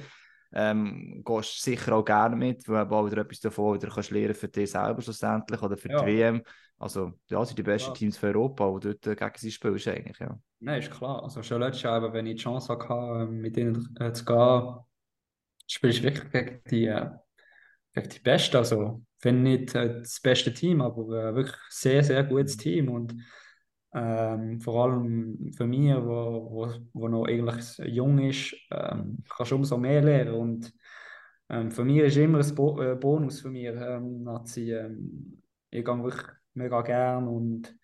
ähm, 0.53 1.23
gehst 1.25 1.63
sicher 1.63 1.95
auch 1.95 2.05
gerne 2.05 2.37
mit, 2.37 2.69
weil 2.69 2.87
du 2.87 2.95
auch 2.95 3.07
wieder 3.07 3.19
etwas 3.19 3.41
davon 3.41 3.75
wieder 3.75 3.93
kannst 3.93 4.11
lernen 4.11 4.35
für 4.35 4.49
dich 4.49 4.71
selber 4.71 5.03
schlussendlich 5.03 5.63
oder 5.63 5.77
für 5.77 5.91
ja. 5.91 6.01
die 6.03 6.07
WM. 6.07 6.43
Also, 6.79 7.13
ja, 7.29 7.45
sind 7.45 7.59
die 7.59 7.65
besten 7.65 7.91
ja. 7.91 7.95
Teams 7.95 8.17
für 8.17 8.29
Europa, 8.29 8.79
die 8.79 8.95
dort 9.01 9.19
gegen 9.19 9.33
sie 9.37 9.51
spielst 9.51 9.89
eigentlich, 9.89 10.19
ja. 10.19 10.39
Nein, 10.61 10.81
ist 10.81 10.91
klar. 10.91 11.23
Also 11.23 11.43
schon 11.43 11.61
letztes 11.61 11.83
Jahr, 11.83 12.13
wenn 12.13 12.27
ich 12.27 12.37
die 12.37 12.43
Chance 12.43 12.73
hatte, 12.73 12.93
ähm, 13.23 13.41
mit 13.41 13.57
ihnen 13.57 13.97
äh, 13.99 14.13
zu 14.13 14.25
gehen, 14.25 14.79
spielst 15.67 15.99
du 15.99 16.03
wirklich 16.05 16.31
gegen 16.31 16.61
die, 16.71 16.87
äh, 16.87 17.11
gegen 17.93 18.09
die 18.09 18.21
Besten. 18.21 18.57
Also, 18.57 19.03
wenn 19.23 19.43
nicht 19.43 19.75
äh, 19.75 19.99
das 19.99 20.21
beste 20.21 20.53
Team, 20.53 20.81
aber 20.81 21.03
äh, 21.03 21.35
wirklich 21.35 21.57
sehr, 21.69 22.05
sehr 22.05 22.23
gutes 22.25 22.57
Team 22.57 22.89
und 22.89 23.15
ähm, 23.95 24.61
vor 24.61 24.85
allem 24.85 25.53
für 25.57 25.67
mich, 25.67 25.95
wo, 25.95 26.51
wo, 26.51 26.73
wo 26.93 27.09
noch 27.09 27.27
eigentlich 27.27 27.79
jung 27.87 28.19
ist, 28.19 28.55
ähm, 28.71 29.19
kannst 29.29 29.53
du 29.53 29.57
umso 29.57 29.79
mehr 29.79 30.03
lernen. 30.03 30.35
Und 30.35 30.73
ähm, 31.49 31.71
für 31.71 31.85
mich 31.85 31.99
ist 31.99 32.17
immer 32.17 32.39
ein 32.39 32.55
Bo 32.55 32.81
äh, 32.83 32.97
Bonus 32.97 33.41
für 33.41 33.51
mich, 33.51 33.67
ähm, 33.67 34.23
Nazi. 34.25 34.73
Ähm, 34.73 35.43
ich 35.71 35.85
gehe 35.85 36.03
wirklich 36.03 36.27
mega 36.55 36.83
gern 36.83 37.29
und 37.29 37.75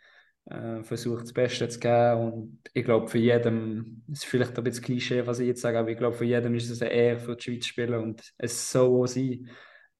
äh, 0.47 0.83
versuche 0.83 1.23
das 1.23 1.33
Beste 1.33 1.69
zu 1.69 1.81
geben. 1.81 2.33
Und 2.33 2.61
ich 2.75 2.85
glaube, 2.85 3.09
für 3.09 3.19
jedem, 3.19 4.03
das 4.07 4.21
ist 4.21 4.27
vielleicht 4.27 4.59
ein 4.59 4.65
bisschen 4.65 4.85
Klischee, 4.85 5.27
was 5.27 5.39
ich 5.39 5.49
jetzt 5.49 5.63
sage, 5.63 5.79
aber 5.79 5.91
ich 5.91 5.99
glaube, 5.99 6.17
für 6.17 6.25
jedem 6.25 6.55
ist 6.55 6.71
es 6.71 6.83
eine 6.83 6.93
Ehre, 6.93 7.19
für 7.21 7.37
die 7.37 7.43
Schweiz 7.43 7.63
zu 7.63 7.69
spielen 7.71 8.03
und 8.03 8.35
es 8.39 8.77
auch 8.77 9.07
sein, 9.07 9.49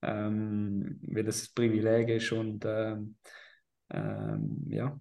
ähm, 0.01 0.99
weil 1.07 1.27
es 1.27 1.47
ein 1.49 1.53
Privileg 1.55 2.09
ist. 2.09 2.31
Und 2.31 2.63
ähm, 2.65 3.17
ähm 3.91 4.65
ja. 4.69 4.99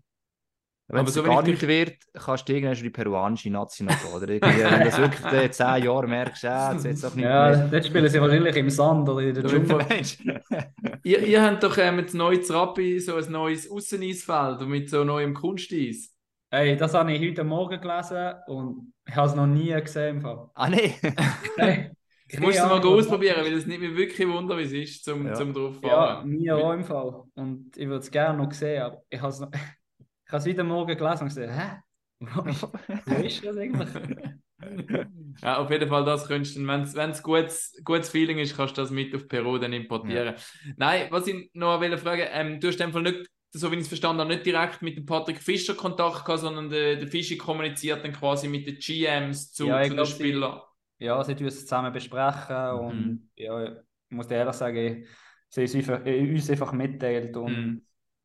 Wenn 0.94 1.06
es 1.06 1.14
so 1.14 1.22
gar 1.22 1.42
nicht 1.42 1.66
wird, 1.66 1.96
kannst 2.14 2.48
du 2.48 2.52
irgendwann 2.52 2.76
schon 2.76 2.84
die 2.84 2.90
peruanische 2.90 3.50
Nazi 3.50 3.84
noch 3.84 4.14
Oder 4.14 4.28
irgendwie, 4.28 4.62
wenn 4.62 4.78
du 4.78 4.84
das 4.84 4.98
wirklich 4.98 5.42
in 5.44 5.52
zehn 5.52 5.82
Jahren 5.84 6.08
merkst, 6.10 6.42
ja, 6.44 6.72
jetzt 6.72 6.84
jetzt 6.84 7.04
auch 7.04 7.14
nicht 7.14 7.24
Ja, 7.24 7.50
mehr. 7.50 7.68
dann 7.68 7.82
spielen 7.82 8.08
sie 8.08 8.20
wahrscheinlich 8.20 8.56
im 8.56 8.70
Sand 8.70 9.08
oder 9.08 9.22
in 9.22 9.34
der 9.34 9.44
Dschungel. 9.44 9.86
ihr, 11.02 11.18
ihr 11.26 11.42
habt 11.42 11.62
doch 11.62 11.76
ähm, 11.78 11.98
jetzt 11.98 12.14
neu 12.14 12.36
zu 12.38 12.52
Rappi 12.54 13.00
so 13.00 13.16
ein 13.16 13.32
neues 13.32 13.70
Ausseneisfeld 13.70 14.60
mit 14.68 14.88
so 14.90 15.04
neuem 15.04 15.34
Kunsteis. 15.34 16.14
Hey, 16.50 16.76
das 16.76 16.94
habe 16.94 17.12
ich 17.12 17.20
heute 17.28 17.42
Morgen 17.44 17.80
gelesen 17.80 18.34
und 18.46 18.92
ich 19.06 19.16
habe 19.16 19.28
es 19.28 19.34
noch 19.34 19.46
nie 19.46 19.72
gesehen. 19.72 20.24
Ah, 20.54 20.68
nee. 20.68 20.94
hey, 21.56 21.90
ich 22.28 22.38
muss 22.40 22.54
es 22.54 22.62
mal 22.62 22.80
ausprobieren, 22.84 23.44
weil 23.44 23.52
es 23.54 23.66
nicht 23.66 23.80
mehr 23.80 23.96
wirklich 23.96 24.28
wunder, 24.28 24.56
wie 24.56 24.62
es 24.62 24.72
ist, 24.72 25.04
zum, 25.04 25.26
ja. 25.26 25.34
zum 25.34 25.52
drauf 25.52 25.80
fahren. 25.80 26.30
Ja, 26.30 26.54
mir 26.54 26.56
auch 26.56 26.72
im 26.72 26.84
Fall. 26.84 27.24
Und 27.34 27.76
ich 27.76 27.86
würde 27.86 28.00
es 28.00 28.10
gerne 28.10 28.38
noch 28.38 28.52
sehen, 28.52 28.82
aber 28.82 29.02
ich 29.10 29.20
habe 29.20 29.30
es 29.32 29.40
noch. 29.40 29.50
Ich 30.34 30.36
habe 30.36 30.50
es 30.50 30.52
wieder 30.56 30.64
morgen 30.64 30.96
gelesen 30.96 31.22
und 31.22 31.28
gesagt, 31.28 31.52
hä? 31.52 31.76
Wo 33.06 33.22
ist 33.22 33.44
das 33.44 33.56
eigentlich? 33.56 33.88
ja, 35.40 35.58
auf 35.58 35.70
jeden 35.70 35.88
Fall, 35.88 36.04
das 36.04 36.26
könntest 36.26 36.56
du, 36.56 36.66
wenn 36.66 36.80
es 36.80 36.96
ein 36.96 37.14
gutes, 37.22 37.80
gutes 37.84 38.08
Feeling 38.08 38.38
ist, 38.38 38.56
kannst 38.56 38.76
du 38.76 38.82
das 38.82 38.90
mit 38.90 39.14
auf 39.14 39.28
Peru 39.28 39.58
dann 39.58 39.72
importieren. 39.72 40.34
Ja. 40.34 40.72
Nein, 40.76 41.06
was 41.10 41.28
ich 41.28 41.50
noch 41.54 41.80
will 41.80 41.96
fragen, 41.98 42.26
ähm, 42.32 42.58
du 42.58 42.66
hast 42.66 42.80
einfach 42.80 43.00
nicht, 43.00 43.30
so 43.52 43.70
wie 43.70 43.76
ich 43.76 43.82
es 43.82 43.88
verstanden 43.88 44.22
habe, 44.22 44.34
nicht 44.34 44.44
direkt 44.44 44.82
mit 44.82 44.96
dem 44.98 45.06
Patrick 45.06 45.38
Fischer 45.38 45.74
Kontakt 45.74 46.24
gehabt, 46.24 46.40
sondern 46.40 46.68
der, 46.68 46.96
der 46.96 47.06
Fischer 47.06 47.36
kommuniziert 47.36 48.02
dann 48.02 48.12
quasi 48.12 48.48
mit 48.48 48.66
den 48.66 48.78
GMs 48.80 49.52
zu, 49.52 49.68
ja, 49.68 49.84
zu 49.84 49.94
den 49.94 50.04
Spielern. 50.04 50.62
Ja, 50.98 51.22
sie 51.22 51.36
tun 51.36 51.46
es 51.46 51.60
zusammen 51.60 51.92
besprechen 51.92 52.72
mhm. 52.72 52.80
und 52.80 53.30
ja, 53.36 53.66
ich 53.66 53.70
muss 54.08 54.26
dir 54.26 54.38
ehrlich 54.38 54.56
sagen, 54.56 55.06
sie 55.48 55.62
uns 55.62 56.50
einfach 56.50 56.72
mitteilt 56.72 57.36
und 57.36 57.52
mhm 57.52 57.82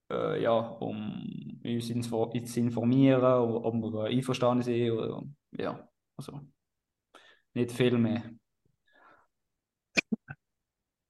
äh, 0.10 0.42
ja, 0.42 0.58
um 0.58 1.62
uns 1.64 1.88
zu 2.54 2.60
informieren, 2.60 3.24
ob 3.24 3.74
wir 3.76 4.04
einverstanden 4.06 4.64
sind. 4.64 4.92
Oder, 4.92 5.24
ja, 5.52 5.88
also 6.18 6.42
nicht 7.54 7.72
viel 7.72 7.98
mehr. 7.98 8.24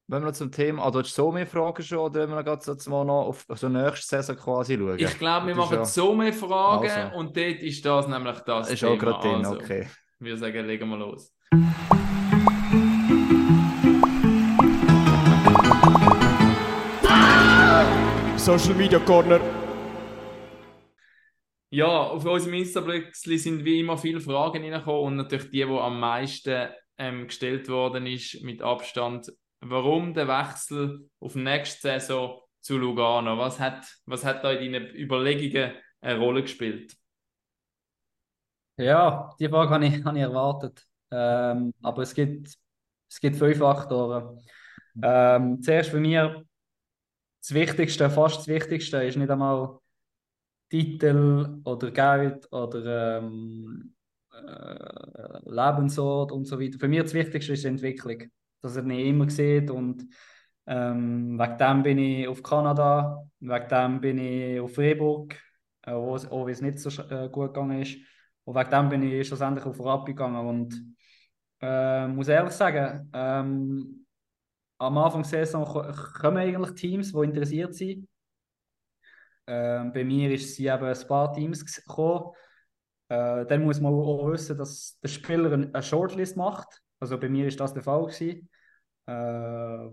Wenn 0.07 0.23
wir 0.23 0.27
noch 0.29 0.33
zum 0.33 0.51
Thema, 0.51 0.85
also 0.85 0.99
hast 0.99 1.15
du 1.15 1.21
so 1.21 1.31
mehr 1.31 1.45
Fragen 1.45 1.83
schon 1.83 1.99
oder 1.99 2.21
wenn 2.21 2.31
wir 2.31 2.43
gerade 2.43 2.63
so 2.63 2.89
mal 2.89 3.05
noch 3.05 3.27
auf 3.27 3.45
so 3.47 3.69
nächste 3.69 4.07
Saison 4.07 4.35
quasi 4.35 4.75
schauen? 4.75 4.97
Ich 4.97 5.19
glaube, 5.19 5.47
wir 5.47 5.55
machen 5.55 5.85
so 5.85 6.15
mehr 6.15 6.33
Fragen 6.33 6.89
also. 6.89 7.17
und 7.17 7.37
dort 7.37 7.61
ist 7.61 7.85
das 7.85 8.07
nämlich 8.07 8.39
das 8.39 8.71
Ist 8.71 8.79
Thema. 8.79 8.93
auch 8.93 8.97
gerade 8.97 9.21
drin, 9.21 9.45
also, 9.45 9.53
okay. 9.53 9.87
Wir 10.17 10.35
sagen, 10.35 10.65
legen 10.65 10.89
wir 10.89 10.97
los. 10.97 11.31
Social 18.49 18.73
Media 18.73 18.97
Corner. 18.97 19.39
Ja, 21.69 21.85
auf 21.85 22.25
unserem 22.25 22.55
Insta-Blöckchen 22.55 23.37
sind 23.37 23.63
wie 23.63 23.79
immer 23.79 23.95
viele 23.95 24.19
Fragen 24.19 24.63
reingekommen 24.63 25.03
und 25.03 25.15
natürlich 25.17 25.51
die, 25.51 25.63
die 25.63 25.65
am 25.65 25.99
meisten 25.99 26.69
ähm, 26.97 27.27
gestellt 27.27 27.69
worden 27.69 28.07
ist, 28.07 28.41
mit 28.41 28.63
Abstand. 28.63 29.31
Warum 29.59 30.15
der 30.15 30.27
Wechsel 30.27 31.11
auf 31.19 31.33
die 31.33 31.43
nächste 31.43 31.99
Saison 31.99 32.41
zu 32.59 32.79
Lugano? 32.79 33.37
Was 33.37 33.59
hat, 33.59 33.85
was 34.07 34.25
hat 34.25 34.43
da 34.43 34.51
in 34.51 34.73
deinen 34.73 34.95
Überlegungen 34.95 35.73
eine 36.01 36.17
Rolle 36.17 36.41
gespielt? 36.41 36.95
Ja, 38.77 39.29
die 39.39 39.47
Frage 39.47 39.69
habe 39.69 39.85
ich, 39.85 39.93
habe 40.03 40.17
ich 40.17 40.23
erwartet. 40.23 40.87
Ähm, 41.11 41.71
aber 41.83 42.01
es 42.01 42.15
gibt, 42.15 42.57
es 43.11 43.19
gibt 43.21 43.35
fünf 43.35 43.59
Faktoren. 43.59 44.39
Ähm, 45.03 45.61
zuerst 45.61 45.91
für 45.91 45.99
mich 45.99 46.17
das 47.41 47.53
Wichtigste, 47.53 48.09
fast 48.09 48.37
das 48.39 48.47
Wichtigste, 48.47 49.03
ist 49.03 49.17
nicht 49.17 49.29
einmal 49.29 49.79
Titel 50.69 51.61
oder 51.63 51.91
Geld 51.91 52.51
oder 52.51 53.17
ähm, 53.17 53.93
äh, 54.31 55.39
Lebensort 55.45 56.31
und 56.31 56.45
so 56.45 56.59
weiter. 56.59 56.79
Für 56.79 56.87
mich 56.87 57.01
das 57.01 57.13
Wichtigste 57.13 57.53
ist 57.53 57.63
die 57.63 57.69
Entwicklung, 57.69 58.23
dass 58.61 58.75
er 58.75 58.83
nicht 58.83 59.05
immer 59.05 59.29
sieht 59.29 59.71
und 59.71 60.05
ähm, 60.67 61.39
wegen 61.39 61.57
dem 61.57 61.83
bin 61.83 61.97
ich 61.97 62.27
auf 62.27 62.43
Kanada, 62.43 63.27
wegen 63.39 63.67
dem 63.69 64.01
bin 64.01 64.17
ich 64.19 64.59
auf 64.59 64.75
Freiburg, 64.75 65.33
äh, 65.81 65.93
wo, 65.93 66.15
wo 66.29 66.47
es 66.47 66.61
nicht 66.61 66.79
so 66.79 66.89
äh, 67.03 67.27
gut 67.29 67.53
gegangen 67.53 67.81
ist. 67.81 67.97
Und 68.43 68.55
wegen 68.55 68.69
dem 68.69 68.89
bin 68.89 69.03
ich 69.03 69.27
schlussendlich 69.27 69.65
auf 69.65 69.79
Rappi 69.79 70.11
gegangen 70.13 70.47
und 70.47 70.95
äh, 71.61 72.07
muss 72.07 72.27
ehrlich 72.27 72.53
sagen, 72.53 73.09
ähm, 73.13 73.98
am 74.79 74.97
Anfang 74.97 75.23
der 75.23 75.45
Saison 75.45 75.65
kommen 76.19 76.37
eigentlich 76.37 76.75
Teams, 76.75 77.11
die 77.13 77.23
interessiert 77.23 77.75
sind. 77.75 78.07
äh, 79.45 79.83
bei 79.93 80.03
mir 80.03 80.31
ist 80.31 80.55
sie 80.55 80.67
eben 80.67 80.83
ein 80.85 81.07
paar 81.07 81.33
Teams 81.33 81.65
gekommen. 81.65 82.31
Äh, 83.09 83.45
dann 83.47 83.63
muss 83.63 83.79
man 83.79 83.93
auch 83.93 84.31
wissen, 84.31 84.57
dass 84.57 84.99
der 85.01 85.07
Spieler 85.09 85.51
eine 85.53 85.83
Shortlist 85.83 86.37
macht. 86.37 86.81
Also 86.99 87.19
bei 87.19 87.29
mir 87.29 87.47
ist 87.47 87.59
das 87.59 87.73
der 87.73 87.83
Fall 87.83 88.05
gewesen. 88.05 88.49
Äh, 89.07 89.13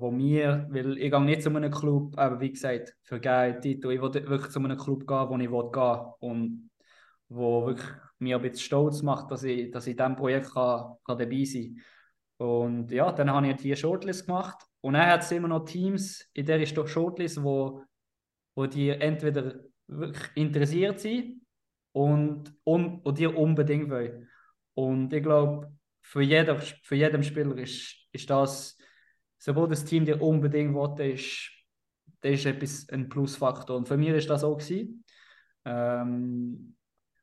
wo 0.00 0.10
mir, 0.10 0.66
weil 0.70 0.98
ich 0.98 1.10
gehe 1.10 1.20
nicht 1.22 1.42
zu 1.42 1.48
einem 1.48 1.72
Club, 1.72 2.18
aber 2.18 2.38
wie 2.40 2.52
gesagt, 2.52 2.94
für 3.02 3.18
geile 3.20 3.58
Titel. 3.60 3.90
Ich 3.92 4.02
will 4.02 4.12
wirklich 4.12 4.50
zu 4.50 4.58
einem 4.58 4.76
Club 4.76 5.06
gehen, 5.06 5.28
wo 5.30 5.38
ich 5.38 5.50
will 5.50 5.70
gehen 5.72 6.12
und 6.20 6.70
wo 7.28 7.66
wirklich 7.66 7.88
mir 8.18 8.36
ein 8.36 8.42
bisschen 8.42 8.58
stolz 8.60 9.02
macht, 9.02 9.30
dass 9.30 9.42
ich, 9.44 9.70
dass 9.70 9.86
ich 9.86 9.92
in 9.92 9.96
diesem 9.98 10.16
Projekt 10.16 10.52
kann, 10.52 10.96
kann 11.06 11.18
dabei 11.18 11.44
sein 11.44 11.76
kann. 11.76 11.82
Und 12.38 12.90
ja, 12.90 13.12
dann 13.12 13.30
habe 13.30 13.48
ich 13.48 13.56
die 13.56 13.74
Shortlist 13.74 14.26
gemacht. 14.26 14.58
Und 14.80 14.94
dann 14.94 15.06
hat 15.06 15.22
es 15.22 15.32
immer 15.32 15.48
noch 15.48 15.64
Teams 15.64 16.28
in 16.34 16.46
dieser 16.46 16.86
Shortlist, 16.86 17.42
wo, 17.42 17.82
wo 18.54 18.66
die 18.66 18.90
entweder 18.90 19.60
wirklich 19.86 20.30
interessiert 20.34 21.00
sind 21.00 21.42
und, 21.92 22.54
und, 22.64 23.00
und 23.04 23.18
die 23.18 23.26
unbedingt 23.26 23.90
wollen. 23.90 24.28
Und 24.74 25.12
ich 25.12 25.22
glaube, 25.22 25.72
für, 26.02 26.22
jeder, 26.22 26.60
für 26.60 26.94
jeden 26.94 27.22
Spieler 27.22 27.56
ist, 27.56 27.96
ist 28.12 28.28
das, 28.28 28.76
sowohl 29.38 29.68
das 29.68 29.84
Team 29.84 30.04
dir 30.04 30.20
unbedingt 30.20 30.74
will, 30.74 31.12
ist, 31.12 31.50
das 32.20 32.32
ist 32.32 32.46
etwas, 32.46 32.88
ein 32.90 33.08
Plusfaktor. 33.08 33.76
Und 33.76 33.88
für 33.88 33.96
mich 33.96 34.10
ist 34.10 34.28
das 34.28 34.44
auch 34.44 34.58
gewesen. 34.58 35.04
Ähm, 35.64 36.76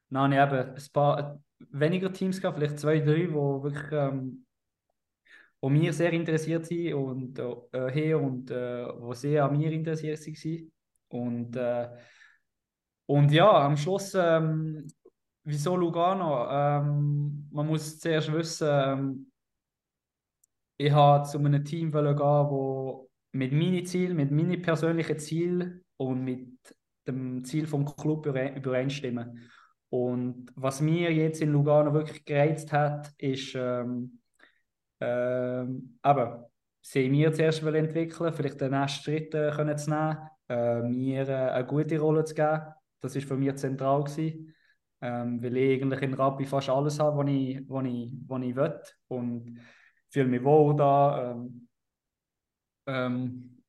dann 0.10 0.34
habe 0.34 0.36
ich 0.36 0.42
eben 0.42 0.76
ein 0.76 0.92
paar 0.92 1.40
weniger 1.72 2.12
Teams 2.12 2.42
gehabt, 2.42 2.58
vielleicht 2.58 2.80
zwei, 2.80 3.00
drei, 3.00 3.32
wo 3.34 3.64
wirklich 3.64 3.92
ähm, 3.92 4.43
wo 5.64 5.70
mir 5.70 5.94
sehr 5.94 6.12
interessiert 6.12 6.66
sind 6.66 6.94
und 6.94 7.40
äh, 7.40 7.90
hier 7.90 8.20
und 8.20 8.52
äh, 8.52 8.86
wo 9.00 9.14
sehr 9.14 9.46
an 9.46 9.58
mir 9.58 9.72
interessiert 9.72 10.20
waren. 10.20 10.72
Und, 11.08 11.56
äh, 11.56 11.90
und 13.06 13.32
ja, 13.32 13.50
am 13.66 13.78
Schluss, 13.78 14.14
ähm, 14.14 14.86
wieso 15.46 15.78
Lugano? 15.78 16.50
Ähm, 16.52 17.48
man 17.50 17.66
muss 17.66 17.98
zuerst 17.98 18.34
wissen, 18.34 18.68
ähm, 18.70 19.32
ich 20.76 20.92
habe 20.92 21.24
zu 21.30 21.38
einem 21.38 21.64
Team 21.64 21.94
gehen, 21.94 22.04
wo 22.04 23.10
mit 23.32 23.54
meinen 23.54 23.86
Zielen, 23.86 24.18
mit 24.18 24.32
meinen 24.32 24.62
persönlichen 24.62 25.18
Zielen 25.18 25.86
und 25.96 26.26
mit 26.26 26.76
dem 27.08 27.46
Ziel 27.46 27.68
vom 27.68 27.86
Club 27.86 28.26
übereinstimmen. 28.26 29.50
Und 29.88 30.52
was 30.56 30.82
mir 30.82 31.14
jetzt 31.14 31.42
in 31.42 31.54
Lugano 31.54 31.94
wirklich 31.94 32.26
gereizt 32.26 32.74
hat, 32.74 33.14
ist, 33.18 33.56
ähm, 33.56 34.20
ähm, 35.04 35.98
aber 36.02 36.50
sie 36.82 37.10
mir 37.10 37.34
zuerst 37.34 37.62
entwickeln, 37.62 38.34
vielleicht 38.34 38.62
den 38.62 38.72
nächsten 38.72 39.04
Schritt 39.04 39.34
äh, 39.36 39.52
können 39.52 39.78
zu 39.78 39.90
nehmen, 39.90 40.18
äh, 40.48 40.82
mir 40.82 41.28
äh, 41.28 41.52
eine 41.52 41.66
gute 41.66 42.00
Rolle 42.00 42.24
zu 42.24 42.34
geben. 42.34 42.62
Das 43.02 43.16
ist 43.16 43.28
für 43.28 43.36
mich 43.36 43.54
zentral 43.56 44.04
gewesen, 44.04 44.54
ähm, 45.02 45.44
weil 45.44 45.58
ich 45.58 45.82
eigentlich 45.82 46.02
in 46.04 46.14
Rappi 46.14 46.46
fast 46.46 46.70
alles 46.70 47.00
habe, 47.00 47.18
was 47.18 47.30
ich, 47.30 47.70
was 47.70 47.86
ich, 47.86 48.14
was 48.28 48.44
ich 48.44 48.56
will 48.56 48.80
und 49.10 49.60
fühle 50.10 50.28
mich 50.28 50.44
wohl 50.44 50.76
da. 50.76 51.32
Ähm, 51.32 51.68
ähm, 52.88 53.64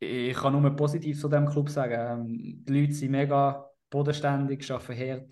ich 0.00 0.36
kann 0.36 0.60
nur 0.60 0.76
positiv 0.76 1.18
zu 1.18 1.28
diesem 1.28 1.48
Club 1.48 1.70
sagen. 1.70 1.94
Ähm, 2.28 2.64
die 2.66 2.80
Leute 2.80 2.92
sind 2.92 3.12
mega 3.12 3.70
bodenständig, 3.88 4.70
arbeiten 4.70 4.98
hart. 4.98 5.28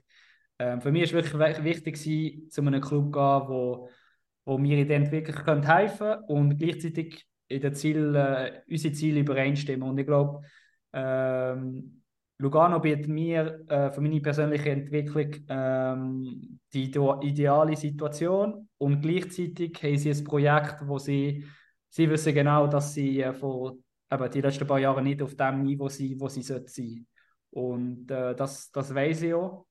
Ähm, 0.59 0.81
für 0.81 0.93
mich 0.93 1.13
war 1.13 1.21
es 1.21 1.33
wirklich 1.33 1.65
wichtig, 1.65 2.51
zu 2.51 2.61
einem 2.63 2.81
Club 2.81 3.07
zu 3.07 3.11
gehen, 3.11 3.49
wo, 3.49 3.89
wo 4.45 4.59
mir 4.59 4.79
in 4.79 4.89
der 4.89 4.97
Entwicklung 4.97 5.37
können 5.37 6.25
und 6.29 6.59
gleichzeitig 6.59 7.27
in 7.49 7.61
den 7.61 7.75
Ziel, 7.75 8.15
äh, 8.15 8.63
unsere 8.69 8.95
Ziele 8.95 9.21
übereinstimmen. 9.21 9.89
Und 9.89 9.99
ich 9.99 10.07
glaube, 10.07 10.43
ähm, 10.93 12.03
Lugano 12.39 12.81
bietet 12.81 13.09
mir 13.09 13.65
äh, 13.69 13.91
für 13.93 14.01
meine 14.01 14.21
persönliche 14.21 14.71
Entwicklung 14.71 15.33
ähm, 15.49 16.59
die 16.73 16.91
ideale 16.91 17.77
Situation 17.77 18.69
und 18.79 19.01
gleichzeitig 19.01 19.81
haben 19.83 19.99
sie 19.99 20.11
ein 20.11 20.25
Projekt, 20.25 20.77
wo 20.87 20.99
sie, 20.99 21.45
sie 21.89 22.11
wissen 22.11 22.35
genau, 22.35 22.67
dass 22.67 22.95
sie 22.95 23.21
äh, 23.21 23.33
vor 23.33 23.77
eben, 24.11 24.31
die 24.31 24.41
letzten 24.41 24.67
paar 24.67 24.81
Jahre 24.81 25.03
nicht 25.03 25.23
auf 25.23 25.37
dem 25.37 25.63
Niveau 25.63 25.89
sind, 25.89 26.21
wo 26.21 26.29
sie 26.29 26.43
sein 26.43 26.67
sollten. 26.67 27.07
Und 27.51 28.11
äh, 28.11 28.35
das, 28.35 28.71
das 28.73 28.95
weiß 28.95 29.23
ich 29.23 29.35
auch. 29.35 29.67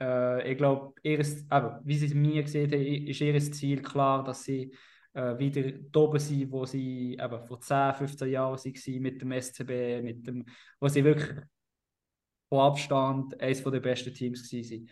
Äh, 0.00 0.52
ich 0.52 0.58
glaube, 0.58 0.94
wie 1.02 1.96
sie 1.96 2.06
es 2.06 2.14
mir 2.14 2.42
gesehen 2.42 2.70
haben, 2.70 3.06
ist 3.06 3.20
ihr 3.20 3.38
Ziel 3.52 3.82
klar, 3.82 4.24
dass 4.24 4.44
sie 4.44 4.72
äh, 5.14 5.38
wieder 5.38 5.72
oben 5.94 6.18
sind, 6.18 6.50
wo 6.52 6.64
sie 6.66 7.16
eben 7.20 7.46
vor 7.46 7.60
10, 7.60 7.94
15 7.94 8.30
Jahren 8.30 8.58
waren 8.58 9.02
mit 9.02 9.22
dem 9.22 9.32
SCB, 9.32 10.02
mit 10.02 10.26
dem, 10.26 10.44
wo 10.78 10.88
sie 10.88 11.04
wirklich 11.04 11.38
von 12.48 12.60
Abstand 12.60 13.40
eines 13.40 13.62
der 13.62 13.80
besten 13.80 14.14
Teams 14.14 14.52
waren. 14.52 14.88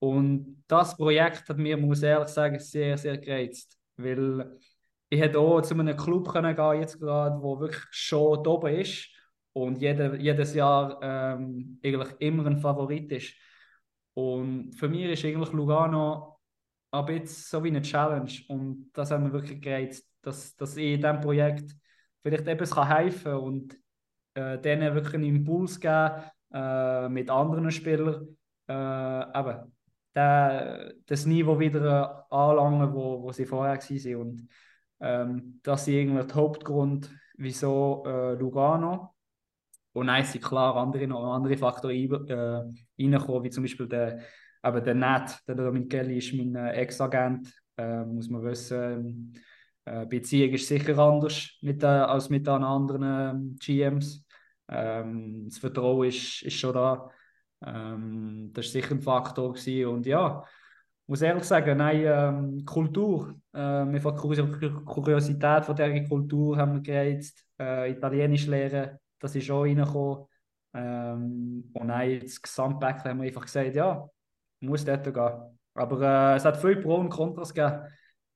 Und 0.00 0.64
das 0.66 0.96
Projekt 0.96 1.48
hat 1.48 1.58
mir, 1.58 1.76
muss 1.76 2.02
ich 2.02 2.08
ehrlich 2.08 2.28
sagen, 2.28 2.58
sehr, 2.58 2.96
sehr 2.96 3.18
gereizt. 3.18 3.78
Weil 3.96 4.58
ich 5.10 5.20
hätte 5.20 5.38
auch 5.38 5.60
zu 5.60 5.74
einem 5.74 5.96
Club 5.96 6.28
können 6.32 6.56
gehen, 6.56 6.80
jetzt 6.80 6.98
gerade, 6.98 7.40
wo 7.42 7.60
wirklich 7.60 7.84
schon 7.90 8.46
oben 8.46 8.74
ist 8.74 9.08
und 9.52 9.80
jede, 9.80 10.16
jedes 10.16 10.54
Jahr 10.54 10.98
ähm, 11.02 11.78
eigentlich 11.84 12.12
immer 12.20 12.46
ein 12.46 12.58
Favorit 12.58 13.12
ist. 13.12 13.34
Und 14.14 14.72
für 14.72 14.88
mich 14.88 15.04
ist 15.04 15.24
eigentlich 15.24 15.52
Lugano 15.52 16.30
aber 16.90 17.12
jetzt 17.12 17.48
so 17.48 17.62
wie 17.62 17.68
eine 17.68 17.82
Challenge 17.82 18.32
und 18.48 18.90
das 18.92 19.10
haben 19.10 19.24
wir 19.24 19.32
wirklich 19.32 19.60
gereizt, 19.60 20.08
dass, 20.22 20.56
dass 20.56 20.76
ich 20.76 20.94
in 20.94 21.00
diesem 21.00 21.20
Projekt 21.20 21.76
vielleicht 22.22 22.48
etwas 22.48 22.76
helfen 22.88 23.32
kann 23.32 23.40
und 23.40 23.78
äh, 24.34 24.58
denen 24.58 24.94
wirklich 24.94 25.14
einen 25.14 25.24
Impuls 25.24 25.78
geben 25.78 26.22
äh, 26.52 27.08
mit 27.08 27.30
anderen 27.30 27.70
Spielern. 27.70 28.36
Äh, 28.68 28.72
eben, 29.38 29.72
der, 30.14 30.94
das 31.06 31.26
Niveau 31.26 31.58
wieder 31.58 32.26
anlangen, 32.30 32.92
wo, 32.92 33.22
wo 33.22 33.32
sie 33.32 33.46
vorher 33.46 33.76
waren. 33.76 34.16
Und 34.16 34.48
ähm, 35.00 35.60
das 35.62 35.82
ist 35.82 35.88
irgendwie 35.88 36.26
der 36.26 36.34
Hauptgrund, 36.34 37.10
wieso 37.36 38.02
äh, 38.04 38.34
Lugano. 38.34 39.14
Und 39.92 40.06
dann 40.06 40.24
sind 40.24 40.44
klar 40.44 40.76
andere, 40.76 41.12
andere 41.14 41.56
Faktoren 41.56 42.28
äh, 42.28 42.62
reingekommen, 42.98 43.44
wie 43.44 43.50
zum 43.50 43.64
Beispiel 43.64 43.88
der, 43.88 44.20
eben 44.64 44.84
der 44.84 44.94
Net, 44.94 45.38
der 45.48 45.54
Dominik 45.54 45.90
Kelly 45.90 46.18
ist 46.18 46.32
mein 46.34 46.54
äh, 46.54 46.72
Ex-Agent, 46.72 47.52
äh, 47.76 48.04
muss 48.04 48.28
man 48.28 48.44
wissen. 48.44 49.34
Äh, 49.84 50.06
Beziehung 50.06 50.52
ist 50.52 50.68
sicher 50.68 50.98
anders 50.98 51.58
mit, 51.62 51.82
äh, 51.82 51.86
als 51.86 52.28
mit 52.30 52.46
den 52.46 52.62
anderen 52.62 53.56
GMs. 53.58 54.24
Ähm, 54.68 55.46
das 55.48 55.58
Vertrauen 55.58 56.08
ist, 56.08 56.42
ist 56.42 56.54
schon 56.54 56.74
da. 56.74 57.10
Ähm, 57.64 58.50
das 58.52 58.66
war 58.66 58.70
sicher 58.70 58.94
ein 58.94 59.00
Faktor. 59.00 59.52
Gewesen. 59.52 59.86
Und 59.86 60.06
ja, 60.06 60.44
muss 61.10 61.22
ehrlich 61.22 61.42
sagen, 61.42 61.78
nein, 61.78 62.02
ähm, 62.04 62.64
Kultur, 62.64 63.34
äh, 63.52 63.84
mit 63.84 64.04
der 64.04 64.12
Kuriosität 64.12 65.64
von 65.64 65.74
dieser 65.74 66.00
Kultur 66.08 66.56
haben 66.56 66.74
wir 66.74 66.82
gereizt, 66.82 67.44
äh, 67.58 67.90
Italienisch 67.90 68.46
lernen, 68.46 68.99
das 69.20 69.36
ist 69.36 69.50
auch 69.50 69.62
reingekommen. 69.62 70.26
Ähm, 70.74 71.70
und 71.72 71.86
nein, 71.86 72.20
das 72.20 72.40
Gesamtpack 72.40 73.04
haben 73.04 73.20
wir 73.20 73.26
einfach 73.26 73.42
gesagt, 73.42 73.74
ja, 73.74 74.08
muss 74.60 74.84
dort 74.84 75.04
gehen. 75.04 75.58
Aber 75.74 76.00
äh, 76.32 76.36
es 76.36 76.44
hat 76.44 76.56
viele 76.56 76.80
Pro 76.80 76.96
und 76.96 77.10
Kontras 77.10 77.54
gegeben. 77.54 77.86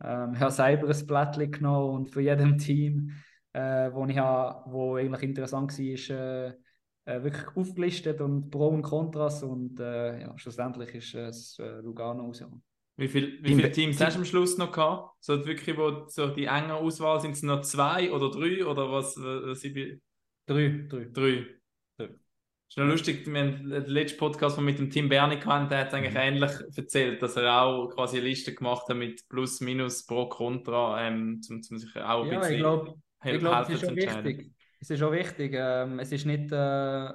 Ähm, 0.02 0.34
ich 0.34 0.40
habe 0.40 0.50
selber 0.50 0.88
ein 0.88 1.06
Blättchen 1.06 1.50
genommen 1.50 1.94
und 1.94 2.10
für 2.10 2.20
jedem 2.20 2.58
Team 2.58 3.12
äh, 3.54 3.92
wo 3.92 4.04
ich 4.06 4.18
habe, 4.18 4.70
wo 4.70 4.96
eigentlich 4.96 5.22
interessant 5.22 5.72
war, 5.72 5.86
ist 5.86 6.10
äh, 6.10 6.48
äh, 6.48 7.22
wirklich 7.22 7.56
aufgelistet 7.56 8.20
und 8.20 8.50
Pro 8.50 8.68
und 8.68 8.82
Kontras 8.82 9.42
und 9.42 9.78
äh, 9.80 10.22
ja, 10.22 10.36
schlussendlich 10.36 10.94
ist 10.94 11.14
es 11.14 11.58
äh, 11.58 11.80
Lugano 11.80 12.24
rausgekommen. 12.24 12.62
Wie, 12.96 13.08
viel, 13.08 13.42
wie 13.42 13.54
viele 13.54 13.72
Teams 13.72 14.00
hast 14.00 14.14
du 14.14 14.20
am 14.20 14.24
Schluss 14.24 14.56
noch 14.56 14.70
gehabt? 14.70 15.16
So 15.20 15.44
wirklich, 15.46 15.76
wo 15.76 16.06
so 16.08 16.28
die 16.28 16.44
enge 16.44 16.74
Auswahl 16.74 17.20
sind 17.20 17.32
es 17.32 17.42
noch 17.42 17.62
zwei 17.62 18.12
oder 18.12 18.30
drei 18.30 18.64
oder 18.64 18.90
was? 18.90 19.16
was 19.16 19.64
drei, 20.46 20.86
drei. 20.88 21.04
Drei. 21.12 21.46
drei. 21.96 22.08
Ist 22.68 22.78
noch 22.78 22.86
lustig, 22.86 23.26
wir 23.26 23.40
haben 23.40 23.70
den 23.70 23.86
letzten 23.86 24.18
Podcast, 24.18 24.56
den 24.56 24.64
wir 24.64 24.72
mit 24.72 24.78
dem 24.78 24.90
Tim 24.90 25.08
Berni 25.08 25.40
hatten, 25.40 25.68
der 25.68 25.78
hat 25.80 25.94
eigentlich 25.94 26.14
mhm. 26.14 26.20
ähnlich 26.20 26.52
erzählt, 26.76 27.22
dass 27.22 27.36
er 27.36 27.62
auch 27.62 27.88
quasi 27.90 28.18
eine 28.18 28.28
Liste 28.28 28.54
gemacht 28.54 28.88
hat 28.88 28.96
mit 28.96 29.28
Plus, 29.28 29.60
Minus, 29.60 30.04
Pro, 30.06 30.28
Contra, 30.28 31.06
ähm, 31.06 31.40
um, 31.48 31.56
um 31.56 31.78
sich 31.78 31.96
auch 31.96 32.24
ein 32.24 32.32
ja, 32.32 32.38
bisschen 32.38 32.54
ich 32.54 32.60
glaub, 32.60 32.98
ich 33.24 33.38
glaube, 33.38 33.72
es 33.72 33.82
ist 33.82 33.88
auch 33.88 33.96
wichtig. 33.96 34.52
Es 34.80 34.90
ist 34.90 35.02
auch 35.02 35.12
wichtig. 35.12 35.52
Ähm, 35.54 35.98
es 35.98 36.12
ist 36.12 36.26
nicht, 36.26 36.52
äh, 36.52 37.10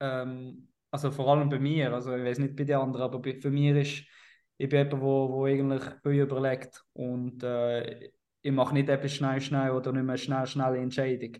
ähm, 0.00 0.68
also 0.90 1.10
vor 1.10 1.28
allem 1.28 1.48
bei 1.48 1.58
mir, 1.58 1.92
also 1.92 2.14
ich 2.14 2.24
weiß 2.24 2.38
nicht 2.38 2.56
bei 2.56 2.64
den 2.64 2.76
anderen, 2.76 3.04
aber 3.04 3.18
bei, 3.18 3.34
für 3.40 3.50
mich 3.50 3.76
ist, 3.76 4.08
ich 4.56 4.68
bin 4.68 4.78
jemand, 4.78 5.02
wo, 5.02 5.28
wo 5.28 5.44
eigentlich 5.44 5.82
viel 6.02 6.22
überlegt 6.22 6.84
und 6.92 7.42
äh, 7.42 8.10
ich 8.40 8.52
mache 8.52 8.74
nicht 8.74 8.88
etwas 8.88 9.12
schnell, 9.12 9.40
schnell 9.40 9.72
oder 9.72 9.92
nicht 9.92 10.04
mehr 10.04 10.16
schnell, 10.16 10.46
schnelle 10.46 10.78
Entscheidung. 10.78 11.36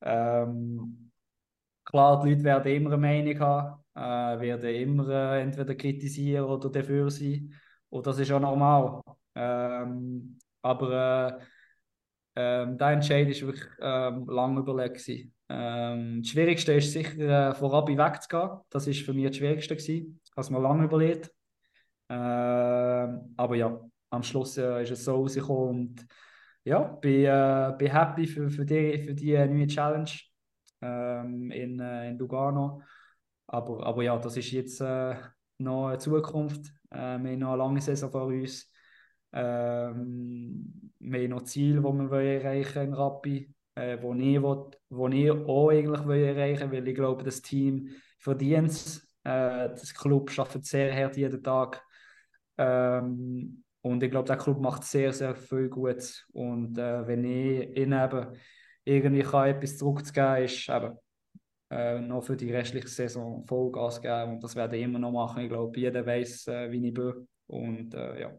Ähm, 0.00 1.10
klar, 1.84 2.22
die 2.22 2.30
Leute 2.30 2.44
werden 2.44 2.72
immer 2.72 2.92
eine 2.92 2.98
Meinung 2.98 3.38
haben, 3.40 3.84
äh, 3.94 4.40
werden 4.40 4.74
immer 4.74 5.08
äh, 5.08 5.42
entweder 5.42 5.74
kritisieren 5.74 6.44
oder 6.44 6.70
dafür 6.70 7.10
sein. 7.10 7.52
Und 7.90 8.06
das 8.06 8.18
ist 8.18 8.30
auch 8.32 8.40
normal. 8.40 9.02
Ähm, 9.34 10.38
aber 10.62 11.38
äh, 11.40 12.62
ähm, 12.62 12.78
der 12.78 12.88
Entscheid 12.90 13.26
war 13.26 13.48
wirklich 13.48 13.64
ähm, 13.80 14.26
lange 14.28 14.60
überlegt. 14.60 15.08
Ähm, 15.48 16.22
das 16.22 16.30
Schwierigste 16.30 16.72
ist 16.74 16.92
sicher, 16.92 17.50
äh, 17.50 17.54
von 17.54 17.70
wegzugehen. 17.72 18.60
Das 18.70 18.86
ist 18.86 19.02
für 19.02 19.12
mich 19.12 19.26
das 19.26 19.36
Schwierigste 19.36 19.76
gewesen. 19.76 20.20
Habe 20.36 20.52
mir 20.52 20.60
lange 20.60 20.84
überlegt. 20.84 21.32
Ähm, 22.10 23.34
aber 23.36 23.56
ja, 23.56 23.80
am 24.10 24.22
Schluss 24.22 24.56
äh, 24.56 24.82
ist 24.82 24.92
es 24.92 25.04
so 25.04 25.16
rausgekommen 25.16 25.96
ja, 26.64 26.80
bin, 26.82 27.24
äh, 27.24 27.74
bin 27.78 27.92
happy 27.92 28.26
für, 28.26 28.50
für, 28.50 28.64
die, 28.64 28.98
für 28.98 29.14
die 29.14 29.32
neue 29.32 29.66
Challenge 29.66 30.10
ähm, 30.80 31.50
in, 31.50 31.80
äh, 31.80 32.10
in 32.10 32.18
Lugano. 32.18 32.82
Aber, 33.46 33.84
aber 33.86 34.02
ja, 34.02 34.18
das 34.18 34.36
ist 34.36 34.50
jetzt 34.52 34.80
äh, 34.80 35.16
noch 35.58 35.88
eine 35.88 35.98
Zukunft. 35.98 36.72
Äh, 36.90 36.96
wir 37.18 37.32
haben 37.32 37.38
noch 37.38 37.48
eine 37.52 37.58
lange 37.58 37.80
Saison 37.80 38.10
vor 38.10 38.26
uns. 38.26 38.70
Ähm, 39.32 40.92
wir 40.98 41.22
haben 41.22 41.30
noch 41.30 41.42
Ziele, 41.42 41.80
die 41.80 41.84
wir 42.10 42.20
erreichen 42.20 42.82
in 42.82 42.94
Rappi, 42.94 43.54
äh, 43.74 43.98
wo, 44.00 44.14
ich 44.14 45.24
ich 45.24 45.30
auch 45.30 45.70
eigentlich 45.70 46.06
will 46.06 46.24
erreichen 46.24 46.70
will, 46.70 46.80
weil 46.80 46.88
ich 46.88 46.94
glaube, 46.94 47.24
das 47.24 47.42
Team 47.42 47.90
verdient 48.18 48.70
es. 48.70 48.98
Äh, 49.24 49.70
das 49.70 49.94
Club 49.94 50.30
arbeitet 50.38 50.64
sehr 50.66 50.94
hart 50.94 51.16
jeden 51.16 51.42
Tag. 51.42 51.82
Ähm, 52.56 53.64
und 53.82 54.02
ich 54.02 54.10
glaube, 54.10 54.26
der 54.26 54.36
Club 54.36 54.60
macht 54.60 54.84
sehr, 54.84 55.12
sehr 55.12 55.34
viel 55.34 55.68
gut. 55.68 56.26
Und 56.32 56.78
äh, 56.78 57.06
wenn 57.06 57.24
ich 57.24 57.76
ihnen 57.76 58.04
eben 58.04 58.36
irgendwie 58.84 59.22
kann, 59.22 59.48
etwas 59.48 59.78
zurückzugeben 59.78 60.44
ist 60.44 60.68
eben 60.68 60.98
äh, 61.70 62.00
noch 62.00 62.22
für 62.22 62.36
die 62.36 62.50
restliche 62.52 62.88
Saison 62.88 63.44
Vollgas 63.46 64.00
geben. 64.00 64.32
Und 64.32 64.44
das 64.44 64.56
werde 64.56 64.76
ich 64.76 64.84
immer 64.84 64.98
noch 64.98 65.12
machen. 65.12 65.42
Ich 65.42 65.48
glaube, 65.48 65.78
jeder 65.78 66.04
weiß, 66.04 66.48
äh, 66.48 66.70
wie 66.70 66.88
ich 66.88 66.94
bin. 66.94 67.28
Und 67.46 67.94
äh, 67.94 68.20
ja. 68.20 68.32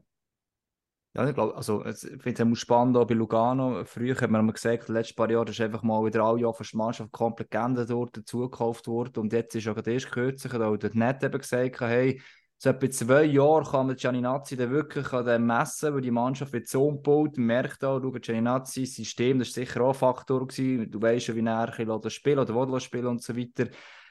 Ja, 1.15 1.27
ich 1.27 1.33
glaube, 1.33 1.55
also, 1.55 1.83
ich 1.85 1.97
finde 2.21 2.51
es 2.51 2.59
spannend 2.59 2.95
auch 2.95 3.05
bei 3.05 3.15
Lugano. 3.15 3.83
Früher 3.83 4.15
hat 4.15 4.29
man 4.29 4.41
immer 4.41 4.53
gesagt, 4.53 4.83
in 4.83 4.93
den 4.93 4.95
letzten 4.95 5.15
paar 5.15 5.29
Jahren 5.29 5.47
ist 5.47 5.59
einfach 5.59 5.81
mal 5.81 6.05
wieder 6.05 6.23
alle 6.23 6.41
Jahre 6.41 6.63
die 6.63 6.77
Mannschaft 6.77 7.11
komplett 7.11 7.49
geändert 7.49 7.89
worden, 7.89 8.11
dazugekauft 8.13 8.87
worden. 8.87 9.19
Und 9.19 9.33
jetzt 9.33 9.55
ist 9.55 9.67
auch 9.67 9.85
erst 9.85 10.11
kürzlich, 10.11 10.53
da 10.53 10.71
hat 10.71 10.95
Net 10.95 11.23
eben 11.23 11.39
gesagt, 11.39 11.81
hey, 11.81 12.21
so 12.61 12.71
etwa 12.71 12.89
zwei 12.89 13.23
Jahre 13.23 13.63
kann 13.63 13.87
man 13.87 13.95
Gianninazzi 13.95 14.57
dann 14.57 14.71
wirklich 14.71 15.13
an 15.13 15.25
dem 15.25 15.45
messen, 15.45 15.93
weil 15.93 16.01
die 16.01 16.11
Mannschaft 16.11 16.51
wird 16.51 16.67
so 16.67 16.87
umgebaut, 16.87 17.37
man 17.37 17.45
merkt 17.47 17.85
auch, 17.85 18.01
schau, 18.01 18.11
Gianninazzi, 18.11 18.85
System, 18.85 19.39
das 19.39 19.55
war 19.55 19.63
sicher 19.63 19.81
auch 19.81 19.89
ein 19.89 19.93
Faktor, 19.93 20.45
gewesen. 20.45 20.91
du 20.91 21.01
weißt 21.01 21.27
ja, 21.27 21.35
wie 21.35 21.45
er 21.45 21.73
ein 21.73 22.09
spielen 22.09 22.39
oder 22.39 22.53
wo 22.53 22.79
spielen 22.79 23.07
und 23.07 23.23
so 23.23 23.35
weiter. 23.35 23.69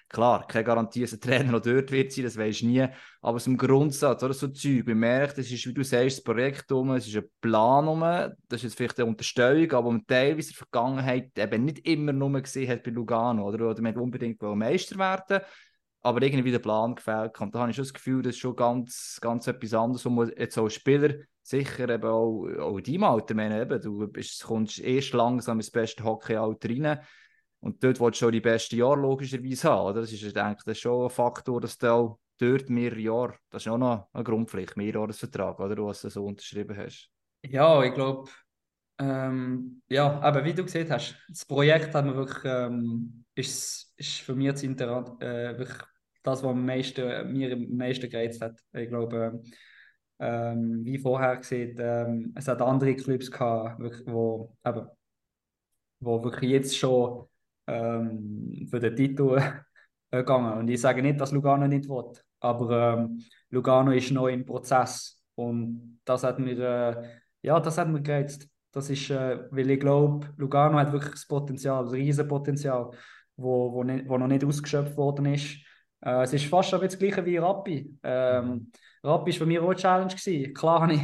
Klar, 0.08 0.46
keine 0.46 0.64
Garantie, 0.64 1.02
dass 1.02 1.12
ein 1.12 1.20
Trainer 1.20 1.52
noch 1.52 1.60
dort 1.60 1.92
wird 1.92 2.10
sein, 2.10 2.24
das 2.24 2.38
weisst 2.38 2.62
du 2.62 2.66
nie. 2.68 2.86
Aber 3.20 3.38
im 3.44 3.58
Grundsatz, 3.58 4.22
oder 4.22 4.32
so 4.32 4.48
Zeug, 4.48 4.86
man 4.86 4.96
merkt, 4.96 5.36
es 5.36 5.52
ist, 5.52 5.66
wie 5.66 5.74
du 5.74 5.84
sagst, 5.84 6.16
das 6.16 6.24
Projekt 6.24 6.72
um, 6.72 6.92
es 6.92 7.06
ist 7.06 7.16
ein 7.16 7.28
Plan 7.42 7.86
um, 7.86 8.00
das 8.00 8.32
ist 8.48 8.62
jetzt 8.62 8.76
vielleicht 8.78 8.98
eine 8.98 9.10
Unterstellung, 9.10 9.70
aber 9.72 9.90
man 9.90 10.06
teilweise 10.06 10.48
in 10.48 10.56
der 10.56 10.66
Vergangenheit 10.66 11.38
eben 11.38 11.64
nicht 11.66 11.86
immer 11.86 12.14
nur 12.14 12.40
gesehen 12.40 12.70
hat 12.70 12.82
bei 12.82 12.90
Lugano, 12.90 13.46
oder, 13.46 13.68
oder 13.68 13.82
man 13.82 13.98
unbedingt 13.98 14.40
Meister 14.40 14.96
werden 14.96 15.44
aber 16.02 16.22
irgendwie 16.22 16.50
der 16.50 16.58
Plan 16.58 16.94
gefällt. 16.94 17.40
Und 17.40 17.54
da 17.54 17.60
habe 17.60 17.70
ich 17.70 17.76
schon 17.76 17.84
das 17.84 17.94
Gefühl, 17.94 18.22
das 18.22 18.34
ist 18.34 18.40
schon 18.40 18.56
ganz, 18.56 19.18
ganz 19.20 19.46
etwas 19.46 19.74
anderes, 19.74 20.04
wo 20.04 20.10
man 20.10 20.32
jetzt 20.36 20.58
als 20.58 20.74
Spieler 20.74 21.14
sicher 21.42 21.88
eben 21.88 22.04
auch, 22.04 22.46
auch 22.60 22.78
in 22.78 22.84
deinem 22.84 23.04
Alter, 23.04 23.34
meine, 23.34 23.62
eben, 23.62 23.80
du 23.80 24.06
bist, 24.08 24.44
kommst 24.44 24.80
erst 24.80 25.12
langsam 25.12 25.58
ins 25.58 25.70
beste 25.70 26.04
Hockeyalter 26.04 26.68
rein 26.68 27.00
und 27.60 27.82
dort 27.82 28.00
willst 28.00 28.20
du 28.20 28.26
schon 28.26 28.32
die 28.32 28.40
besten 28.40 28.76
Jahre 28.76 29.00
logischerweise 29.00 29.68
haben. 29.68 29.90
Oder? 29.90 30.00
Das 30.02 30.12
ist, 30.12 30.36
denke 30.36 30.70
ist 30.70 30.80
schon 30.80 31.04
ein 31.04 31.10
Faktor, 31.10 31.60
dass 31.60 31.78
du 31.78 31.92
auch 31.92 32.18
dort 32.38 32.68
mehrere 32.70 33.00
Jahre, 33.00 33.34
das 33.50 33.62
ist 33.62 33.72
auch 33.72 33.78
noch 33.78 34.08
eine 34.12 34.24
Grundpflicht, 34.24 34.76
Mehrjahresvertrag, 34.76 35.58
oder, 35.58 35.84
was 35.84 36.02
du 36.02 36.10
so 36.10 36.24
unterschrieben 36.24 36.76
hast. 36.76 37.10
Ja, 37.42 37.82
ich 37.82 37.94
glaube, 37.94 38.28
ähm, 38.98 39.82
ja, 39.88 40.20
aber 40.20 40.44
wie 40.44 40.54
du 40.54 40.64
gesehen 40.64 40.90
hast, 40.90 41.16
das 41.28 41.44
Projekt 41.44 41.94
hat 41.94 42.04
mir 42.04 42.16
wirklich, 42.16 42.44
ähm, 42.44 43.24
ist, 43.34 43.92
ist 43.96 44.20
für 44.20 44.34
mich 44.34 44.50
das 44.52 44.62
Inter 44.62 45.16
äh, 45.20 45.56
das, 46.22 46.42
was 46.42 46.50
am 46.50 46.66
meisten, 46.66 47.32
mir 47.32 47.52
am 47.52 47.76
meisten 47.76 48.10
gereizt 48.10 48.42
hat. 48.42 48.60
Ich 48.72 48.88
glaube, 48.88 49.40
ähm, 50.18 50.84
wie 50.84 50.98
vorher 50.98 51.36
gesehen, 51.36 51.76
ähm, 51.80 52.32
es 52.34 52.48
hat 52.48 52.60
andere 52.60 52.96
Clubs 52.96 53.30
gehabt, 53.30 53.78
wirklich, 53.80 54.06
wo, 54.06 54.56
eben, 54.64 54.88
wo 56.00 56.22
wirklich 56.24 56.50
jetzt 56.50 56.76
schon 56.76 57.28
ähm, 57.66 58.66
für 58.70 58.80
den 58.80 58.96
Titel 58.96 59.40
gegangen. 60.10 60.58
Und 60.58 60.68
ich 60.68 60.80
sage 60.80 61.02
nicht, 61.02 61.20
dass 61.20 61.32
Lugano 61.32 61.68
nicht 61.68 61.88
will, 61.88 62.12
aber 62.40 62.98
ähm, 62.98 63.22
Lugano 63.50 63.92
ist 63.92 64.10
noch 64.10 64.28
im 64.28 64.44
Prozess 64.44 65.22
und 65.34 66.00
das 66.04 66.24
hat 66.24 66.38
mir, 66.38 66.58
äh, 66.58 67.08
ja, 67.42 67.60
das 67.60 67.78
hat 67.78 67.88
mir 67.88 68.02
gereizt. 68.02 68.48
Das 68.72 68.90
ist, 68.90 69.10
äh, 69.10 69.38
weil 69.50 69.70
ich 69.70 69.80
glaube, 69.80 70.28
Lugano 70.36 70.78
hat 70.78 70.92
wirklich 70.92 71.12
das 71.12 71.26
Potenzial, 71.26 71.84
das 71.84 71.92
riesen 71.92 72.28
Potenzial, 72.28 72.90
wo, 73.36 73.72
wo, 73.72 73.84
nicht, 73.84 74.08
wo 74.08 74.18
noch 74.18 74.26
nicht 74.26 74.44
ausgeschöpft 74.44 74.96
worden 74.96 75.26
ist. 75.26 75.56
Äh, 76.00 76.22
es 76.22 76.32
ist 76.32 76.46
fast 76.46 76.72
ein 76.74 76.80
bisschen 76.80 77.00
das 77.00 77.14
gleiche 77.14 77.26
wie 77.26 77.38
Rappi. 77.38 77.98
Ähm, 78.02 78.70
Rappi 79.02 79.30
war 79.32 79.38
für 79.38 79.46
mich 79.46 79.58
auch 79.58 79.66
eine 79.66 79.76
Challenge. 79.76 80.14
Gewesen. 80.14 80.54
Klar 80.54 80.82
hatte 80.82 80.94
ich 80.94 81.02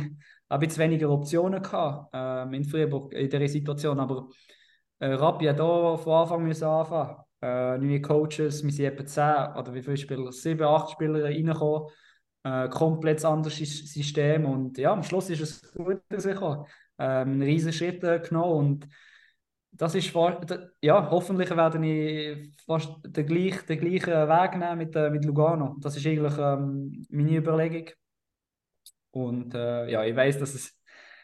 ein 0.49 0.61
bisschen 0.61 0.83
weniger 0.85 1.11
Optionen 1.11 1.63
gehabt, 1.63 2.11
ähm, 2.13 2.53
in 2.55 2.65
Freiburg 2.65 3.13
in 3.13 3.29
dieser 3.29 3.49
Situation, 3.49 3.99
aber 3.99 4.29
äh, 4.99 5.13
Rappi 5.13 5.47
hat 5.47 5.61
auch 5.61 5.97
von 5.97 6.13
Anfang 6.13 6.45
müssen 6.45 6.65
anfangen. 6.65 7.17
Äh, 7.43 7.79
neue 7.79 8.01
Coaches, 8.01 8.65
wir 8.65 8.73
sind 8.73 8.87
etwa 8.87 9.05
10 9.05 9.57
oder 9.59 9.75
wie 9.75 9.83
viele 9.83 9.97
Spieler? 9.97 10.33
7, 10.33 10.63
8 10.63 10.91
Spieler 10.93 11.25
reingekommen. 11.25 11.89
Äh, 12.43 12.69
komplett 12.69 13.25
anderes 13.25 13.57
System 13.57 14.45
und 14.45 14.77
ja, 14.77 14.93
am 14.93 15.03
Schluss 15.03 15.31
ist 15.31 15.41
es 15.41 15.73
gut 15.73 16.03
rausgekommen. 16.13 16.67
Ähm, 16.99 17.33
einen 17.33 17.43
riesen 17.43 17.73
Schritt 17.73 18.03
äh, 18.05 18.21
genommen 18.21 18.53
und 18.53 18.89
das 19.77 19.95
ist 19.97 20.13
ja, 20.81 21.11
hoffentlich 21.11 21.51
werde 21.51 21.85
ich 21.85 22.55
fast 22.65 22.91
den, 23.05 23.27
gleich, 23.27 23.63
den 23.67 23.81
gleichen 23.81 24.29
Weg 24.29 24.57
nehmen 24.57 24.79
mit, 24.79 24.95
äh, 24.95 25.11
mit 25.11 25.25
Lugano. 25.25 25.77
Das 25.81 25.97
ist 25.97 26.07
eigentlich 26.07 26.39
ähm, 26.39 27.05
meine 27.11 27.37
Überlegung. 27.37 27.91
Und 29.11 29.55
äh, 29.55 29.91
ja, 29.91 30.05
ich 30.05 30.15
weiß, 30.15 30.39
dass 30.39 30.55
es 30.55 30.77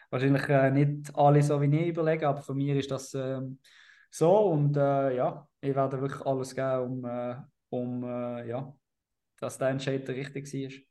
wahrscheinlich 0.09 0.47
äh, 0.49 0.71
nicht 0.71 1.15
alle 1.15 1.41
so 1.41 1.61
wie 1.61 1.65
ich 1.75 1.87
überlegen, 1.89 2.25
aber 2.25 2.41
für 2.41 2.53
mich 2.53 2.69
ist 2.69 2.91
das 2.91 3.13
äh, 3.13 3.39
so 4.09 4.37
und 4.51 4.75
äh, 4.77 5.15
ja, 5.15 5.47
ich 5.61 5.75
werde 5.75 6.01
wirklich 6.01 6.21
alles 6.25 6.55
geben, 6.55 7.03
um, 7.03 7.05
äh, 7.05 7.35
um 7.69 8.03
ja, 8.47 8.73
dass 9.39 9.57
der 9.57 9.69
Entscheid 9.69 10.07
richtig 10.09 10.53
war. 10.53 10.90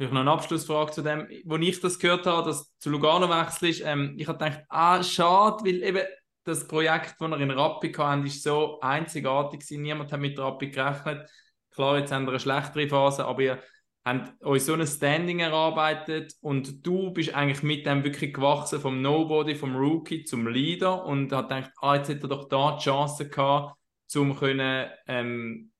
Vielleicht 0.00 0.14
noch 0.14 0.22
eine 0.22 0.30
Abschlussfrage 0.30 0.92
zu 0.92 1.02
dem, 1.02 1.28
wo 1.44 1.56
ich 1.56 1.78
das 1.78 1.98
gehört 1.98 2.24
habe, 2.24 2.48
dass 2.48 2.74
zu 2.78 2.88
Lugano 2.88 3.28
wechselst. 3.28 3.82
Ähm, 3.84 4.14
ich 4.16 4.26
habe 4.26 4.38
gedacht, 4.38 4.64
ah, 4.70 5.02
schade, 5.02 5.62
weil 5.62 5.82
eben 5.82 6.00
das 6.42 6.66
Projekt, 6.66 7.16
das 7.18 7.28
wir 7.28 7.38
in 7.38 7.50
Rappi 7.50 7.92
hatten, 7.92 8.24
ist 8.24 8.42
so 8.42 8.80
einzigartig 8.80 9.60
gewesen. 9.60 9.82
Niemand 9.82 10.10
hat 10.10 10.20
mit 10.20 10.38
Rappi 10.38 10.70
gerechnet. 10.70 11.28
Klar, 11.70 11.98
jetzt 11.98 12.12
haben 12.12 12.24
wir 12.24 12.30
eine 12.30 12.40
schlechtere 12.40 12.88
Phase, 12.88 13.26
aber 13.26 13.42
ihr 13.42 13.62
habt 14.02 14.42
euch 14.42 14.64
so 14.64 14.72
ein 14.72 14.86
Standing 14.86 15.40
erarbeitet 15.40 16.32
und 16.40 16.86
du 16.86 17.10
bist 17.10 17.34
eigentlich 17.34 17.62
mit 17.62 17.84
dem 17.84 18.02
wirklich 18.02 18.32
gewachsen 18.32 18.80
vom 18.80 19.02
Nobody, 19.02 19.54
vom 19.54 19.76
Rookie 19.76 20.24
zum 20.24 20.46
Leader 20.46 21.04
und 21.04 21.30
hat 21.30 21.50
gedacht, 21.50 21.72
ah, 21.82 21.96
jetzt 21.96 22.08
hätte 22.08 22.24
er 22.24 22.28
doch 22.28 22.48
da 22.48 22.78
die 22.78 22.84
Chance 22.84 23.28
gehabt, 23.28 23.76
um 24.16 24.34
können, 24.34 24.88
ähm, 25.06 25.70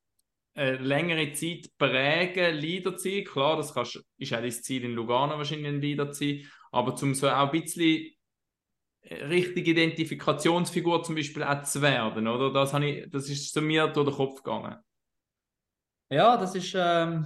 eine 0.55 0.77
längere 0.79 1.33
Zeit 1.33 1.69
prägen, 1.79 2.57
Leader 2.57 2.97
zu 2.97 3.09
sein. 3.09 3.25
Klar, 3.25 3.57
das 3.57 3.73
kannst, 3.73 4.03
ist 4.19 4.35
auch 4.35 4.43
das 4.43 4.63
Ziel 4.63 4.85
in 4.85 4.93
Lugano 4.93 5.37
wahrscheinlich 5.37 5.69
ein 5.69 5.81
Leader 5.81 6.11
zu 6.11 6.25
sein, 6.25 6.47
aber 6.73 6.95
zum 6.97 7.15
so 7.15 7.29
auch 7.29 7.53
ein 7.53 7.61
bisschen 7.61 8.13
richtige 9.03 9.71
Identifikationsfigur 9.71 11.03
zum 11.03 11.15
Beispiel 11.15 11.43
auch 11.43 11.63
zu 11.63 11.81
werden, 11.83 12.29
oder? 12.29 12.53
Das, 12.53 12.73
habe 12.73 12.87
ich, 12.87 13.11
das 13.11 13.29
ist 13.29 13.53
zu 13.53 13.63
mir 13.63 13.87
durch 13.89 14.09
den 14.09 14.15
Kopf 14.15 14.43
gegangen. 14.43 14.77
Ja, 16.11 16.37
das 16.37 16.55
ist, 16.55 16.75
ähm, 16.77 17.25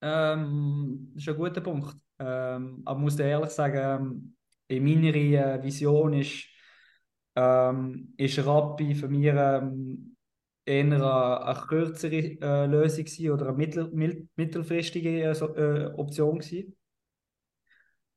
ähm, 0.00 1.10
das 1.14 1.24
ist 1.24 1.28
ein 1.28 1.36
guter 1.36 1.60
Punkt. 1.60 1.94
Ähm, 2.18 2.82
aber 2.84 2.98
ich 2.98 3.02
muss 3.02 3.16
dir 3.16 3.26
ehrlich 3.26 3.50
sagen, 3.50 4.36
in 4.68 4.84
meiner 4.84 5.14
äh, 5.14 5.62
Vision 5.62 6.14
ist, 6.14 6.46
ähm, 7.34 8.14
ist 8.16 8.38
Rappi 8.44 8.94
für 8.94 9.08
mich 9.08 9.26
ähm, 9.26 10.16
eher 10.68 10.84
eine, 10.84 11.60
kürzere 11.66 12.38
äh, 12.40 12.66
Lösung 12.66 13.32
oder 13.32 13.48
eine 13.48 13.56
mittel, 13.56 14.28
mittelfristige 14.36 15.22
äh, 15.22 15.30
äh, 15.30 15.94
Option 15.94 16.38
gewesen. 16.38 16.76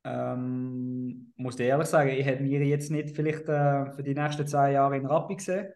Ähm, 0.03 1.31
muss 1.35 1.59
ich 1.59 1.67
ehrlich 1.67 1.87
sagen, 1.87 2.09
ich 2.09 2.25
hätte 2.25 2.43
mir 2.43 2.63
jetzt 2.65 2.89
nicht 2.89 3.15
vielleicht 3.15 3.47
äh, 3.47 3.91
für 3.91 4.03
die 4.03 4.15
nächsten 4.15 4.47
zwei 4.47 4.71
Jahre 4.71 4.97
in 4.97 5.05
Rappi 5.05 5.35
gesehen. 5.35 5.73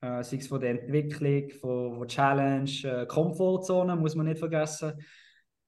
Äh, 0.00 0.22
sei 0.22 0.36
es 0.36 0.46
von 0.46 0.60
der 0.60 0.70
Entwicklung, 0.70 1.50
von, 1.60 1.96
von 1.96 2.08
Challenge, 2.08 2.70
äh, 2.84 3.06
Komfortzone, 3.06 3.96
muss 3.96 4.14
man 4.14 4.26
nicht 4.26 4.38
vergessen. 4.38 4.92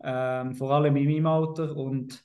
Ähm, 0.03 0.55
vor 0.55 0.73
allem 0.73 0.97
in 0.97 1.05
meinem 1.05 1.27
Alter. 1.27 1.75
Und 1.77 2.25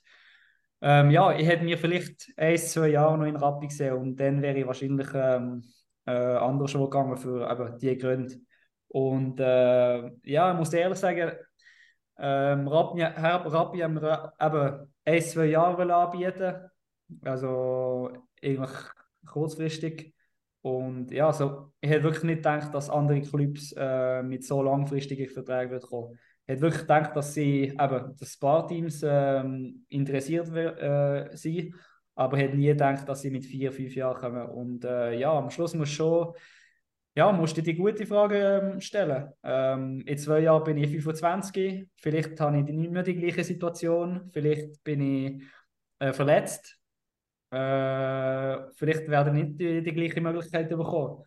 ähm, 0.82 1.10
ja, 1.12 1.36
ich 1.36 1.48
hätte 1.48 1.64
mir 1.64 1.78
vielleicht 1.78 2.32
ein, 2.38 2.58
zwei 2.58 2.90
Jahre 2.90 3.18
noch 3.18 3.26
in 3.26 3.36
Rappi 3.36 3.68
gesehen 3.68 3.94
und 3.94 4.20
dann 4.20 4.42
wäre 4.42 4.60
ich 4.60 4.68
wahrscheinlich 4.68 5.08
ähm, 5.14 5.64
äh, 6.06 6.12
anders 6.12 6.74
gegangen 6.74 7.18
für 7.18 7.50
eben 7.50 7.78
diese 7.78 7.98
Gründe. 7.98 8.36
Und 8.88 9.40
äh, 9.40 10.12
ja, 10.24 10.52
ich 10.52 10.58
muss 10.58 10.74
ehrlich 10.74 11.00
sagen, 11.00 11.32
ähm, 12.18 12.68
Rappi, 12.68 13.02
Rappi 13.02 13.80
haben 13.80 14.02
wir 14.02 14.34
eben 14.40 14.94
ein, 15.06 15.22
zwei 15.22 15.46
Jahre 15.46 15.94
anbieten. 15.94 16.70
Also 17.24 18.12
eigentlich 18.44 18.72
kurzfristig. 19.26 20.14
Und 20.62 21.12
ja, 21.12 21.28
also, 21.28 21.74
ich 21.82 21.90
hätte 21.90 22.04
wirklich 22.04 22.24
nicht 22.24 22.38
gedacht, 22.38 22.74
dass 22.74 22.90
andere 22.90 23.22
Clubs 23.22 23.74
äh, 23.76 24.22
mit 24.22 24.46
so 24.46 24.62
langfristigen 24.62 25.28
Verträgen 25.28 25.80
kommen. 25.80 26.20
Ich 26.46 26.54
hätte 26.54 26.62
wirklich 26.62 26.82
gedacht, 26.82 27.16
dass 27.16 27.34
sie 27.34 27.70
eben, 27.70 28.16
dass 28.18 28.34
Spa-Teams 28.34 29.02
ähm, 29.04 29.86
interessiert 29.90 30.50
äh, 30.56 31.36
sind, 31.36 31.74
aber 32.16 32.38
ich 32.38 32.44
hätte 32.44 32.58
nie 32.58 32.68
gedacht, 32.68 33.08
dass 33.08 33.22
sie 33.22 33.32
mit 33.32 33.46
vier, 33.46 33.72
fünf 33.72 33.96
Jahren 33.96 34.20
kommen. 34.20 34.50
Und 34.50 34.86
äh, 34.86 35.14
ja, 35.18 35.32
am 35.32 35.50
Schluss 35.50 35.74
muss 35.74 35.90
schon 35.90 36.34
ja, 37.16 37.32
musst 37.32 37.58
du 37.58 37.62
die 37.62 37.76
gute 37.76 38.06
Frage 38.06 38.72
ähm, 38.74 38.82
stellen. 38.82 39.32
Ähm, 39.44 40.02
in 40.06 40.18
zwei 40.18 40.40
Jahren 40.42 40.64
bin 40.64 40.78
ich 40.78 40.90
25, 40.90 41.88
vielleicht 41.98 42.40
habe 42.40 42.60
ich 42.60 42.64
nicht 42.66 42.92
mehr 42.92 43.04
die 43.04 43.16
gleiche 43.16 43.44
Situation, 43.44 44.30
vielleicht 44.32 44.84
bin 44.84 45.02
ich 45.02 45.44
äh, 46.00 46.14
verletzt, 46.14 46.80
äh, 47.52 48.58
vielleicht 48.76 49.10
werde 49.10 49.32
ich 49.32 49.44
nicht 49.44 49.60
die, 49.60 49.84
die 49.84 49.94
gleiche 49.94 50.22
Möglichkeit 50.22 50.70
bekommen. 50.70 51.24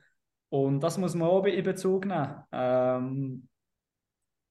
Und 0.48 0.80
das 0.80 0.96
muss 0.98 1.14
man 1.14 1.28
auch 1.28 1.44
in 1.44 1.64
Bezug 1.64 2.06
nehmen. 2.06 2.44
Ähm, 2.52 3.48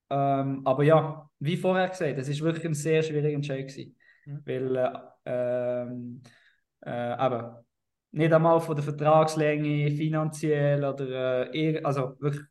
ähm, 0.09 0.61
aber 0.65 0.83
ja, 0.83 1.29
wie 1.39 1.57
vorher 1.57 1.89
gesagt, 1.89 2.17
es 2.19 2.27
ist 2.27 2.41
wirklich 2.41 2.65
ein 2.65 2.73
sehr 2.75 3.01
schwieriger 3.01 3.35
Entscheid 3.35 3.67
gewesen. 3.67 3.95
Mhm. 4.25 4.41
Weil, 4.45 4.75
äh, 4.75 5.12
ähm, 5.25 6.21
äh, 6.81 6.89
aber 6.89 7.63
nicht 8.11 8.33
einmal 8.33 8.61
von 8.61 8.75
der 8.75 8.83
Vertragslänge, 8.83 9.91
finanziell 9.91 10.83
oder 10.83 11.53
äh, 11.53 11.81
also 11.83 12.15
wirklich, 12.19 12.43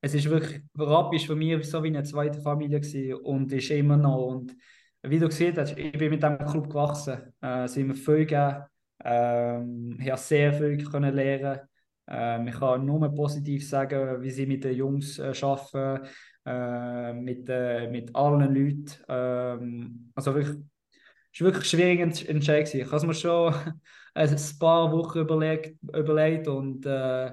es 0.00 0.14
ist 0.14 0.28
wirklich, 0.30 0.62
Rap 0.78 1.12
ist 1.14 1.26
für 1.26 1.36
mich 1.36 1.68
so 1.68 1.82
wie 1.82 1.88
eine 1.88 2.02
zweite 2.04 2.40
Familie 2.40 2.80
gewesen 2.80 3.14
und 3.14 3.52
ist 3.52 3.70
immer 3.70 3.96
noch 3.96 4.26
und 4.26 4.54
wie 5.02 5.18
du 5.18 5.26
gesehen 5.28 5.56
hast, 5.56 5.76
ich 5.78 5.92
bin 5.92 6.10
mit 6.10 6.22
diesem 6.22 6.38
Club 6.38 6.68
gewachsen, 6.68 7.32
äh, 7.40 7.68
sind 7.68 7.88
wir 7.88 7.94
viel 7.94 8.26
gegeben, 8.26 8.64
ähm, 9.04 9.96
ich 10.00 10.10
habe 10.10 10.20
sehr 10.20 10.52
viel 10.52 10.84
können 10.84 11.14
lernen. 11.14 11.60
Ähm, 12.08 12.48
ich 12.48 12.58
kann 12.58 12.86
nur 12.86 13.14
positiv 13.14 13.68
sagen, 13.68 14.22
wie 14.22 14.30
sie 14.30 14.46
mit 14.46 14.64
den 14.64 14.74
Jungs 14.74 15.18
äh, 15.18 15.32
arbeiten, 15.42 16.06
äh, 16.46 17.12
mit, 17.12 17.48
äh, 17.48 17.88
mit 17.88 18.14
allen 18.16 18.54
Leuten, 18.54 18.90
ähm, 19.08 20.10
also 20.14 20.34
wirklich, 20.34 20.56
es 21.38 21.44
war 21.44 21.52
wirklich 21.52 21.70
schwierig 21.70 22.00
entscheidend. 22.28 22.74
Ich 22.74 22.86
habe 22.86 22.96
es 22.96 23.04
mir 23.04 23.14
schon 23.14 23.54
ein 24.14 24.36
paar 24.58 24.90
Wochen 24.90 25.20
überlegt, 25.20 25.76
überlegt 25.82 26.48
und, 26.48 26.84
äh, 26.84 27.30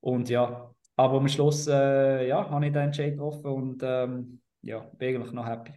und 0.00 0.28
ja, 0.28 0.68
aber 0.96 1.18
am 1.18 1.28
Schluss 1.28 1.68
äh, 1.68 2.26
ja, 2.26 2.50
habe 2.50 2.66
ich 2.66 2.72
den 2.72 2.82
Entscheid 2.82 3.12
getroffen 3.12 3.46
und 3.46 3.82
ähm, 3.84 4.40
ja, 4.62 4.80
bin 4.98 5.14
eigentlich 5.14 5.32
noch 5.32 5.46
happy. 5.46 5.74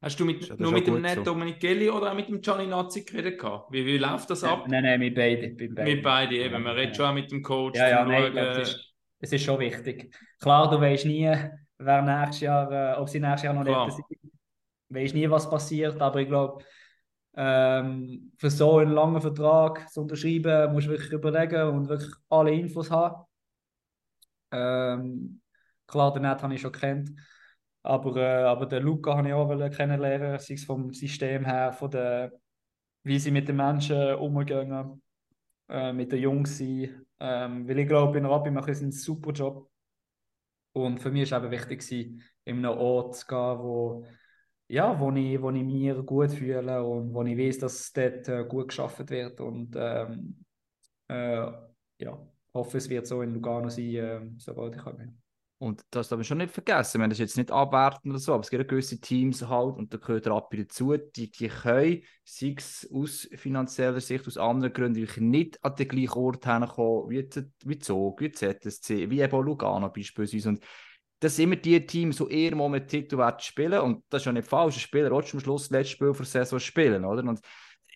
Hast 0.00 0.18
du 0.18 0.24
mit, 0.24 0.58
nur 0.58 0.72
mit 0.72 0.86
dem 0.86 1.02
Ned 1.02 1.16
so. 1.16 1.24
Domenichelli 1.24 1.90
oder 1.90 2.10
auch 2.10 2.14
mit 2.14 2.28
dem 2.28 2.40
Gianni 2.40 2.66
Nazzi 2.66 3.04
geredet? 3.04 3.42
Wie, 3.70 3.84
wie 3.84 3.98
läuft 3.98 4.30
das 4.30 4.42
ab? 4.42 4.64
Nein, 4.68 4.84
nein, 4.84 4.98
mit 4.98 5.14
beiden. 5.14 5.56
Mit 5.56 5.74
beiden, 5.74 5.94
mit 5.94 6.02
beiden 6.02 6.36
eben. 6.36 6.62
Man 6.62 6.74
redet 6.74 6.96
schon 6.96 7.06
auch 7.06 7.14
mit 7.14 7.30
dem 7.30 7.42
Coach. 7.42 7.78
Ja, 7.78 7.88
ja, 7.88 8.04
nein, 8.04 8.32
glaub, 8.32 8.54
das, 8.54 8.70
ist, 8.70 8.94
das 9.20 9.32
ist 9.32 9.44
schon 9.44 9.60
wichtig. 9.60 10.14
Klar, 10.40 10.70
du 10.70 10.80
weißt 10.80 11.04
nie, 11.04 11.34
wer 11.78 12.02
nächstes 12.02 12.40
Jahr, 12.40 12.70
äh, 12.70 12.98
ob 12.98 13.10
sie 13.10 13.20
nächstes 13.20 13.42
Jahr 13.42 13.54
noch 13.54 13.64
Klar. 13.64 13.86
nicht 13.86 13.96
sind. 13.96 14.06
Du 14.88 14.94
weißt 14.94 15.14
nie, 15.14 15.28
was 15.28 15.50
passiert, 15.50 16.00
aber 16.00 16.20
ich 16.20 16.28
glaube, 16.28 16.62
ähm, 17.36 18.32
für 18.38 18.50
so 18.50 18.78
einen 18.78 18.92
langen 18.92 19.20
Vertrag 19.20 19.90
zu 19.90 20.02
unterschreiben, 20.02 20.72
musst 20.72 20.86
du 20.86 20.90
wirklich 20.90 21.12
überlegen 21.12 21.68
und 21.68 21.88
wirklich 21.88 22.12
alle 22.28 22.52
Infos 22.52 22.90
haben. 22.90 23.24
Ähm, 24.52 25.40
klar, 25.86 26.12
den 26.12 26.22
Net 26.22 26.42
habe 26.42 26.54
ich 26.54 26.60
schon 26.60 26.72
kennt, 26.72 27.10
aber, 27.82 28.16
äh, 28.16 28.44
aber 28.44 28.66
den 28.66 28.84
Luca 28.84 29.16
habe 29.16 29.28
ich 29.28 29.34
auch 29.34 29.70
kennenlernen, 29.70 30.38
sei 30.38 30.54
es 30.54 30.64
vom 30.64 30.92
System 30.92 31.44
her, 31.44 31.72
von 31.72 31.90
der, 31.90 32.32
wie 33.02 33.18
sie 33.18 33.30
mit 33.30 33.48
den 33.48 33.56
Menschen 33.56 34.14
umgehen, 34.14 35.02
äh, 35.68 35.92
mit 35.92 36.12
den 36.12 36.20
Jungs 36.20 36.56
sind. 36.56 37.04
Ähm, 37.20 37.68
weil 37.68 37.78
ich 37.78 37.88
glaube, 37.88 38.18
in 38.18 38.26
Rappi 38.26 38.50
machen 38.50 38.74
sie 38.74 38.84
einen 38.84 38.92
super 38.92 39.32
Job. 39.32 39.70
Und 40.72 40.98
für 41.00 41.10
mich 41.10 41.30
war 41.30 41.38
es 41.38 41.44
eben 41.44 41.52
wichtig, 41.52 42.22
in 42.44 42.58
einem 42.58 42.78
Ort 42.78 43.16
zu 43.16 43.26
gehen, 43.26 43.58
wo 43.58 44.04
ja, 44.68 44.98
wo 44.98 45.10
ich, 45.12 45.40
wo 45.40 45.50
ich 45.50 45.62
mir 45.62 46.02
gut 46.02 46.32
fühle 46.32 46.84
und 46.84 47.12
wo 47.12 47.22
ich 47.22 47.36
weiß, 47.36 47.58
dass 47.58 47.92
dort 47.92 48.28
äh, 48.28 48.44
gut 48.44 48.68
geschafft 48.68 49.10
wird. 49.10 49.40
Und 49.40 49.74
ähm, 49.76 50.44
äh, 51.08 51.52
ja, 51.98 52.26
hoffe, 52.52 52.78
es 52.78 52.88
wird 52.88 53.06
so 53.06 53.22
in 53.22 53.34
Lugano 53.34 53.68
sein, 53.68 53.94
äh, 53.94 54.20
sobald 54.38 54.76
ich 54.76 54.82
komme. 54.82 55.14
Und 55.58 55.82
das 55.90 56.08
darf 56.08 56.18
man 56.18 56.24
schon 56.24 56.38
nicht 56.38 56.52
vergessen. 56.52 57.00
Wir 57.00 57.08
das 57.08 57.18
jetzt 57.18 57.36
nicht 57.36 57.50
abwerten 57.50 58.10
oder 58.10 58.18
so, 58.18 58.34
aber 58.34 58.42
es 58.42 58.50
gibt 58.50 58.68
gewisse 58.68 59.00
Teams 59.00 59.48
halt, 59.48 59.76
und 59.76 59.94
da 59.94 59.98
gehört 59.98 60.26
Rappi 60.26 60.58
dazu, 60.58 60.96
die, 60.96 61.30
die 61.30 61.48
können, 61.48 62.02
sei 62.24 62.54
es 62.58 62.88
aus 62.92 63.28
finanzieller 63.34 64.00
Sicht, 64.00 64.26
aus 64.26 64.36
anderen 64.36 64.74
Gründen, 64.74 65.30
nicht 65.30 65.64
an 65.64 65.76
den 65.76 65.88
gleichen 65.88 66.18
Ort 66.18 66.44
hinkommen, 66.44 67.08
wie, 67.08 67.28
wie 67.64 67.78
Zog, 67.78 68.20
wie 68.20 68.32
ZSC, 68.32 69.08
wie 69.08 69.20
eben 69.20 69.42
Lugano 69.42 69.88
beispielsweise. 69.88 70.50
Und 70.50 70.60
das 71.24 71.36
sind 71.36 71.44
immer 71.44 71.56
die 71.56 71.86
Teams, 71.86 72.18
die 72.18 72.44
eher 72.44 72.54
mal 72.54 72.68
mit 72.68 72.88
Titel 72.88 73.18
spielen 73.38 73.80
und 73.80 74.04
das 74.10 74.22
ist 74.22 74.26
ja 74.26 74.32
nicht 74.32 74.46
falsch, 74.46 74.76
ein 74.76 74.80
Spieler 74.80 75.10
will 75.10 75.24
am 75.32 75.40
Schluss 75.40 75.62
das 75.62 75.70
letzte 75.70 75.92
Spiel 75.92 76.12
der 76.12 76.26
Saison 76.26 76.60
spielen, 76.60 77.04
oder? 77.06 77.22
Und 77.26 77.40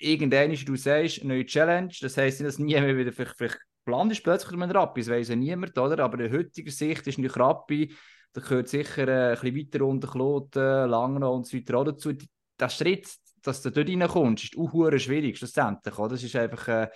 irgendwann 0.01 0.55
du 0.55 0.77
sagst, 0.77 1.21
eine 1.21 1.35
neue 1.35 1.45
Challenge, 1.45 1.93
das 2.01 2.17
heisst 2.17 2.41
nicht, 2.41 2.49
dass 2.49 2.59
nie 2.59 2.73
mehr 2.73 2.97
wieder 2.97 3.13
vielleicht, 3.13 3.37
vielleicht 3.37 3.59
geplant 3.85 4.13
ist, 4.13 4.23
plötzlich 4.23 4.57
mit 4.57 4.75
Rappi, 4.75 5.03
das 5.03 5.11
weiss 5.11 5.29
ja 5.29 5.37
niemand, 5.37 5.77
oder? 5.77 6.03
Aber 6.05 6.19
in 6.25 6.33
heutiger 6.33 6.71
Sicht 6.71 7.07
ist 7.07 7.19
natürlich 7.19 7.37
Rappi, 7.37 7.95
da 8.33 8.41
gehört 8.41 8.69
sicher 8.69 9.07
äh, 9.07 9.37
ein 9.37 9.41
bisschen 9.41 9.57
weiter 9.57 9.85
unter 9.85 10.09
Kloten, 10.09 10.89
Langnau 10.89 11.35
und 11.35 11.47
so 11.47 11.59
weiter 11.59 11.77
auch 11.77 11.85
dazu. 11.85 12.15
Der 12.59 12.69
Schritt, 12.71 13.11
dass 13.43 13.61
du 13.61 13.71
dort 13.71 13.89
reinkommst, 13.91 14.45
ist 14.45 14.59
auch 14.59 14.99
schwierig, 14.99 15.37
schlussendlich, 15.37 15.99
oder? 15.99 16.15
Das 16.15 16.23
ist 16.23 16.35
einfach, 16.35 16.67
äh, 16.69 16.89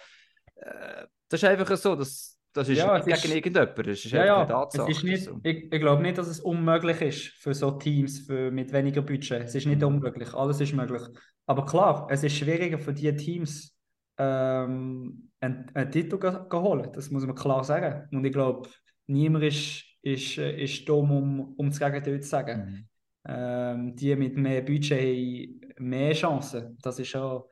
äh, 0.56 1.06
das 1.28 1.42
ist 1.42 1.44
einfach 1.44 1.76
so, 1.76 1.94
dass 1.94 2.38
das 2.52 2.68
ist 2.68 2.78
ja, 2.78 2.98
gegen 2.98 3.12
ist, 3.12 3.24
irgendjemanden, 3.24 3.84
das 3.84 4.04
ist 4.04 4.10
ja, 4.12 4.24
ja, 4.24 4.44
Tatsache. 4.44 4.90
Es 4.90 4.98
ist 4.98 5.04
nicht, 5.04 5.24
so. 5.24 5.40
ich, 5.42 5.72
ich 5.72 5.80
glaube 5.80 6.02
nicht, 6.02 6.18
dass 6.18 6.28
es 6.28 6.40
unmöglich 6.40 7.00
ist 7.00 7.28
für 7.42 7.54
so 7.54 7.72
Teams 7.72 8.20
für, 8.20 8.50
mit 8.50 8.72
weniger 8.72 9.02
Budget. 9.02 9.42
Es 9.42 9.54
ist 9.54 9.66
nicht 9.66 9.80
mhm. 9.80 9.86
unmöglich, 9.88 10.32
alles 10.34 10.60
ist 10.60 10.74
möglich. 10.74 11.02
Aber 11.46 11.64
klar, 11.64 12.06
es 12.10 12.22
ist 12.22 12.36
schwieriger 12.36 12.78
für 12.78 12.92
diese 12.92 13.16
Teams, 13.16 13.76
ähm, 14.18 15.30
einen, 15.40 15.70
einen 15.74 15.90
Titel 15.90 16.18
zu 16.18 16.62
holen. 16.62 16.90
Das 16.92 17.10
muss 17.10 17.26
man 17.26 17.34
klar 17.34 17.64
sagen. 17.64 18.08
Und 18.16 18.24
ich 18.24 18.32
glaube, 18.32 18.68
niemand 19.06 19.44
ist, 19.44 19.84
ist, 20.02 20.38
ist 20.38 20.88
dumm, 20.88 21.10
um, 21.10 21.54
um 21.56 21.70
das 21.70 21.78
Gegenteil 21.78 22.20
zu 22.20 22.28
sagen. 22.28 22.64
Mhm. 22.64 22.88
Ähm, 23.24 23.96
die 23.96 24.16
mit 24.16 24.36
mehr 24.36 24.62
Budget 24.62 24.98
haben 24.98 25.62
mehr 25.78 26.12
Chancen. 26.12 26.78
Das 26.82 26.98
ist 26.98 27.12
ja 27.12 27.42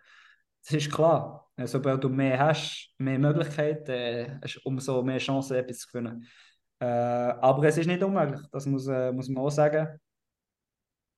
das 0.62 0.72
ist 0.72 0.92
klar. 0.92 1.50
Äh, 1.56 1.66
sobald 1.66 2.02
du 2.02 2.08
mehr 2.08 2.38
hast, 2.38 2.94
mehr 2.98 3.18
Möglichkeiten, 3.18 3.90
äh, 3.90 4.38
hast 4.42 4.64
umso 4.64 5.02
mehr 5.02 5.18
Chancen, 5.18 5.56
etwas 5.56 5.80
zu 5.80 5.88
gewinnen. 5.88 6.26
Äh, 6.78 6.86
aber 6.86 7.64
es 7.64 7.76
ist 7.78 7.86
nicht 7.86 8.02
unmöglich, 8.02 8.40
das 8.52 8.66
muss, 8.66 8.86
äh, 8.86 9.12
muss 9.12 9.28
man 9.28 9.44
auch 9.44 9.50
sagen. 9.50 10.00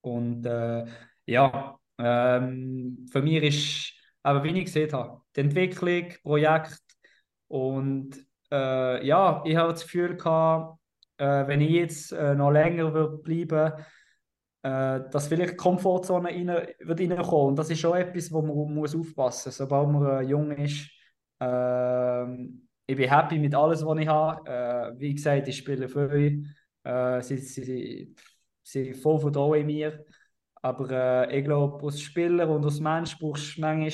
Und 0.00 0.44
äh, 0.46 0.84
ja, 1.26 1.78
ähm, 1.98 3.06
für 3.10 3.22
mich 3.22 3.42
ist, 3.42 3.92
aber 4.22 4.42
wie 4.42 4.58
ich 4.58 4.64
gesehen 4.64 4.92
habe, 4.92 5.22
die 5.36 5.40
Entwicklung, 5.40 6.12
Projekt 6.22 6.82
und 7.48 8.16
äh, 8.50 9.06
ja, 9.06 9.42
ich 9.44 9.56
habe 9.56 9.72
das 9.72 9.82
Gefühl 9.82 10.16
gehabt, 10.16 10.78
wenn 11.18 11.60
ich 11.60 11.70
jetzt 11.70 12.10
noch 12.10 12.50
länger 12.50 12.92
würde 12.92 13.18
bleiben 13.18 13.74
äh, 14.62 15.00
dass 15.10 15.28
vielleicht 15.28 15.52
die 15.52 15.56
Komfortzone 15.56 16.28
rein, 16.28 16.46
wird 16.46 17.00
reinkommen. 17.00 17.48
Und 17.48 17.56
das 17.58 17.70
ist 17.70 17.80
schon 17.80 17.96
etwas, 17.96 18.30
wo 18.32 18.42
man 18.42 18.74
muss 18.74 18.94
aufpassen 18.94 19.48
muss, 19.48 19.56
sobald 19.56 19.88
man 19.90 20.06
äh, 20.06 20.28
jung 20.28 20.52
ist. 20.52 20.88
Äh, 21.40 22.34
ich 22.86 22.96
bin 22.96 23.10
happy 23.10 23.38
mit 23.38 23.54
alles, 23.54 23.84
was 23.84 23.98
ich 23.98 24.08
habe. 24.08 24.48
Äh, 24.48 25.00
wie 25.00 25.14
gesagt, 25.14 25.48
ich 25.48 25.56
spiele 25.56 25.88
viel. 25.88 26.46
Äh, 26.84 27.22
sie, 27.22 27.38
sie, 27.38 27.64
sie 27.64 28.14
sind 28.62 28.96
voll 28.96 29.18
Vertrauen 29.18 29.60
in 29.60 29.66
mir. 29.66 30.04
Aber 30.64 31.28
ich 31.28 31.44
glaube, 31.44 31.84
als 31.84 32.00
Spieler 32.00 32.48
und 32.48 32.64
als 32.64 32.78
Mensch 32.78 33.18
brauchst 33.18 33.56
du 33.56 33.62
manchmal 33.62 33.92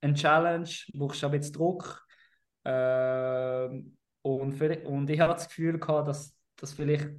eine 0.00 0.14
Challenge, 0.14 0.68
brauchst 0.94 1.22
du 1.22 1.26
ein 1.26 1.32
bisschen 1.32 1.54
Druck. 1.54 2.06
Äh, 2.64 3.66
und, 4.22 4.60
und 4.84 5.10
ich 5.10 5.20
habe 5.20 5.32
das 5.32 5.48
Gefühl 5.48 5.78
gehabt, 5.80 6.06
dass, 6.06 6.36
dass 6.56 6.72
vielleicht 6.72 7.10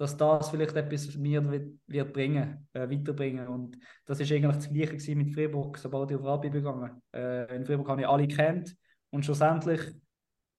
dass 0.00 0.16
das 0.16 0.48
vielleicht 0.48 0.74
etwas 0.76 1.14
mir 1.14 1.44
wird 1.86 2.12
bringen, 2.14 2.66
äh, 2.72 2.88
weiterbringen. 2.88 3.46
Und 3.48 3.76
das 4.06 4.18
ist 4.18 4.32
eigentlich 4.32 4.56
das 4.56 4.72
Gleiche 4.72 5.14
mit 5.14 5.34
Fribourg, 5.34 5.76
sobald 5.76 6.10
ich 6.10 6.16
auf 6.16 6.24
Rabbi 6.24 6.48
begangen. 6.48 7.02
Äh, 7.14 7.54
in 7.54 7.66
Fribourg 7.66 7.86
habe 7.86 8.00
ich 8.00 8.08
alle 8.08 8.26
kennt 8.26 8.74
und 9.10 9.26
schlussendlich 9.26 9.80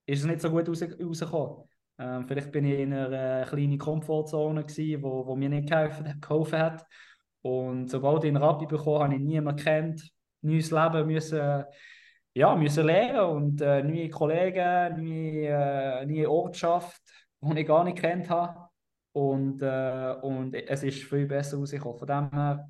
ist 0.05 0.19
es 0.19 0.25
nicht 0.25 0.41
so 0.41 0.51
gut 0.51 0.69
raus, 0.69 0.83
rausgekommen. 0.83 1.67
Ähm, 1.97 2.27
vielleicht 2.27 2.51
bin 2.51 2.65
ich 2.65 2.81
in 2.81 2.93
einer 2.93 3.41
äh, 3.41 3.45
kleinen 3.47 3.79
Komfortzone 3.79 4.63
gewesen, 4.63 5.01
wo, 5.01 5.25
wo 5.25 5.35
mir 5.35 5.49
nicht 5.49 5.67
geholfen, 5.67 6.21
geholfen 6.21 6.59
hat. 6.59 6.85
Und 7.41 7.89
sobald 7.89 8.23
ich 8.23 8.29
in 8.29 8.37
Rabbi 8.37 8.67
bekommen 8.67 9.03
habe 9.05 9.15
ich 9.15 9.21
niemanden 9.21 9.63
kennt, 9.63 10.07
neues 10.41 10.69
Leben 10.69 11.07
müssen, 11.07 11.63
ja, 12.35 12.55
müssen 12.55 12.85
lernen 12.85 13.21
und 13.21 13.61
äh, 13.61 13.81
neue 13.81 14.09
Kollegen, 14.09 15.03
neue, 15.03 15.47
äh, 15.47 16.05
neue 16.05 16.29
Ortschaft, 16.29 17.01
die 17.41 17.59
ich 17.59 17.65
gar 17.65 17.83
nicht 17.83 17.97
kennt 17.97 18.29
habe. 18.29 18.60
Und, 19.13 19.61
äh, 19.61 20.15
und 20.21 20.53
es 20.53 20.83
ist 20.83 21.03
viel 21.03 21.25
besser 21.25 21.57
rausgekommen. 21.57 21.99
Von 21.99 22.07
dem 22.07 22.31
her, 22.31 22.69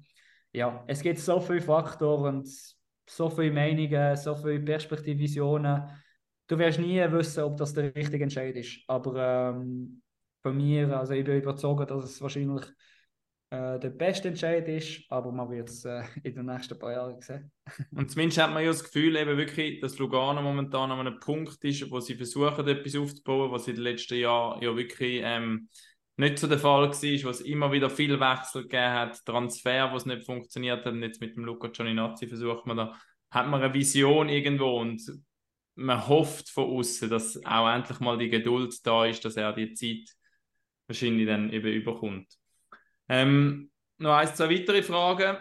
ja, 0.53 0.83
es 0.87 1.01
gibt 1.01 1.19
so 1.19 1.39
viele 1.39 1.61
Faktoren 1.61 2.37
und 2.37 2.49
so 3.07 3.29
viele 3.29 3.51
Meinungen, 3.51 4.15
so 4.15 4.35
viele 4.35 4.59
Perspektivvisionen. 4.59 5.83
du 6.47 6.57
wirst 6.57 6.79
nie 6.79 6.99
wissen, 7.11 7.43
ob 7.43 7.57
das 7.57 7.73
der 7.73 7.93
richtige 7.95 8.23
Entscheid 8.23 8.55
ist. 8.55 8.79
Aber 8.87 9.53
ähm, 9.55 10.01
bei 10.41 10.51
mir, 10.51 10.97
also 10.97 11.13
ich 11.13 11.23
bin 11.23 11.37
überzeugt, 11.37 11.91
dass 11.91 12.03
es 12.03 12.21
wahrscheinlich 12.21 12.65
äh, 13.51 13.79
der 13.79 13.89
beste 13.89 14.29
Entscheid 14.29 14.67
ist, 14.69 15.03
aber 15.09 15.31
man 15.31 15.49
wird 15.49 15.69
es 15.69 15.83
äh, 15.83 16.03
in 16.23 16.35
den 16.35 16.45
nächsten 16.45 16.79
paar 16.79 16.93
Jahren 16.93 17.21
sehen. 17.21 17.51
Und 17.91 18.09
zumindest 18.09 18.41
hat 18.41 18.53
man 18.53 18.63
ja 18.63 18.69
das 18.69 18.83
Gefühl, 18.83 19.17
eben 19.17 19.37
wirklich, 19.37 19.81
dass 19.81 19.99
Lugano 19.99 20.41
momentan 20.41 20.91
an 20.91 20.99
einem 21.05 21.19
Punkt 21.19 21.63
ist, 21.63 21.91
wo 21.91 21.99
sie 21.99 22.15
versuchen, 22.15 22.67
etwas 22.67 22.95
aufzubauen, 22.95 23.51
was 23.51 23.67
in 23.67 23.75
den 23.75 23.83
letzten 23.83 24.17
Jahren 24.17 24.61
ja 24.61 24.75
wirklich 24.75 25.21
ähm, 25.23 25.67
nicht 26.22 26.38
so 26.38 26.47
der 26.47 26.59
Fall 26.59 26.84
war, 26.84 26.91
wo 26.91 27.30
es 27.30 27.41
immer 27.41 27.72
wieder 27.72 27.89
viel 27.89 28.19
Wechsel 28.19 28.63
gegeben 28.63 28.93
hat, 28.93 29.26
Transfer, 29.26 29.91
was 29.91 30.05
nicht 30.05 30.24
funktioniert 30.24 30.86
hat. 30.86 30.93
Und 30.93 31.01
jetzt 31.01 31.19
mit 31.19 31.36
dem 31.36 31.45
Luca 31.45 31.67
Giovinazzi 31.67 32.28
versucht 32.28 32.67
man 32.67 32.78
da, 32.78 32.95
hat 33.32 33.47
man 33.47 33.61
eine 33.61 33.74
Vision 33.74 34.30
irgendwo 34.30 34.80
und 34.80 35.01
man 35.76 36.07
hofft 36.07 36.49
von 36.49 36.78
außen, 36.78 37.09
dass 37.09 37.43
auch 37.43 37.67
endlich 37.74 37.99
mal 38.01 38.19
die 38.19 38.30
Geduld 38.30 38.86
da 38.86 39.05
ist, 39.05 39.26
dass 39.26 39.36
er 39.36 39.51
die 39.53 39.74
Zeit 39.74 40.15
wahrscheinlich 40.88 41.26
dann 41.26 41.51
eben 41.51 41.74
überkommt. 41.74 42.28
Ähm, 43.09 43.72
noch 43.97 44.13
ein, 44.13 44.28
zwei 44.28 44.49
weitere 44.51 44.84
Fragen. 44.84 45.38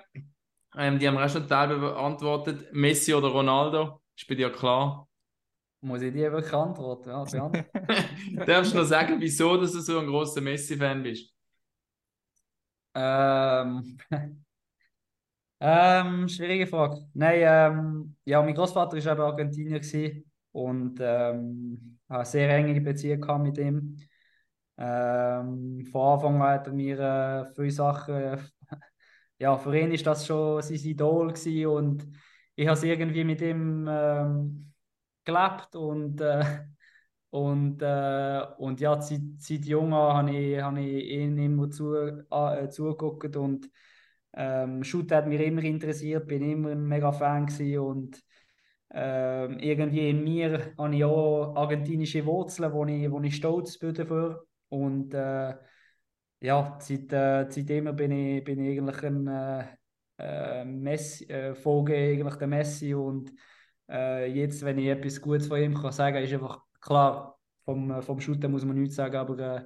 Ähm, 0.76 0.99
die 0.99 1.07
haben 1.07 1.16
wir 1.16 1.26
auch 1.26 1.31
schon 1.31 1.47
teilweise 1.47 1.81
beantwortet. 1.81 2.72
Messi 2.72 3.12
oder 3.12 3.28
Ronaldo? 3.28 4.01
Ist 4.16 4.26
bei 4.26 4.35
dir 4.35 4.51
klar? 4.51 5.10
Muss 5.83 6.03
ich 6.03 6.12
dir 6.12 6.31
wirklich 6.33 6.53
antworten? 6.53 7.11
Ja, 7.11 7.51
Darfst 8.47 8.72
du 8.74 8.78
noch 8.78 8.85
sagen, 8.85 9.16
wieso 9.20 9.57
dass 9.57 9.72
du 9.72 9.81
so 9.81 9.99
ein 9.99 10.07
großer 10.07 10.41
Messi-Fan 10.41 11.03
bist? 11.03 11.33
Ähm, 12.95 13.99
ähm, 15.61 16.28
schwierige 16.28 16.66
Frage. 16.66 17.07
Nein, 17.14 17.41
ähm, 17.43 18.16
ja, 18.24 18.43
mein 18.43 18.55
Großvater 18.55 18.97
war 19.05 19.12
eben 19.12 19.20
Argentinier 19.20 20.22
und 20.53 20.99
ähm, 21.01 21.99
eine 22.09 22.24
sehr 22.24 22.51
enge 22.51 22.81
Beziehung 22.81 23.43
mit 23.43 23.59
ihm. 23.59 23.97
Ähm, 24.78 25.87
von 25.93 26.14
Anfang 26.14 26.43
an 26.43 26.49
hat 26.49 26.66
er 26.66 26.72
mir 26.72 26.99
äh, 26.99 27.55
viele 27.55 27.70
Sachen, 27.70 28.14
äh, 28.14 28.39
ja, 29.39 29.57
für 29.59 29.78
ihn 29.78 29.93
ist 29.93 30.07
das 30.07 30.26
schon 30.26 30.62
sein 30.62 30.76
Idol 30.76 31.28
gewesen 31.33 31.66
und 31.66 32.07
ich 32.57 32.66
habe 32.66 32.76
es 32.76 32.85
irgendwie 32.85 33.24
mit 33.24 33.41
ihm 33.41 33.87
ähm, 33.89 34.70
gelebt 35.25 35.77
und, 35.77 36.21
äh, 36.21 36.45
und, 37.31 37.83
äh, 37.83 38.43
und 38.59 38.81
ja, 38.81 39.01
seit, 39.01 39.21
seit 39.39 39.64
jung 39.64 39.95
habe 39.95 40.31
ich, 40.31 40.61
habe 40.61 40.81
ich 40.81 41.05
ihn 41.11 41.39
immer 41.39 41.71
zu, 41.71 41.95
äh, 41.95 42.68
zugeguckt 42.68 43.37
und 43.37 43.71
ähm, 44.35 44.85
Shoot 44.85 45.12
hat 45.12 45.27
mich 45.27 45.41
immer 45.41 45.62
interessiert, 45.62 46.27
bin 46.27 46.43
immer 46.43 46.71
ein 46.71 46.87
mega 46.87 47.12
Fan 47.12 47.47
und 47.79 48.21
ähm, 48.93 49.59
irgendwie 49.61 50.11
in 50.11 50.25
mir 50.25 50.75
habe 50.77 50.97
ich 50.97 51.05
auch 51.05 51.55
argentinische 51.55 52.25
Wurzeln, 52.27 52.73
wo 52.73 52.85
ich, 52.87 53.11
wo 53.11 53.21
ich 53.21 53.37
stolz 53.37 53.79
bin 53.79 53.95
dafür 53.95 54.45
und 54.68 55.14
äh, 55.14 55.55
ja, 56.41 56.79
seit, 56.81 57.12
äh, 57.12 57.47
seitdem 57.51 57.95
bin 57.97 58.12
ich, 58.12 58.45
bin 58.45 58.64
ich 58.64 58.79
eigentlich 58.79 59.03
ein 59.05 59.27
äh, 59.27 59.64
äh 60.18 60.64
Messi, 60.64 61.27
äh, 61.27 61.55
Folge 61.55 61.95
eigentlich 61.95 62.37
der 62.37 62.49
Messi 62.49 62.95
und 62.95 63.33
äh, 63.91 64.26
jetzt, 64.26 64.64
wenn 64.64 64.78
ich 64.78 64.86
etwas 64.86 65.20
Gutes 65.20 65.49
von 65.49 65.61
ihm 65.61 65.74
kann 65.74 65.93
sagen, 65.93 66.22
ist 66.22 66.32
einfach 66.32 66.61
klar, 66.80 67.38
vom, 67.64 67.91
äh, 67.91 68.03
vom 68.03 68.20
Shooter 68.20 68.49
muss 68.49 68.64
man 68.64 68.78
nichts 68.78 68.97
sagen, 68.97 69.16
aber 69.16 69.38
äh, 69.38 69.64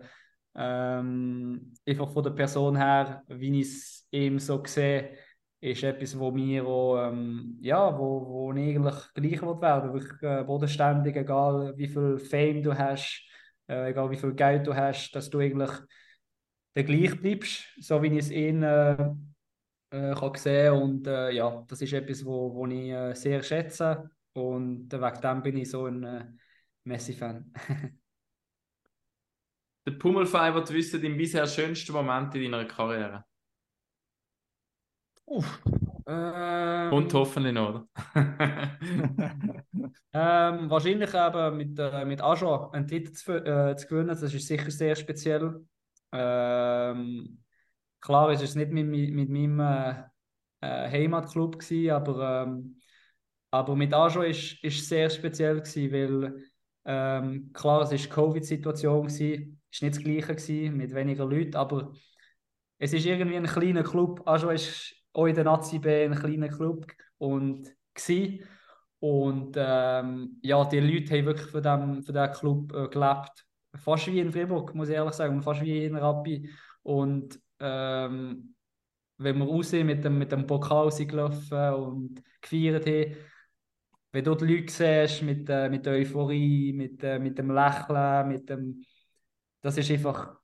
ähm, 0.57 1.75
einfach 1.87 2.11
von 2.13 2.23
der 2.23 2.31
Person 2.31 2.77
her, 2.77 3.23
wie 3.29 3.61
ich 3.61 3.67
es 3.69 4.09
ihm 4.11 4.39
so 4.39 4.63
sehe, 4.65 5.17
ist 5.61 5.83
etwas, 5.83 6.19
wo 6.19 6.31
mir 6.31 6.67
auch, 6.67 7.09
ähm, 7.09 7.59
ja, 7.61 7.99
wo, 7.99 8.27
wo 8.27 8.53
ich 8.53 8.77
eigentlich 8.77 8.95
gleich 9.15 9.43
werden 9.43 9.95
will. 9.95 10.19
Äh, 10.23 10.45
bodenständig, 10.45 11.17
egal 11.17 11.73
wie 11.77 11.89
viel 11.89 12.19
Fame 12.19 12.63
du 12.63 12.77
hast, 12.77 13.27
äh, 13.69 13.91
egal 13.91 14.11
wie 14.11 14.17
viel 14.17 14.35
Geld 14.35 14.67
du 14.67 14.75
hast, 14.75 15.13
dass 15.13 15.31
du 15.31 15.39
eigentlich 15.39 15.71
der 16.77 16.85
gleich 16.85 17.21
bleibst, 17.21 17.65
so 17.81 18.03
wie 18.03 18.09
ich 18.09 18.19
es 18.19 18.31
ihn 18.31 18.63
äh, 18.63 19.11
äh, 19.91 20.15
kann 20.15 20.35
sehen 20.35 20.73
und 20.75 21.07
ja, 21.07 21.65
das 21.69 21.81
ist 21.81 21.93
etwas, 21.93 22.25
wo, 22.25 22.53
wo 22.53 22.67
ich 22.67 23.17
sehr 23.17 23.43
schätze 23.43 24.11
und 24.35 24.93
wegen 24.93 25.21
dem 25.21 25.43
bin 25.43 25.57
ich 25.57 25.71
so 25.71 25.87
ein 25.87 26.03
äh, 26.05 26.27
Messi-Fan. 26.85 27.53
der 29.87 29.93
Pummelfei 29.93 30.53
wird 30.55 30.73
wissen, 30.73 31.01
dein 31.01 31.17
bisher 31.17 31.47
schönster 31.47 31.93
Moment 31.93 32.35
in 32.35 32.53
deiner 32.53 32.67
Karriere? 32.67 33.25
Uff. 35.27 35.63
Ähm, 36.07 36.93
und 36.93 37.15
hoffentlich 37.15 37.55
noch, 37.55 37.71
oder? 37.71 37.89
ähm, 40.13 40.71
wahrscheinlich 40.71 41.15
eben 41.15 41.57
mit, 41.57 41.79
äh, 41.79 42.05
mit 42.05 42.21
Ajo 42.21 42.71
einen 42.71 42.87
Titel 42.87 43.13
zu, 43.13 43.33
äh, 43.33 43.75
zu 43.77 43.87
gewinnen, 43.87 44.09
das 44.09 44.23
ist 44.23 44.47
sicher 44.47 44.71
sehr 44.71 44.97
speziell. 44.97 45.65
Ähm, 46.13 47.43
klar 48.01 48.33
ist 48.33 48.43
es 48.43 48.55
nicht 48.55 48.71
mit, 48.71 48.87
mit, 48.87 49.15
mit 49.15 49.31
meinem 49.31 49.61
äh, 49.61 50.03
äh 50.61 50.91
Heimatclub 50.91 51.59
gewesen, 51.59 51.91
aber, 51.91 52.43
ähm, 52.43 52.77
aber 53.55 53.77
mit 53.77 53.95
Ajo 53.95 54.23
ist 54.23 54.59
es 54.65 54.89
sehr 54.89 55.09
speziell 55.09 55.61
gewesen, 55.61 55.93
weil 55.93 56.45
ähm, 56.85 57.53
klar, 57.53 57.83
es 57.83 57.93
ist 57.93 58.11
Covid-Situation 58.11 59.07
gewesen, 59.07 59.61
ist 59.71 59.83
nicht 59.83 59.95
das 59.95 60.03
Gleiche 60.03 60.35
gewesen, 60.35 60.77
mit 60.77 60.93
weniger 60.93 61.25
Leuten, 61.25 61.55
aber 61.55 61.93
es 62.79 62.93
ist 62.93 63.07
irgendwie 63.07 63.37
ein 63.37 63.47
kleiner 63.47 63.85
Club. 63.85 64.27
Ajo 64.27 64.51
ist 64.51 64.97
auch 65.13 65.27
in 65.27 65.37
der 65.37 65.45
Nazi 65.45 65.79
B 65.79 66.05
ein 66.05 66.17
kleiner 66.17 66.49
Club 66.49 66.87
und. 67.19 67.73
Und 68.99 69.55
ähm, 69.57 70.41
ja, 70.43 70.65
die 70.65 70.81
Leute 70.81 71.15
haben 71.15 71.27
wirklich 71.27 71.51
von 71.51 71.63
diesem 71.63 72.03
von 72.03 72.15
dem 72.15 72.33
Club 72.33 72.73
äh, 72.75 72.89
gelebt. 72.89 73.47
Fast 73.77 74.07
wie 74.09 74.19
in 74.19 74.33
Fribourg, 74.33 74.75
muss 74.75 74.89
ich 74.89 74.95
ehrlich 74.97 75.15
sagen, 75.15 75.43
fast 75.43 75.61
wie 75.61 75.85
in 75.85 75.95
Rappi. 75.95 76.51
Und 76.83 77.39
ähm, 77.61 78.57
wenn 79.19 79.39
wir 79.39 79.47
aussehen 79.47 79.87
mit 79.87 80.03
dem, 80.03 80.19
mit 80.19 80.33
dem 80.33 80.47
Pokal 80.47 80.89
gelaufen 80.89 81.75
und 81.75 82.23
gefeiert 82.41 82.87
haben, 82.87 83.17
wenn 84.15 84.23
du 84.25 84.35
die 84.37 84.45
Leute 84.45 84.73
siehst 84.73 85.23
mit, 85.23 85.49
äh, 85.51 85.69
mit 85.69 85.85
der 85.85 85.95
Euphorie, 85.95 86.73
mit, 86.73 87.03
äh, 87.03 87.19
mit 87.19 87.37
dem 87.37 87.51
Lächeln, 87.51 88.29
mit 88.29 88.49
dem, 88.49 88.85
das 89.61 89.77
ist 89.77 89.91
einfach, 89.91 90.37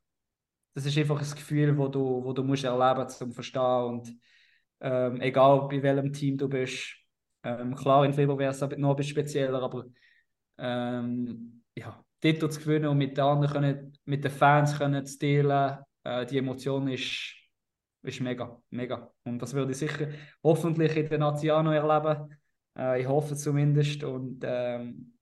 das 0.75 0.87
ist 0.87 0.99
einfach 0.99 1.21
ein 1.21 1.31
Gefühl, 1.31 1.79
wo 1.79 1.87
du, 1.87 2.25
wo 2.25 2.33
du 2.33 2.43
musst 2.43 2.65
erleben 2.65 3.05
musst, 3.05 3.23
um 3.23 3.29
zu 3.31 3.35
verstehen. 3.37 3.85
Und 3.85 4.13
ähm, 4.81 5.21
egal 5.21 5.69
bei 5.69 5.81
welchem 5.85 6.13
Team 6.13 6.37
du 6.37 6.49
bist. 6.49 6.97
Ähm, 7.45 7.77
klar, 7.77 8.05
in 8.05 8.13
Februar 8.13 8.39
wäre 8.39 8.51
es 8.51 8.61
noch 8.61 8.71
ein 8.71 8.97
bisschen 8.97 9.13
spezieller, 9.13 9.63
aber 9.63 9.85
ähm, 10.59 11.63
ja, 11.77 12.05
dort 12.21 12.53
zu 12.53 12.61
gewinnen 12.61 12.89
und 12.89 12.99
mit 12.99 13.17
den 13.17 13.25
anderen 13.25 13.53
können, 13.53 13.99
mit 14.05 14.25
den 14.25 14.33
Fans 14.33 14.77
können 14.77 15.07
zu 15.07 15.17
teilen, 15.17 15.79
äh, 16.03 16.27
die 16.27 16.39
Emotion 16.39 16.89
ist, 16.89 17.37
ist 18.03 18.21
mega, 18.21 18.61
mega. 18.71 19.13
Und 19.23 19.41
das 19.41 19.55
würde 19.55 19.71
ich 19.71 19.79
sicher 19.79 20.09
hoffentlich 20.43 20.97
in 20.97 21.09
der 21.09 21.19
Naziano 21.19 21.71
erleben. 21.71 22.40
Äh, 22.77 23.03
ich 23.03 23.09
hoffe 23.09 23.37
zumindest. 23.37 24.05
Und, 24.05 24.41
ähm, 24.45 25.13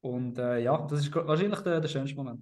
und 0.00 0.38
äh, 0.38 0.60
ja, 0.60 0.86
das 0.86 1.00
ist 1.00 1.14
wahrscheinlich 1.14 1.60
der, 1.60 1.80
der 1.80 1.88
schönste 1.88 2.16
Moment. 2.16 2.40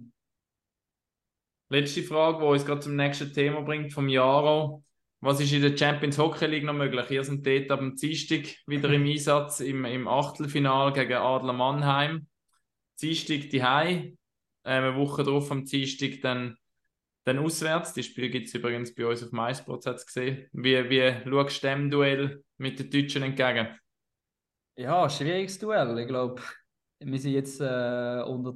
Letzte 1.69 2.03
Frage, 2.03 2.39
die 2.39 2.45
uns 2.45 2.65
gerade 2.65 2.81
zum 2.81 2.95
nächsten 2.95 3.33
Thema 3.33 3.61
bringt, 3.61 3.91
vom 3.91 4.07
Jaro. 4.07 4.83
Was 5.21 5.39
ist 5.39 5.51
in 5.53 5.63
der 5.63 5.75
Champions 5.75 6.19
Hockey 6.19 6.45
League 6.45 6.63
noch 6.63 6.73
möglich? 6.73 7.09
Ihr 7.09 7.23
seid 7.23 7.45
dort 7.45 7.71
am 7.71 7.95
Dienstag 7.95 8.43
wieder 8.67 8.91
im 8.91 9.05
Einsatz 9.05 9.59
im, 9.61 9.83
im 9.85 10.07
Achtelfinal 10.07 10.93
gegen 10.93 11.13
Adler 11.13 11.53
Mannheim. 11.53 12.27
Dienstag 13.01 13.49
die 13.49 13.63
Hai, 13.63 14.13
äh, 14.63 14.69
eine 14.69 14.95
Woche 14.95 15.23
drauf 15.23 15.51
am 15.51 15.65
Dienstag 15.65 16.21
dann, 16.21 16.57
dann 17.23 17.39
auswärts. 17.39 17.93
Die 17.93 18.03
Spiele 18.03 18.29
gibt 18.29 18.49
es 18.49 18.53
übrigens 18.53 18.93
bei 18.93 19.07
uns 19.07 19.23
auf 19.23 19.31
MySports, 19.31 19.87
hat 19.87 20.05
gesehen. 20.05 20.47
Wie, 20.51 20.89
wie 20.89 21.13
schaust 21.27 21.63
du 21.63 21.67
dem 21.67 21.89
Duell 21.89 22.43
mit 22.57 22.77
den 22.77 22.91
Deutschen 22.91 23.23
entgegen? 23.23 23.69
Ja, 24.77 25.09
schwieriges 25.09 25.57
Duell. 25.59 25.97
Ich 25.99 26.07
glaube, 26.07 26.41
wir 26.99 27.19
sind 27.19 27.31
jetzt 27.33 27.61
äh, 27.61 28.21
unter 28.25 28.51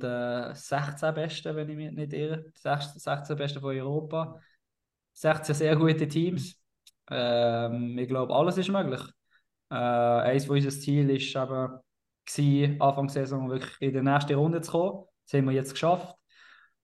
den 0.49 0.55
16 0.55 1.13
Besten, 1.13 1.55
wenn 1.55 1.70
ich 1.70 1.78
mich 1.78 1.91
nicht 1.91 2.13
irre. 2.13 2.45
16 2.55 3.38
Besten 3.38 3.61
von 3.61 3.76
Europa. 3.76 4.39
16 5.13 5.55
sehr 5.55 5.76
gute 5.78 6.07
Teams. 6.07 6.61
Ähm, 7.09 7.97
ich 7.97 8.07
glaube, 8.07 8.34
alles 8.36 8.57
ist 8.57 8.70
möglich. 8.70 9.01
Äh, 9.72 9.76
eines 9.76 10.45
von 10.45 10.57
unserem 10.57 10.80
Ziel 10.82 11.09
ist 11.09 11.36
eben, 11.36 11.80
Anfang 12.82 13.07
der 13.07 13.13
Saison 13.26 13.49
wirklich 13.49 13.76
in 13.82 13.93
die 13.93 14.01
nächste 14.01 14.36
Runde 14.36 14.61
zu 14.61 14.72
kommen. 14.72 15.05
Das 15.26 15.34
haben 15.38 15.45
wir 15.47 15.53
jetzt 15.53 15.72
geschafft. 15.72 16.15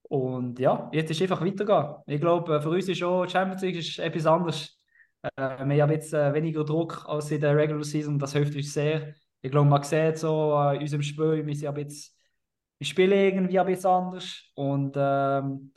Und 0.04 0.60
ja, 0.60 0.90
jetzt 0.94 1.12
ist 1.12 1.22
einfach 1.22 1.42
weitergehen. 1.44 1.96
Ich 2.08 2.22
glaube, 2.22 2.62
für 2.62 2.70
uns 2.70 2.88
ist 2.88 3.00
schon 3.00 3.28
Champions 3.30 3.62
League 3.64 3.76
ist 3.78 4.00
etwas 4.00 4.26
anderes. 4.26 4.78
Äh, 5.24 5.66
wir 5.68 5.84
haben 5.84 5.92
jetzt 5.92 6.14
äh, 6.14 6.34
weniger 6.34 6.64
Druck 6.64 7.06
als 7.08 7.32
in 7.32 7.42
der 7.42 7.56
Regular 7.56 7.84
Season. 7.84 8.20
Das 8.20 8.34
hilft 8.34 8.56
uns 8.56 8.74
sehr. 8.74 9.14
Ich 9.46 9.52
glaube, 9.52 9.70
man 9.70 9.84
sieht 9.84 10.18
so 10.18 10.56
äh, 10.60 10.76
in 10.78 10.82
unserem 10.82 11.04
Spiel, 11.04 11.46
wir, 11.46 11.56
sind 11.56 11.78
jetzt, 11.78 12.18
wir 12.80 12.88
spielen 12.88 13.12
irgendwie 13.12 13.60
ein 13.60 13.66
bisschen 13.68 13.92
anders. 13.92 14.44
Und, 14.56 14.94
ähm, 14.98 15.72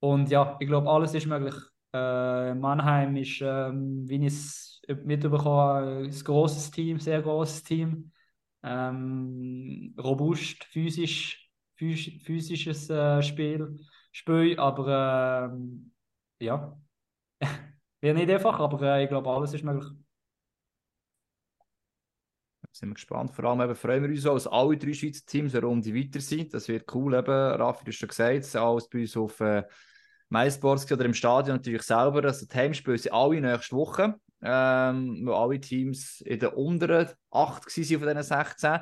und 0.00 0.30
ja, 0.30 0.56
ich 0.60 0.68
glaube, 0.68 0.88
alles 0.90 1.14
ist 1.14 1.26
möglich. 1.26 1.54
Äh, 1.92 2.54
Mannheim 2.54 3.16
ist, 3.16 3.40
ähm, 3.42 4.08
wie 4.08 4.16
ich 4.26 4.32
es 4.32 4.82
mitbekommen 5.04 6.06
ein 6.06 6.10
großes 6.10 6.70
Team, 6.70 7.00
sehr 7.00 7.22
großes 7.22 7.64
Team. 7.64 8.12
Ähm, 8.62 9.94
robust, 9.98 10.64
physisch, 10.64 11.50
phys 11.76 12.10
physisches 12.24 12.90
äh, 12.90 13.22
Spiel 13.22 13.78
spielen, 14.12 14.58
aber 14.58 15.50
ähm, 15.52 15.92
ja, 16.40 16.78
wäre 18.00 18.14
nicht 18.16 18.30
einfach, 18.30 18.58
aber 18.60 18.82
äh, 18.98 19.04
ich 19.04 19.08
glaube, 19.10 19.30
alles 19.30 19.54
ist 19.54 19.64
möglich. 19.64 19.88
Sind 22.78 22.90
wir 22.90 22.94
gespannt. 22.94 23.32
Vor 23.34 23.44
allem 23.44 23.60
eben 23.60 23.74
freuen 23.74 24.04
wir 24.04 24.08
uns 24.08 24.24
auch, 24.24 24.34
dass 24.34 24.46
alle 24.46 24.76
drei 24.76 24.92
Schweizer 24.92 25.26
Teams 25.26 25.52
eine 25.52 25.66
Runde 25.66 25.92
weiter 25.92 26.20
sind. 26.20 26.54
Das 26.54 26.68
wird 26.68 26.94
cool. 26.94 27.12
Eben, 27.12 27.28
Raffi, 27.32 27.84
du 27.84 27.90
hast 27.90 27.98
schon 27.98 28.08
gesagt, 28.08 28.54
alles 28.54 28.88
bei 28.88 29.00
uns 29.00 29.16
auf 29.16 29.40
äh, 29.40 29.64
MySports 30.28 30.92
oder 30.92 31.04
im 31.04 31.12
Stadion 31.12 31.56
natürlich 31.56 31.82
selber. 31.82 32.22
Also 32.22 32.46
die 32.46 32.54
Heimspiele 32.54 32.96
sind 32.96 33.12
alle 33.12 33.40
nächste 33.40 33.74
Woche, 33.74 34.14
ähm, 34.42 35.22
wo 35.24 35.32
alle 35.32 35.58
Teams 35.58 36.20
in 36.20 36.38
der 36.38 36.56
unteren 36.56 37.08
8 37.32 37.66
waren 37.66 37.98
von 37.98 38.08
diesen 38.08 38.22
16. 38.22 38.78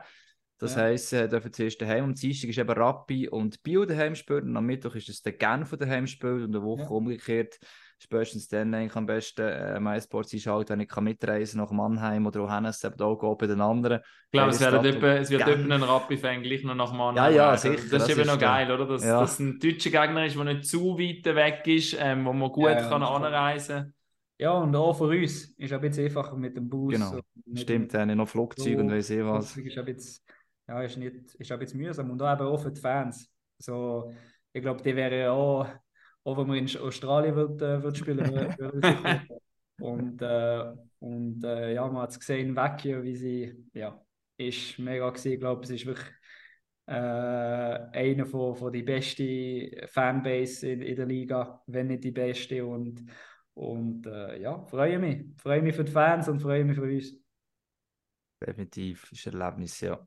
Das 0.59 0.74
ja. 0.74 0.82
heisst, 0.82 1.14
äh, 1.14 1.26
dürfen 1.26 1.55
zuerst 1.55 1.80
daheim. 1.80 2.05
Am 2.05 2.14
Dienstag 2.14 2.51
ist 2.51 2.59
eben 2.59 2.70
Rappi 2.70 3.30
und 3.30 3.62
Bio 3.62 3.86
daheim 3.86 4.14
spielen. 4.14 4.51
Und 4.51 4.59
am 4.59 4.66
Mittwoch 4.66 4.94
ist 4.94 5.09
es 5.09 5.22
der 5.22 5.32
Genf 5.32 5.74
daheim 5.74 6.07
spielen 6.07 6.44
und 6.44 6.55
eine 6.55 6.62
Woche 6.62 6.82
ja. 6.82 6.88
umgekehrt. 6.88 7.59
Spätestens 7.99 8.49
dann 8.49 8.74
eigentlich 8.74 8.94
am 8.94 9.07
besten 9.07 9.42
äh, 9.42 9.80
MySports 9.80 10.34
einschalten, 10.34 10.70
wenn 10.70 10.80
ich 10.80 10.88
kann 10.88 11.05
mitreisen 11.05 11.61
nach 11.61 11.70
Mannheim 11.70 12.26
oder 12.26 12.42
auch 12.42 12.59
eben 12.59 12.97
da 12.97 13.14
gehen 13.14 13.36
bei 13.38 13.47
den 13.47 13.61
anderen. 13.61 14.01
Ich 14.01 14.32
glaube, 14.32 14.51
es, 14.51 14.61
wird 14.61 14.84
etwa, 14.84 15.07
es 15.14 15.30
wird 15.30 15.49
etwa 15.49 15.74
ein 15.74 15.82
Rappi-Fan 15.82 16.42
gleich 16.42 16.62
noch 16.62 16.74
nach 16.74 16.92
Mannheim. 16.92 17.32
Ja, 17.34 17.53
ja, 17.53 17.57
sicher. 17.57 17.82
Das 17.90 18.09
ist 18.09 18.18
eben 18.18 18.26
noch 18.26 18.38
geil, 18.38 18.70
oder? 18.70 18.86
Dass 18.86 19.05
ja. 19.05 19.20
das 19.20 19.38
ein 19.38 19.59
deutscher 19.59 19.90
Gegner 19.90 20.26
ist, 20.26 20.36
der 20.36 20.44
nicht 20.44 20.66
zu 20.66 20.99
weit 20.99 21.24
weg 21.24 21.66
ist, 21.66 21.97
ähm, 21.99 22.26
wo 22.26 22.32
man 22.32 22.51
gut 22.51 22.64
ja, 22.64 22.88
kann 22.88 23.03
anreisen 23.03 23.76
kann. 23.76 23.94
Ja, 24.38 24.53
und 24.53 24.76
auch 24.76 24.92
für 24.92 25.05
uns 25.05 25.44
ist 25.44 25.57
es 25.59 25.72
ein 25.72 25.80
bisschen 25.80 26.05
einfacher 26.05 26.36
mit 26.36 26.55
dem 26.55 26.68
Bus. 26.68 26.92
Genau, 26.92 27.20
stimmt, 27.55 27.94
dem, 27.94 28.16
noch 28.16 28.28
Flugzeug 28.28 28.74
so, 28.74 28.80
und 28.80 28.90
weiss 28.90 29.09
ich 29.09 29.24
was. 29.24 29.57
Ist 29.57 29.78
ein 29.78 29.84
bisschen 29.86 30.22
ja, 30.68 30.82
ist, 30.82 30.97
nicht, 30.97 31.34
ist 31.34 31.53
ein 31.53 31.59
bisschen 31.59 31.80
mühsam. 31.80 32.11
Und 32.11 32.20
auch, 32.20 32.32
eben 32.32 32.47
auch 32.47 32.59
für 32.59 32.72
die 32.72 32.80
Fans. 32.80 33.30
So, 33.59 34.12
ich 34.53 34.62
glaube, 34.62 34.82
die 34.82 34.94
wären 34.97 35.18
ja 35.18 35.32
auch, 35.32 35.66
auch 36.27 36.37
wenn 36.39 36.47
man 36.49 36.57
in 36.59 36.77
Australien 36.79 37.37
wird, 37.37 37.62
äh, 37.62 37.83
wird 37.83 37.97
spielen 37.97 38.31
würde. 38.33 39.22
und 39.79 40.22
äh, 40.22 40.72
und 40.99 41.45
äh, 41.45 41.74
ja, 41.74 41.87
man 41.87 42.03
hat 42.03 42.11
es 42.11 42.18
gesehen, 42.18 42.57
Vecchio, 42.57 43.03
wie 43.03 43.14
sie, 43.14 43.55
ja, 43.72 44.01
ist 44.37 44.79
mega 44.79 45.09
gewesen. 45.09 45.33
Ich 45.33 45.41
glaube, 45.41 45.62
es 45.62 45.70
ist 45.70 45.87
wirklich 45.87 46.09
äh, 46.87 46.93
einer 46.93 48.27
von, 48.27 48.57
von 48.57 48.72
die 48.72 48.83
besten 48.83 49.70
Fanbase 49.89 50.68
in, 50.68 50.83
in 50.83 50.97
der 50.97 51.07
Liga, 51.07 51.62
wenn 51.66 51.89
nicht 51.89 52.05
die 52.05 52.12
beste. 52.12 52.64
Und, 52.64 53.05
und 53.55 54.07
äh, 54.07 54.41
ja, 54.41 54.64
freue 54.64 54.99
mich. 54.99 55.27
Freue 55.37 55.62
mich 55.62 55.77
für 55.77 55.85
die 55.85 55.93
Fans 55.93 56.29
und 56.29 56.41
freue 56.41 56.64
mich 56.64 56.77
für 56.77 56.83
uns. 56.83 57.14
Definitiv, 58.45 59.11
ist 59.12 59.27
ein 59.29 59.41
Erlebnis, 59.41 59.81
ja. 59.81 60.07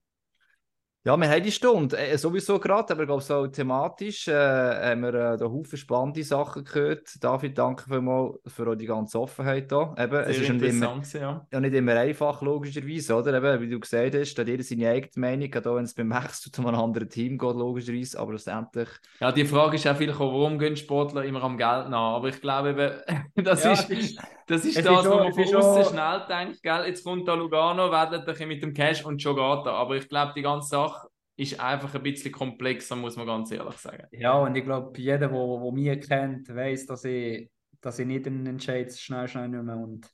Ja, 1.05 1.15
wir 1.15 1.29
haben 1.29 1.43
die 1.43 1.51
Stunde 1.51 1.97
äh, 1.97 2.17
sowieso 2.17 2.59
gerade, 2.59 2.91
aber 2.91 3.03
ich 3.03 3.07
glaube, 3.07 3.21
so 3.21 3.47
thematisch 3.47 4.27
äh, 4.27 4.33
haben 4.33 5.01
wir 5.01 5.13
äh, 5.13 5.37
da 5.37 5.45
Haufen 5.45 5.77
spannende 5.77 6.21
Sachen 6.23 6.65
gehört. 6.65 7.07
David, 7.21 7.57
danke 7.57 7.85
vielmals 7.89 8.35
für 8.47 8.75
die 8.75 8.85
ganze 8.85 9.17
Offenheit 9.17 9.69
hier. 9.69 9.95
Eben, 9.97 10.15
es 10.15 10.37
ist 10.39 10.49
nicht 10.49 10.61
immer, 10.61 11.01
ja. 11.13 11.47
ja. 11.49 11.59
nicht 11.61 11.73
immer 11.73 11.95
einfach, 11.95 12.41
logischerweise, 12.41 13.15
oder? 13.15 13.33
Eben, 13.33 13.61
wie 13.61 13.69
du 13.69 13.79
gesagt 13.79 14.13
hast, 14.13 14.35
da 14.35 14.41
hat 14.41 14.49
jeder 14.49 14.63
seine 14.63 14.89
eigene 14.89 15.11
Meinung, 15.15 15.55
auch 15.55 15.75
wenn 15.77 15.85
es 15.85 15.93
beim 15.93 16.09
Wechsel 16.09 16.51
zu 16.51 16.67
einem 16.67 16.75
anderen 16.75 17.09
Team 17.09 17.37
geht, 17.37 17.55
logischerweise, 17.55 18.19
aber 18.19 18.33
letztendlich... 18.33 18.89
Ja, 19.21 19.31
die 19.31 19.45
Frage 19.45 19.77
ist 19.77 19.87
auch 19.87 19.95
viel 19.95 20.07
gekommen, 20.07 20.33
warum 20.33 20.59
gehen 20.59 20.75
Sportler 20.75 21.23
immer 21.23 21.41
am 21.43 21.57
Geld 21.57 21.87
nach? 21.87 22.15
Aber 22.15 22.27
ich 22.27 22.41
glaube 22.41 22.71
eben, 22.71 23.21
das 23.45 23.63
ja, 23.63 23.71
ist... 23.71 24.19
Das 24.49 24.65
ist 24.65 24.77
das, 24.79 24.87
was 24.87 25.05
man 25.05 25.31
von 25.31 25.55
außen 25.55 25.93
schnell 25.93 26.25
denkt, 26.27 26.63
gell? 26.63 26.85
jetzt 26.87 27.03
kommt 27.03 27.27
da 27.27 27.35
Lugano, 27.35 27.91
wedelt 27.91 28.21
ein 28.21 28.25
bisschen 28.25 28.47
mit 28.47 28.63
dem 28.63 28.73
Cash 28.73 29.05
und 29.05 29.21
schon 29.21 29.35
geht 29.35 29.65
er. 29.67 29.73
Aber 29.73 29.95
ich 29.95 30.09
glaube, 30.09 30.33
die 30.35 30.41
ganze 30.41 30.69
Sache 30.69 30.98
ist 31.39 31.57
einfach 31.59 31.95
ein 31.95 32.03
bisschen 32.03 32.33
komplexer, 32.33 32.97
muss 32.97 33.15
man 33.15 33.25
ganz 33.25 33.49
ehrlich 33.51 33.77
sagen. 33.77 34.07
Ja, 34.11 34.33
und 34.33 34.55
ich 34.55 34.65
glaube, 34.65 34.99
jeder, 34.99 35.19
der 35.19 35.31
wo, 35.31 35.61
wo 35.61 35.71
mich 35.71 36.01
kennt, 36.05 36.53
weiß, 36.53 36.85
dass 36.85 37.05
ich, 37.05 37.49
dass 37.79 37.97
ich 37.97 38.05
nicht 38.05 38.27
einen 38.27 38.45
Entscheid 38.45 38.91
schnell, 38.91 39.25
schnell 39.29 39.47
nehme 39.47 39.77
und, 39.77 40.05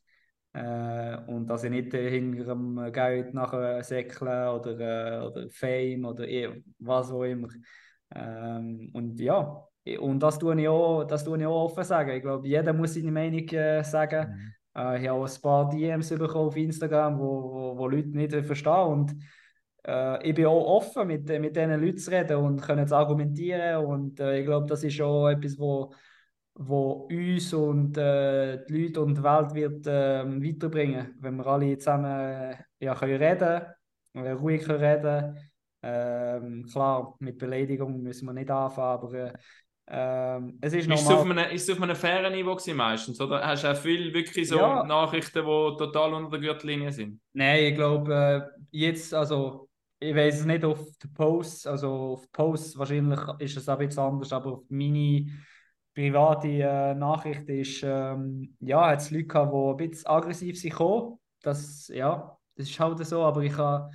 äh, 0.54 1.18
und 1.26 1.48
dass 1.48 1.64
ich 1.64 1.72
nicht 1.72 1.92
hinter 1.92 2.44
dem 2.44 2.92
Geld 2.94 3.34
nachher 3.34 3.84
säckle 3.84 4.54
oder, 4.54 4.80
äh, 4.80 5.26
oder 5.26 5.50
Fame 5.50 6.06
oder 6.06 6.28
eh, 6.28 6.62
was 6.78 7.12
auch 7.12 7.24
immer. 7.24 7.48
Ähm, 8.14 8.92
und 8.94 9.20
ja, 9.20 9.68
und 10.00 10.20
das 10.20 10.38
tue 10.38 10.62
ich 10.62 10.68
auch, 10.68 11.06
das 11.06 11.24
tue 11.24 11.40
ich 11.40 11.46
auch 11.48 11.66
offen 11.66 11.84
sagen. 11.84 12.12
Ich 12.12 12.22
glaube, 12.22 12.48
jeder 12.48 12.72
muss 12.72 12.94
seine 12.94 13.12
Meinung 13.12 13.48
äh, 13.50 13.84
sagen. 13.84 14.54
Mhm. 14.76 14.80
Äh, 14.80 15.02
ich 15.02 15.08
habe 15.08 15.20
auch 15.20 15.28
ein 15.28 15.42
paar 15.42 15.70
DMs 15.70 16.10
bekommen 16.10 16.50
auf 16.50 16.56
Instagram, 16.56 17.18
wo, 17.18 17.52
wo, 17.52 17.78
wo 17.80 17.88
Leute 17.88 18.10
nicht 18.10 18.32
verstehen. 18.46 18.88
Und 18.88 19.16
äh, 19.86 20.28
ich 20.28 20.36
bin 20.36 20.46
auch 20.46 20.78
offen, 20.78 21.08
mit, 21.08 21.28
mit 21.28 21.56
diesen 21.56 21.80
Leuten 21.80 21.98
zu 21.98 22.12
reden 22.12 22.38
und 22.38 22.62
können 22.62 22.88
zu 22.88 22.96
argumentieren. 22.96 23.86
Und 23.86 24.20
äh, 24.20 24.40
ich 24.40 24.46
glaube, 24.46 24.68
das 24.68 24.84
ist 24.84 25.00
auch 25.02 25.30
etwas, 25.30 25.58
wo, 25.58 25.94
wo 26.56 27.08
uns 27.12 27.54
und 27.54 27.98
äh, 27.98 28.64
die 28.66 28.86
Leute 28.86 29.02
und 29.02 29.18
die 29.18 29.24
Welt 29.24 29.54
wird 29.54 29.86
ähm, 29.88 30.44
weiterbringen, 30.44 31.16
wenn 31.20 31.36
wir 31.38 31.48
alle 31.48 31.78
zusammen 31.78 32.56
ja, 32.80 32.96
können 32.96 33.22
reden 33.22 33.62
können, 34.14 34.38
ruhig 34.38 34.64
können 34.64 34.84
reden 34.84 35.38
ähm, 35.88 36.66
klar, 36.66 37.16
mit 37.20 37.38
Beleidigung 37.38 38.02
müssen 38.02 38.26
wir 38.26 38.34
nicht 38.34 38.50
anfangen, 38.50 39.04
aber 39.04 39.14
äh, 39.14 39.34
ähm, 39.88 40.58
es 40.62 40.74
ist, 40.74 40.88
ist, 40.88 41.02
es 41.02 41.08
auf 41.08 41.22
einem, 41.22 41.38
ist 41.52 41.70
es 41.70 41.76
auf 41.76 41.84
einem 41.84 41.96
fairen 41.96 42.34
Niveau 42.34 42.58
meistens? 42.74 43.22
Oder 43.22 43.46
hast 43.46 43.64
du 43.64 43.72
auch 43.72 43.76
viel 43.76 44.12
wirklich 44.12 44.48
so 44.48 44.58
ja. 44.58 44.84
Nachrichten, 44.84 45.46
die 45.46 45.78
total 45.78 46.16
unter 46.16 46.32
der 46.32 46.40
Gürtellinie 46.40 46.92
sind? 46.92 47.22
Nein, 47.34 47.66
ich 47.66 47.76
glaube, 47.76 48.52
äh, 48.52 48.62
jetzt, 48.72 49.14
also 49.14 49.65
ich 50.00 50.16
weiß 50.16 50.40
es 50.42 50.46
nicht 50.46 50.64
auf 50.66 50.80
den 50.98 51.14
Posts, 51.14 51.68
also 51.68 51.92
auf 52.14 52.32
Posts 52.32 52.78
wahrscheinlich 52.78 53.20
ist 53.40 53.58
es 53.58 53.70
ein 53.70 53.78
bisschen 53.78 54.04
anders, 54.04 54.34
aber 54.34 54.54
auf 54.54 54.64
meine 54.70 55.28
private 55.94 56.48
äh, 56.48 56.94
Nachricht 56.96 57.48
ist, 57.50 57.82
ähm, 57.84 58.56
ja, 58.60 58.90
hat 58.90 59.02
es 59.02 59.12
Leute 59.12 59.26
gehabt, 59.28 59.54
die 59.54 59.84
ein 59.86 59.90
bisschen 59.90 60.08
aggressiv 60.08 60.60
sind. 60.60 60.76
Das, 61.42 61.88
ja, 61.88 62.38
das 62.56 62.70
ist 62.70 62.80
halt 62.80 63.06
so, 63.06 63.24
aber 63.24 63.42
ich 63.44 63.56
habe 63.58 63.92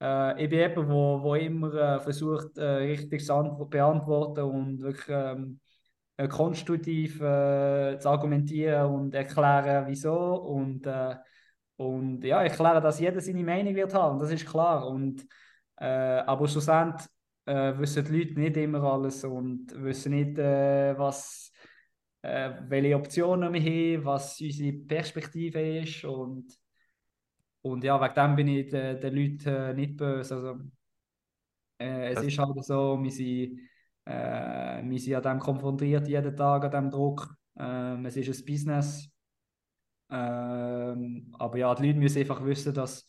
äh, 0.00 0.44
ich 0.44 0.50
bin 0.50 0.58
jemand, 0.60 0.88
wo, 0.88 1.22
wo 1.22 1.34
immer 1.34 1.72
äh, 1.74 2.00
versucht, 2.00 2.56
äh, 2.58 2.64
richtig 2.64 3.24
zu 3.24 3.66
beantworten 3.70 4.40
und 4.42 4.80
wirklich 4.80 5.08
ähm, 5.08 5.60
äh, 6.16 6.28
konstruktiv 6.28 7.20
äh, 7.20 7.98
zu 7.98 8.08
argumentieren 8.08 8.86
und 8.92 9.14
erklären, 9.14 9.86
wieso. 9.88 10.34
Und, 10.36 10.86
äh, 10.86 11.16
und 11.76 12.22
ja, 12.24 12.44
ich 12.44 12.50
erkläre, 12.52 12.80
dass 12.80 13.00
jeder 13.00 13.20
seine 13.20 13.44
Meinung 13.44 13.74
wird 13.74 13.94
haben, 13.94 14.18
das 14.18 14.30
ist 14.30 14.46
klar. 14.46 14.86
Und, 14.88 15.26
äh, 15.76 15.84
aber 15.86 16.48
schlussendlich 16.48 17.06
äh, 17.46 17.78
wissen 17.78 18.04
die 18.04 18.18
Leute 18.18 18.40
nicht 18.40 18.56
immer 18.56 18.82
alles 18.82 19.24
und 19.24 19.66
wissen 19.82 20.12
nicht, 20.12 20.38
äh, 20.38 20.98
was, 20.98 21.52
äh, 22.22 22.52
welche 22.68 22.96
Optionen 22.96 23.52
wir 23.52 23.60
haben, 23.60 24.04
was 24.04 24.40
unsere 24.40 24.72
Perspektive 24.72 25.80
ist. 25.80 26.04
Und 26.04 26.58
und 27.66 27.82
ja, 27.82 28.00
wegen 28.00 28.14
dem 28.14 28.36
bin 28.36 28.48
ich 28.48 28.68
den, 28.68 29.00
den 29.00 29.14
Leuten 29.14 29.48
äh, 29.48 29.74
nicht 29.74 29.96
böse. 29.96 30.36
Also, 30.36 30.60
äh, 31.78 32.12
es 32.12 32.22
ist 32.22 32.38
halt 32.38 32.64
so, 32.64 33.02
wir 33.02 33.10
sind, 33.10 33.58
äh, 34.04 34.82
wir 34.84 34.98
sind 35.00 35.14
an 35.16 35.22
dem 35.22 35.38
konfrontiert 35.40 36.06
jeden 36.06 36.36
Tag, 36.36 36.64
an 36.64 36.70
dem 36.70 36.90
Druck. 36.90 37.34
Ähm, 37.58 38.06
es 38.06 38.16
ist 38.16 38.28
ein 38.28 38.46
Business. 38.46 39.08
Ähm, 40.10 41.34
aber 41.38 41.58
ja, 41.58 41.74
die 41.74 41.86
Leute 41.86 41.98
müssen 41.98 42.18
einfach 42.18 42.44
wissen, 42.44 42.74
dass, 42.74 43.06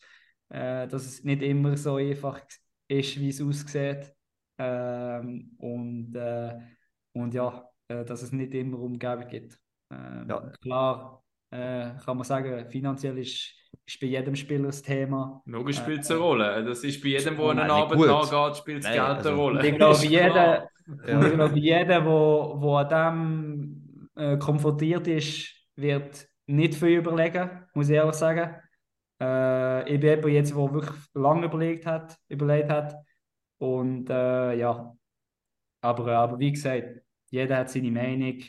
äh, 0.48 0.86
dass 0.88 1.06
es 1.06 1.24
nicht 1.24 1.42
immer 1.42 1.76
so 1.76 1.96
einfach 1.96 2.40
ist, 2.88 3.18
wie 3.20 3.28
es 3.28 3.40
aussieht. 3.40 4.12
Ähm, 4.58 5.54
und, 5.58 6.14
äh, 6.14 6.58
und 7.12 7.34
ja, 7.34 7.68
äh, 7.88 8.04
dass 8.04 8.22
es 8.22 8.32
nicht 8.32 8.54
immer 8.54 8.78
Umgebung 8.78 9.28
gibt. 9.28 9.60
Ähm, 9.92 10.26
ja. 10.28 10.52
Klar, 10.60 11.24
äh, 11.50 11.90
kann 12.04 12.16
man 12.16 12.24
sagen, 12.24 12.68
finanziell 12.70 13.18
ist 13.18 13.58
ist 13.88 14.00
bei 14.00 14.06
jedem 14.06 14.36
Spieler 14.36 14.66
das 14.66 14.82
Thema. 14.82 15.42
Logisch 15.46 15.76
spielt 15.76 16.02
es 16.02 16.10
eine 16.10 16.20
Rolle. 16.20 16.64
Das 16.64 16.84
ist 16.84 17.02
bei 17.02 17.08
jedem, 17.08 17.36
der 17.36 17.48
einen 17.48 17.70
Abend 17.70 18.06
nachgeht, 18.06 18.56
spielt 18.56 18.84
das 18.84 18.92
Geld 18.92 19.00
also, 19.00 19.28
eine 19.30 19.38
Rolle. 19.38 19.66
Ich 19.66 19.74
glaube, 19.76 20.06
jeder, 20.06 20.68
ja. 21.06 21.26
ich 21.26 21.32
glaube, 21.32 21.58
jeder, 21.58 22.04
wo, 22.04 22.56
wo 22.58 22.76
an 22.76 22.88
dem 22.88 24.08
äh, 24.14 24.36
konfrontiert 24.36 25.06
ist, 25.06 25.54
wird 25.76 26.28
nicht 26.48 26.74
viel 26.74 26.98
überlegen, 26.98 27.50
muss 27.74 27.88
ich 27.88 27.96
ehrlich 27.96 28.14
sagen. 28.14 28.56
Äh, 29.20 29.92
ich 29.92 30.00
bin 30.00 30.10
jemand 30.10 30.32
jetzt, 30.32 30.50
der 30.50 30.72
wirklich 30.72 30.96
lange 31.14 31.46
überlegt 31.46 31.86
hat, 31.86 32.16
überlegt 32.28 32.70
hat. 32.70 32.94
Und 33.58 34.08
äh, 34.10 34.54
ja, 34.58 34.96
aber, 35.80 36.06
aber 36.12 36.38
wie 36.38 36.52
gesagt, 36.52 37.00
jeder 37.30 37.58
hat 37.58 37.70
seine 37.70 37.90
Meinung. 37.90 38.40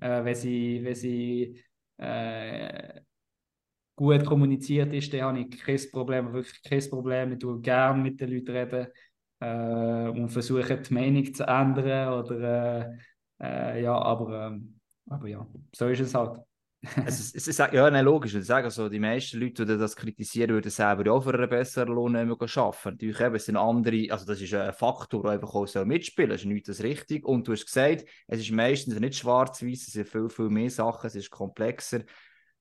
Äh, 0.00 0.24
wenn 0.24 0.34
sie, 0.34 0.80
wenn 0.82 0.94
sie 0.94 1.62
äh, 1.98 3.00
gut 3.96 4.24
kommuniziert 4.26 4.92
ist, 4.92 5.12
dann 5.12 5.22
habe 5.22 5.40
ich 5.40 5.60
kein 5.60 5.80
Problem, 5.92 6.32
wirklich 6.32 6.62
kein 6.62 6.90
Problem. 6.90 7.32
Ich 7.32 7.38
tue 7.38 7.60
gerne 7.60 8.02
mit 8.02 8.20
den 8.20 8.30
Leuten 8.30 8.50
reden 8.50 8.88
äh, 9.40 10.08
und 10.08 10.28
versuche 10.30 10.78
die 10.78 10.94
Meinung 10.94 11.32
zu 11.32 11.44
ändern 11.44 12.12
oder 12.12 12.90
äh, 12.90 12.98
äh, 13.40 13.82
ja, 13.82 13.96
aber, 13.96 14.46
ähm, 14.46 14.80
aber 15.08 15.28
ja, 15.28 15.46
so 15.74 15.88
ist 15.88 16.00
es 16.00 16.14
halt. 16.14 16.40
Es, 17.06 17.34
es, 17.34 17.48
es, 17.48 17.58
ja, 17.58 17.90
nein, 17.90 18.04
logisch. 18.04 18.34
Ich 18.34 18.44
sage 18.44 18.70
so, 18.70 18.88
die 18.88 18.98
meisten 18.98 19.40
Leute, 19.40 19.64
die 19.64 19.78
das 19.78 19.96
kritisieren, 19.96 20.50
würden 20.50 20.70
selber 20.70 21.12
auch 21.12 21.22
für 21.22 21.34
einen 21.34 21.48
besseren 21.48 21.94
Lohn 21.94 22.16
arbeiten. 22.16 22.78
Natürlich 22.84 23.20
eben, 23.20 23.34
es 23.34 23.46
sind 23.46 23.56
andere, 23.56 24.06
also 24.10 24.24
das 24.24 24.40
ist 24.40 24.54
ein 24.54 24.72
Faktor, 24.72 25.22
der 25.22 25.32
einfach 25.32 25.54
auch 25.54 25.66
so 25.66 25.84
mitspielen 25.84 26.30
soll. 26.30 26.34
Das 26.34 26.42
ist 26.42 26.46
nicht 26.46 26.68
das 26.68 26.82
richtig. 26.82 27.24
Und 27.24 27.46
du 27.46 27.52
hast 27.52 27.66
gesagt, 27.66 28.04
es 28.26 28.40
ist 28.40 28.50
meistens 28.52 28.98
nicht 28.98 29.16
schwarz-weiß, 29.16 29.86
es 29.86 29.92
sind 29.92 30.08
viel, 30.08 30.28
viel 30.28 30.48
mehr 30.48 30.70
Sachen, 30.70 31.06
es 31.06 31.14
ist 31.14 31.30
komplexer. 31.30 32.00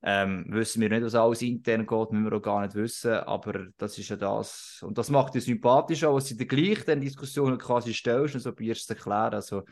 Ähm, 0.05 0.45
wissen 0.49 0.82
wir 0.82 0.89
nicht, 0.89 1.03
was 1.03 1.15
alles 1.15 1.41
intern 1.41 1.86
geht, 1.86 2.11
müssen 2.11 2.30
wir 2.30 2.38
auch 2.38 2.41
gar 2.41 2.61
nicht 2.61 2.76
wissen, 2.76 3.13
aber 3.13 3.67
das 3.78 3.97
ist 3.97 4.09
ja 4.09 4.17
das. 4.17 4.84
Und 4.86 4.97
das 4.97 5.09
macht 5.09 5.34
dich 5.34 5.45
sympathisch 5.45 6.03
auch, 6.03 6.15
dass 6.15 6.28
du 6.28 6.36
die 6.36 6.45
gleichen 6.45 6.99
Diskussionen 6.99 7.57
quasi 7.57 7.93
stellst 7.93 8.36
und 8.36 8.41
so 8.41 8.51
probierst 8.51 8.86
zu 8.86 8.93
erklären. 8.93 9.34
Also, 9.34 9.63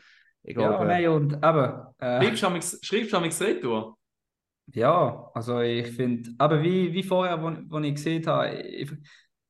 ich 0.42 0.54
glaube, 0.54 0.72
ja, 0.72 0.84
nein, 0.84 1.08
und 1.08 1.34
eben. 1.34 1.72
Äh, 1.98 2.36
schreibst 2.36 3.12
du 3.12 3.16
am 3.16 3.24
Retour? 3.24 3.98
Ja, 4.74 5.30
also 5.34 5.60
ich 5.60 5.88
finde, 5.88 6.30
aber 6.38 6.62
wie, 6.62 6.92
wie 6.92 7.02
vorher, 7.02 7.42
wo, 7.42 7.52
wo 7.68 7.78
ich 7.80 7.94
gesehen 7.94 8.26
habe, 8.26 8.54
ich, 8.62 8.90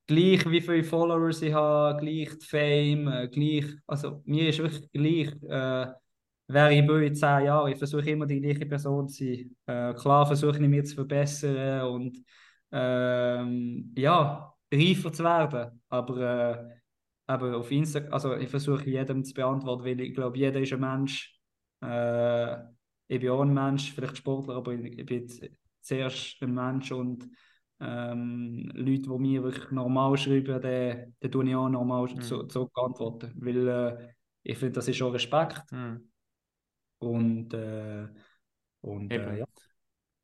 gleich 0.06 0.44
wie 0.50 0.60
viele 0.60 0.82
Follower 0.84 1.28
ich 1.30 1.52
habe, 1.52 2.00
gleich 2.00 2.30
die 2.38 2.44
Fame, 2.46 3.06
äh, 3.08 3.28
gleich, 3.28 3.66
also 3.86 4.22
mir 4.24 4.48
ist 4.48 4.58
wirklich 4.58 4.90
gleich, 4.92 5.28
äh, 5.48 5.92
wäre 6.48 6.74
ich 6.74 6.86
bei 6.86 7.06
in 7.06 7.14
zehn 7.14 7.44
Jahren, 7.44 7.70
ich 7.72 7.78
versuche 7.78 8.10
immer 8.10 8.26
die 8.26 8.40
gleiche 8.40 8.66
Person 8.66 9.08
zu 9.08 9.24
sein. 9.24 9.56
Äh, 9.66 9.94
klar 9.94 10.26
versuche 10.26 10.56
ich 10.60 10.68
mich 10.68 10.86
zu 10.86 10.96
verbessern 10.96 11.82
und 11.88 12.18
ähm, 12.72 13.92
ja, 13.96 14.52
reifer 14.72 15.12
zu 15.12 15.22
werden, 15.24 15.80
aber 15.88 16.16
äh, 16.68 16.78
aber 17.26 17.56
auf 17.56 17.70
Instagram, 17.70 18.12
also 18.12 18.34
ich 18.36 18.50
versuche 18.50 18.90
jedem 18.90 19.24
zu 19.24 19.32
beantworten, 19.34 19.84
weil 19.84 20.00
ich 20.00 20.14
glaube, 20.14 20.36
jeder 20.36 20.60
ist 20.60 20.72
ein 20.72 20.80
Mensch. 20.80 21.38
Äh, 21.80 22.56
ich 23.12 23.20
bin 23.20 23.30
auch 23.30 23.42
ein 23.42 23.52
Mensch, 23.52 23.92
vielleicht 23.92 24.16
Sportler, 24.16 24.56
aber 24.56 24.72
ich 24.72 25.04
bin 25.04 25.28
zuerst 25.82 26.42
ein 26.42 26.54
Mensch 26.54 26.90
und 26.92 27.28
ähm, 27.78 28.70
Leute, 28.74 29.02
die 29.02 29.18
mir 29.18 29.42
wirklich 29.42 29.70
normal 29.70 30.16
schreiben, 30.16 30.62
dann, 30.62 31.14
dann 31.20 31.30
tue 31.30 31.46
ich 31.46 31.54
auch 31.54 31.68
normal 31.68 32.08
mhm. 32.08 32.22
so, 32.22 32.48
so 32.48 32.70
antworten. 32.74 33.32
Weil 33.36 33.68
äh, 33.68 34.08
ich 34.42 34.56
finde, 34.56 34.72
das 34.72 34.88
ist 34.88 34.96
schon 34.96 35.12
Respekt. 35.12 35.70
Mhm. 35.72 36.10
Und, 37.00 37.52
äh, 37.52 38.08
und 38.80 39.12
äh, 39.12 39.40
ja. 39.40 39.46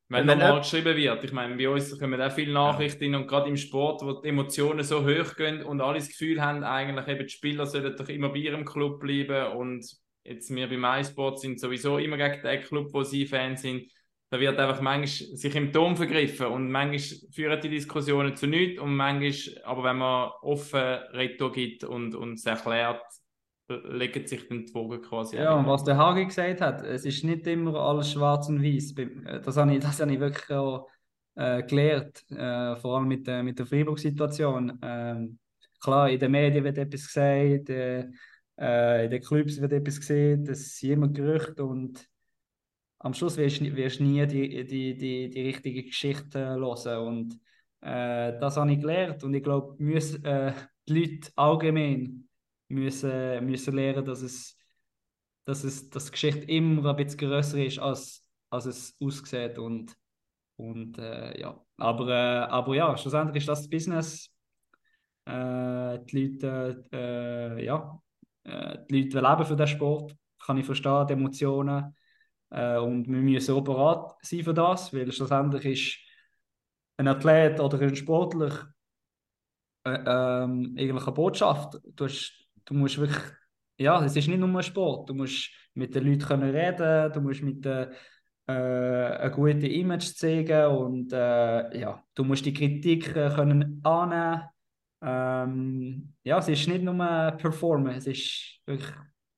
Wenn 0.07 0.25
normal 0.25 0.59
geschrieben 0.61 0.97
wird. 0.97 1.23
Ich 1.23 1.31
meine, 1.31 1.55
bei 1.55 1.69
uns 1.69 1.99
kommen 1.99 2.19
auch 2.19 2.31
viele 2.31 2.53
Nachrichten 2.53 3.13
ja. 3.13 3.19
und 3.19 3.27
gerade 3.27 3.49
im 3.49 3.57
Sport, 3.57 4.01
wo 4.01 4.13
die 4.13 4.29
Emotionen 4.29 4.83
so 4.83 5.05
hoch 5.05 5.35
gehen 5.35 5.61
und 5.61 5.81
alle 5.81 5.99
das 5.99 6.07
Gefühl 6.07 6.41
haben, 6.41 6.63
eigentlich 6.63 7.07
eben 7.07 7.27
die 7.27 7.33
Spieler 7.33 7.67
sollten 7.67 7.95
doch 7.95 8.09
immer 8.09 8.29
bei 8.29 8.39
ihrem 8.39 8.65
Club 8.65 8.99
bleiben 8.99 9.55
und 9.57 9.85
jetzt 10.29 10.53
wir 10.53 10.69
bei 10.69 10.77
MySport 10.77 11.39
sind 11.39 11.59
sowieso 11.59 11.97
immer 11.97 12.17
gegen 12.17 12.41
den 12.41 12.61
Club, 12.61 12.93
wo 12.93 13.03
sie 13.03 13.25
Fans 13.25 13.61
sind. 13.61 13.91
Da 14.29 14.39
wird 14.39 14.59
einfach 14.59 14.81
manchmal 14.81 15.35
sich 15.35 15.55
im 15.55 15.73
Ton 15.73 15.95
vergriffen 15.95 16.47
und 16.47 16.71
manchmal 16.71 17.31
führen 17.31 17.59
die 17.61 17.69
Diskussionen 17.69 18.35
zu 18.35 18.45
nichts 18.45 18.79
und 18.79 18.95
manchmal, 18.95 19.63
aber 19.63 19.83
wenn 19.85 19.97
man 19.97 20.29
offen 20.41 20.79
Retour 20.79 21.51
gibt 21.51 21.83
und, 21.83 22.13
und 22.13 22.33
es 22.33 22.45
erklärt, 22.45 23.01
legen 23.69 24.27
sich 24.27 24.47
dann 24.47 24.65
die 24.65 24.73
Wogen 24.73 25.01
quasi 25.01 25.37
Ja, 25.37 25.55
und 25.55 25.67
was 25.67 25.83
der 25.83 25.97
Hagi 25.97 26.25
gesagt 26.25 26.61
hat, 26.61 26.81
es 26.83 27.05
ist 27.05 27.23
nicht 27.23 27.45
immer 27.47 27.79
alles 27.79 28.11
schwarz 28.11 28.49
und 28.49 28.63
weiß. 28.63 28.93
Äh, 28.97 29.41
das 29.41 29.57
habe 29.57 29.73
ich, 29.73 29.79
das 29.79 29.99
habe 29.99 30.13
ich 30.13 30.19
wirklich 30.19 30.49
auch 30.51 30.87
äh, 31.35 31.63
gelernt, 31.63 32.23
äh, 32.31 32.75
vor 32.77 32.97
allem 32.97 33.07
mit, 33.07 33.27
äh, 33.27 33.43
mit 33.43 33.57
der 33.57 33.65
Freiburg-Situation. 33.65 34.77
Ähm, 34.81 35.39
klar, 35.79 36.09
in 36.09 36.19
den 36.19 36.31
Medien 36.31 36.63
wird 36.63 36.77
etwas 36.77 37.07
gesagt, 37.07 37.69
äh, 38.59 39.05
in 39.05 39.11
den 39.11 39.21
Clubs 39.21 39.61
wird 39.61 39.73
etwas 39.73 39.99
gesehen, 39.99 40.45
das 40.45 40.59
ist 40.59 40.83
immer 40.83 41.07
Gerüchte 41.07 41.63
und 41.63 42.07
am 42.99 43.13
Schluss 43.13 43.37
wirst 43.37 43.61
du 43.61 43.75
wirst 43.75 44.01
nie 44.01 44.25
die, 44.27 44.65
die, 44.65 44.97
die, 44.97 45.29
die 45.29 45.41
richtige 45.41 45.83
Geschichte 45.83 46.39
hören. 46.39 47.07
Und 47.07 47.33
äh, 47.81 48.37
das 48.39 48.57
habe 48.57 48.71
ich 48.73 48.79
gelernt 48.79 49.23
und 49.23 49.33
ich 49.33 49.43
glaube, 49.43 49.81
äh, 49.83 50.53
die 50.87 50.93
Leute 50.93 51.31
allgemein 51.35 52.27
müssen, 52.67 53.45
müssen 53.45 53.75
lernen, 53.75 54.05
dass 54.05 54.21
es, 54.21 54.57
dass 55.45 55.63
es 55.63 55.89
dass 55.89 56.05
die 56.05 56.11
Geschichte 56.11 56.45
immer 56.51 56.89
ein 56.89 56.95
bisschen 56.97 57.29
größer 57.29 57.63
ist, 57.63 57.79
als, 57.79 58.25
als 58.49 58.65
es 58.65 58.95
aussieht. 58.99 59.57
Und, 59.57 59.95
und 60.57 60.97
äh, 60.97 61.39
ja. 61.39 61.59
Aber, 61.77 62.09
äh, 62.09 62.49
aber 62.49 62.75
ja, 62.75 62.97
schlussendlich 62.97 63.43
ist 63.43 63.47
das, 63.49 63.61
das 63.61 63.69
Business. 63.69 64.29
Äh, 65.25 65.99
die 66.05 66.27
Leute, 66.27 66.85
äh, 66.91 67.65
ja, 67.65 68.01
äh, 68.49 68.79
die 68.89 69.03
Leute 69.03 69.19
leben 69.19 69.45
für 69.45 69.55
den 69.55 69.67
Sport, 69.67 70.15
kann 70.43 70.57
ich 70.57 70.65
verstehen, 70.65 71.07
die 71.07 71.13
Emotionen. 71.13 71.95
Äh, 72.49 72.77
und 72.77 73.07
wir 73.07 73.17
müssen 73.17 73.55
auch 73.55 73.61
bereit 73.61 74.15
sein 74.21 74.43
für 74.43 74.53
das, 74.53 74.93
weil 74.93 75.11
schlussendlich 75.11 75.65
ist 75.65 75.97
ein 76.97 77.07
Athlet 77.07 77.59
oder 77.59 77.79
ein 77.81 77.95
Sportler 77.95 78.73
äh, 79.85 79.99
ähm, 80.05 80.75
eine 80.77 80.93
Botschaft. 81.11 81.79
Du, 81.95 82.05
hast, 82.05 82.33
du 82.65 82.73
musst 82.73 82.97
wirklich, 82.97 83.23
ja, 83.77 84.03
es 84.03 84.15
ist 84.15 84.27
nicht 84.27 84.39
nur 84.39 84.49
ein 84.49 84.63
Sport, 84.63 85.09
du 85.09 85.13
musst 85.13 85.49
mit 85.73 85.95
den 85.95 86.05
Leuten 86.05 86.25
können 86.25 86.55
reden, 86.55 87.13
du 87.13 87.21
musst 87.21 87.41
mit 87.41 87.63
den 87.63 87.87
äh, 88.47 88.51
ein 88.51 89.31
gutes 89.31 89.63
Image 89.63 90.15
zeigen 90.15 90.65
und 90.75 91.13
äh, 91.13 91.79
ja, 91.79 92.03
du 92.15 92.23
musst 92.23 92.45
die 92.45 92.53
Kritik 92.53 93.15
äh, 93.15 93.29
können 93.33 93.79
annehmen 93.83 94.43
ähm, 95.01 96.13
ja, 96.23 96.39
es 96.39 96.47
ist 96.47 96.67
nicht 96.67 96.83
nur 96.83 96.95
Performen, 97.37 97.95
es 97.95 98.07
ist 98.07 98.59
wirklich 98.65 98.91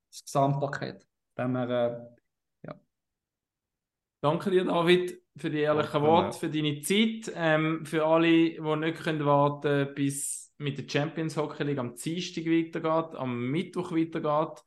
das 0.10 0.24
Gesamtpaket. 0.26 1.08
Dem 1.38 1.54
wir, 1.54 1.70
äh, 1.70 2.68
ja. 2.68 2.80
Danke 4.22 4.52
dir, 4.52 4.66
David, 4.66 5.22
für 5.38 5.50
die 5.50 5.60
ehrlichen 5.60 6.02
Worte, 6.02 6.38
für 6.38 6.50
deine 6.50 6.82
Zeit. 6.82 7.32
Ähm, 7.36 7.86
für 7.86 8.06
alle, 8.06 8.28
die 8.28 8.60
nicht 8.60 9.04
können 9.04 9.26
warten 9.26 9.94
bis 9.94 10.54
mit 10.58 10.78
der 10.78 10.88
Champions 10.88 11.38
Hockey 11.38 11.64
League 11.64 11.80
am 11.80 11.96
Dienstag 11.96 12.46
weitergeht, 12.46 13.18
am 13.18 13.50
Mittwoch 13.50 13.92
weitergeht 13.92 14.64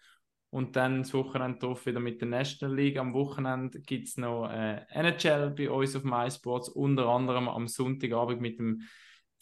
und 0.51 0.77
dann 0.77 1.03
das 1.03 1.15
Wochenende 1.15 1.59
drauf 1.59 1.87
wieder 1.87 2.01
mit 2.01 2.21
der 2.21 2.29
National 2.29 2.77
League. 2.77 2.99
Am 2.99 3.15
Wochenende 3.15 3.81
gibt 3.81 4.09
es 4.09 4.17
noch 4.17 4.49
äh, 4.49 4.83
NHL 4.91 5.51
bei 5.51 5.71
uns 5.71 5.97
auf 5.97 6.05
MySports, 6.05 6.69
unter 6.69 7.07
anderem 7.09 7.49
am 7.49 7.69
Sonntagabend 7.69 8.41
mit 8.41 8.59
dem 8.59 8.83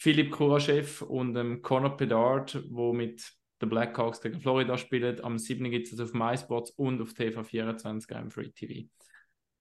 Philipp 0.03 0.33
Kuraschew 0.33 1.05
und 1.07 1.37
ähm, 1.37 1.63
Conor 1.63 1.97
Pedard, 1.97 2.61
wo 2.71 2.93
mit 2.93 3.23
den 3.63 3.69
Blackhawks 3.69 4.21
gegen 4.21 4.41
Florida 4.41 4.77
spielen. 4.77 5.23
Am 5.23 5.39
7. 5.39 5.71
gibt 5.71 5.87
es 5.87 5.97
das 5.97 6.09
auf 6.09 6.13
MySports 6.13 6.73
und 6.73 7.01
auf 7.01 7.11
TV24 7.11 8.21
im 8.21 8.31
Free 8.33 8.49
TV. 8.51 8.89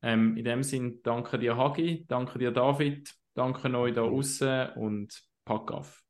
Ähm, 0.01 0.35
in 0.37 0.43
dem 0.43 0.63
Sinn, 0.63 0.99
danke 1.03 1.37
dir, 1.37 1.55
Hagi, 1.57 2.05
danke 2.07 2.39
dir, 2.39 2.49
David, 2.49 3.13
danke 3.35 3.71
euch 3.77 3.93
da 3.93 4.01
außen 4.01 4.69
und 4.77 5.21
pack 5.45 5.71
auf. 5.71 6.01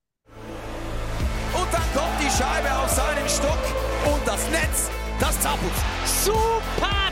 Und 1.54 1.74
dann 1.74 1.94
kommt 1.94 2.18
die 2.22 2.32
Scheibe 2.32 2.74
auf 2.74 2.88
seinen 2.88 3.28
Stock 3.28 4.16
und 4.16 4.26
das 4.26 4.50
Netz, 4.50 4.90
das 5.20 5.42
Zappelt. 5.42 5.74
Super 6.06 6.61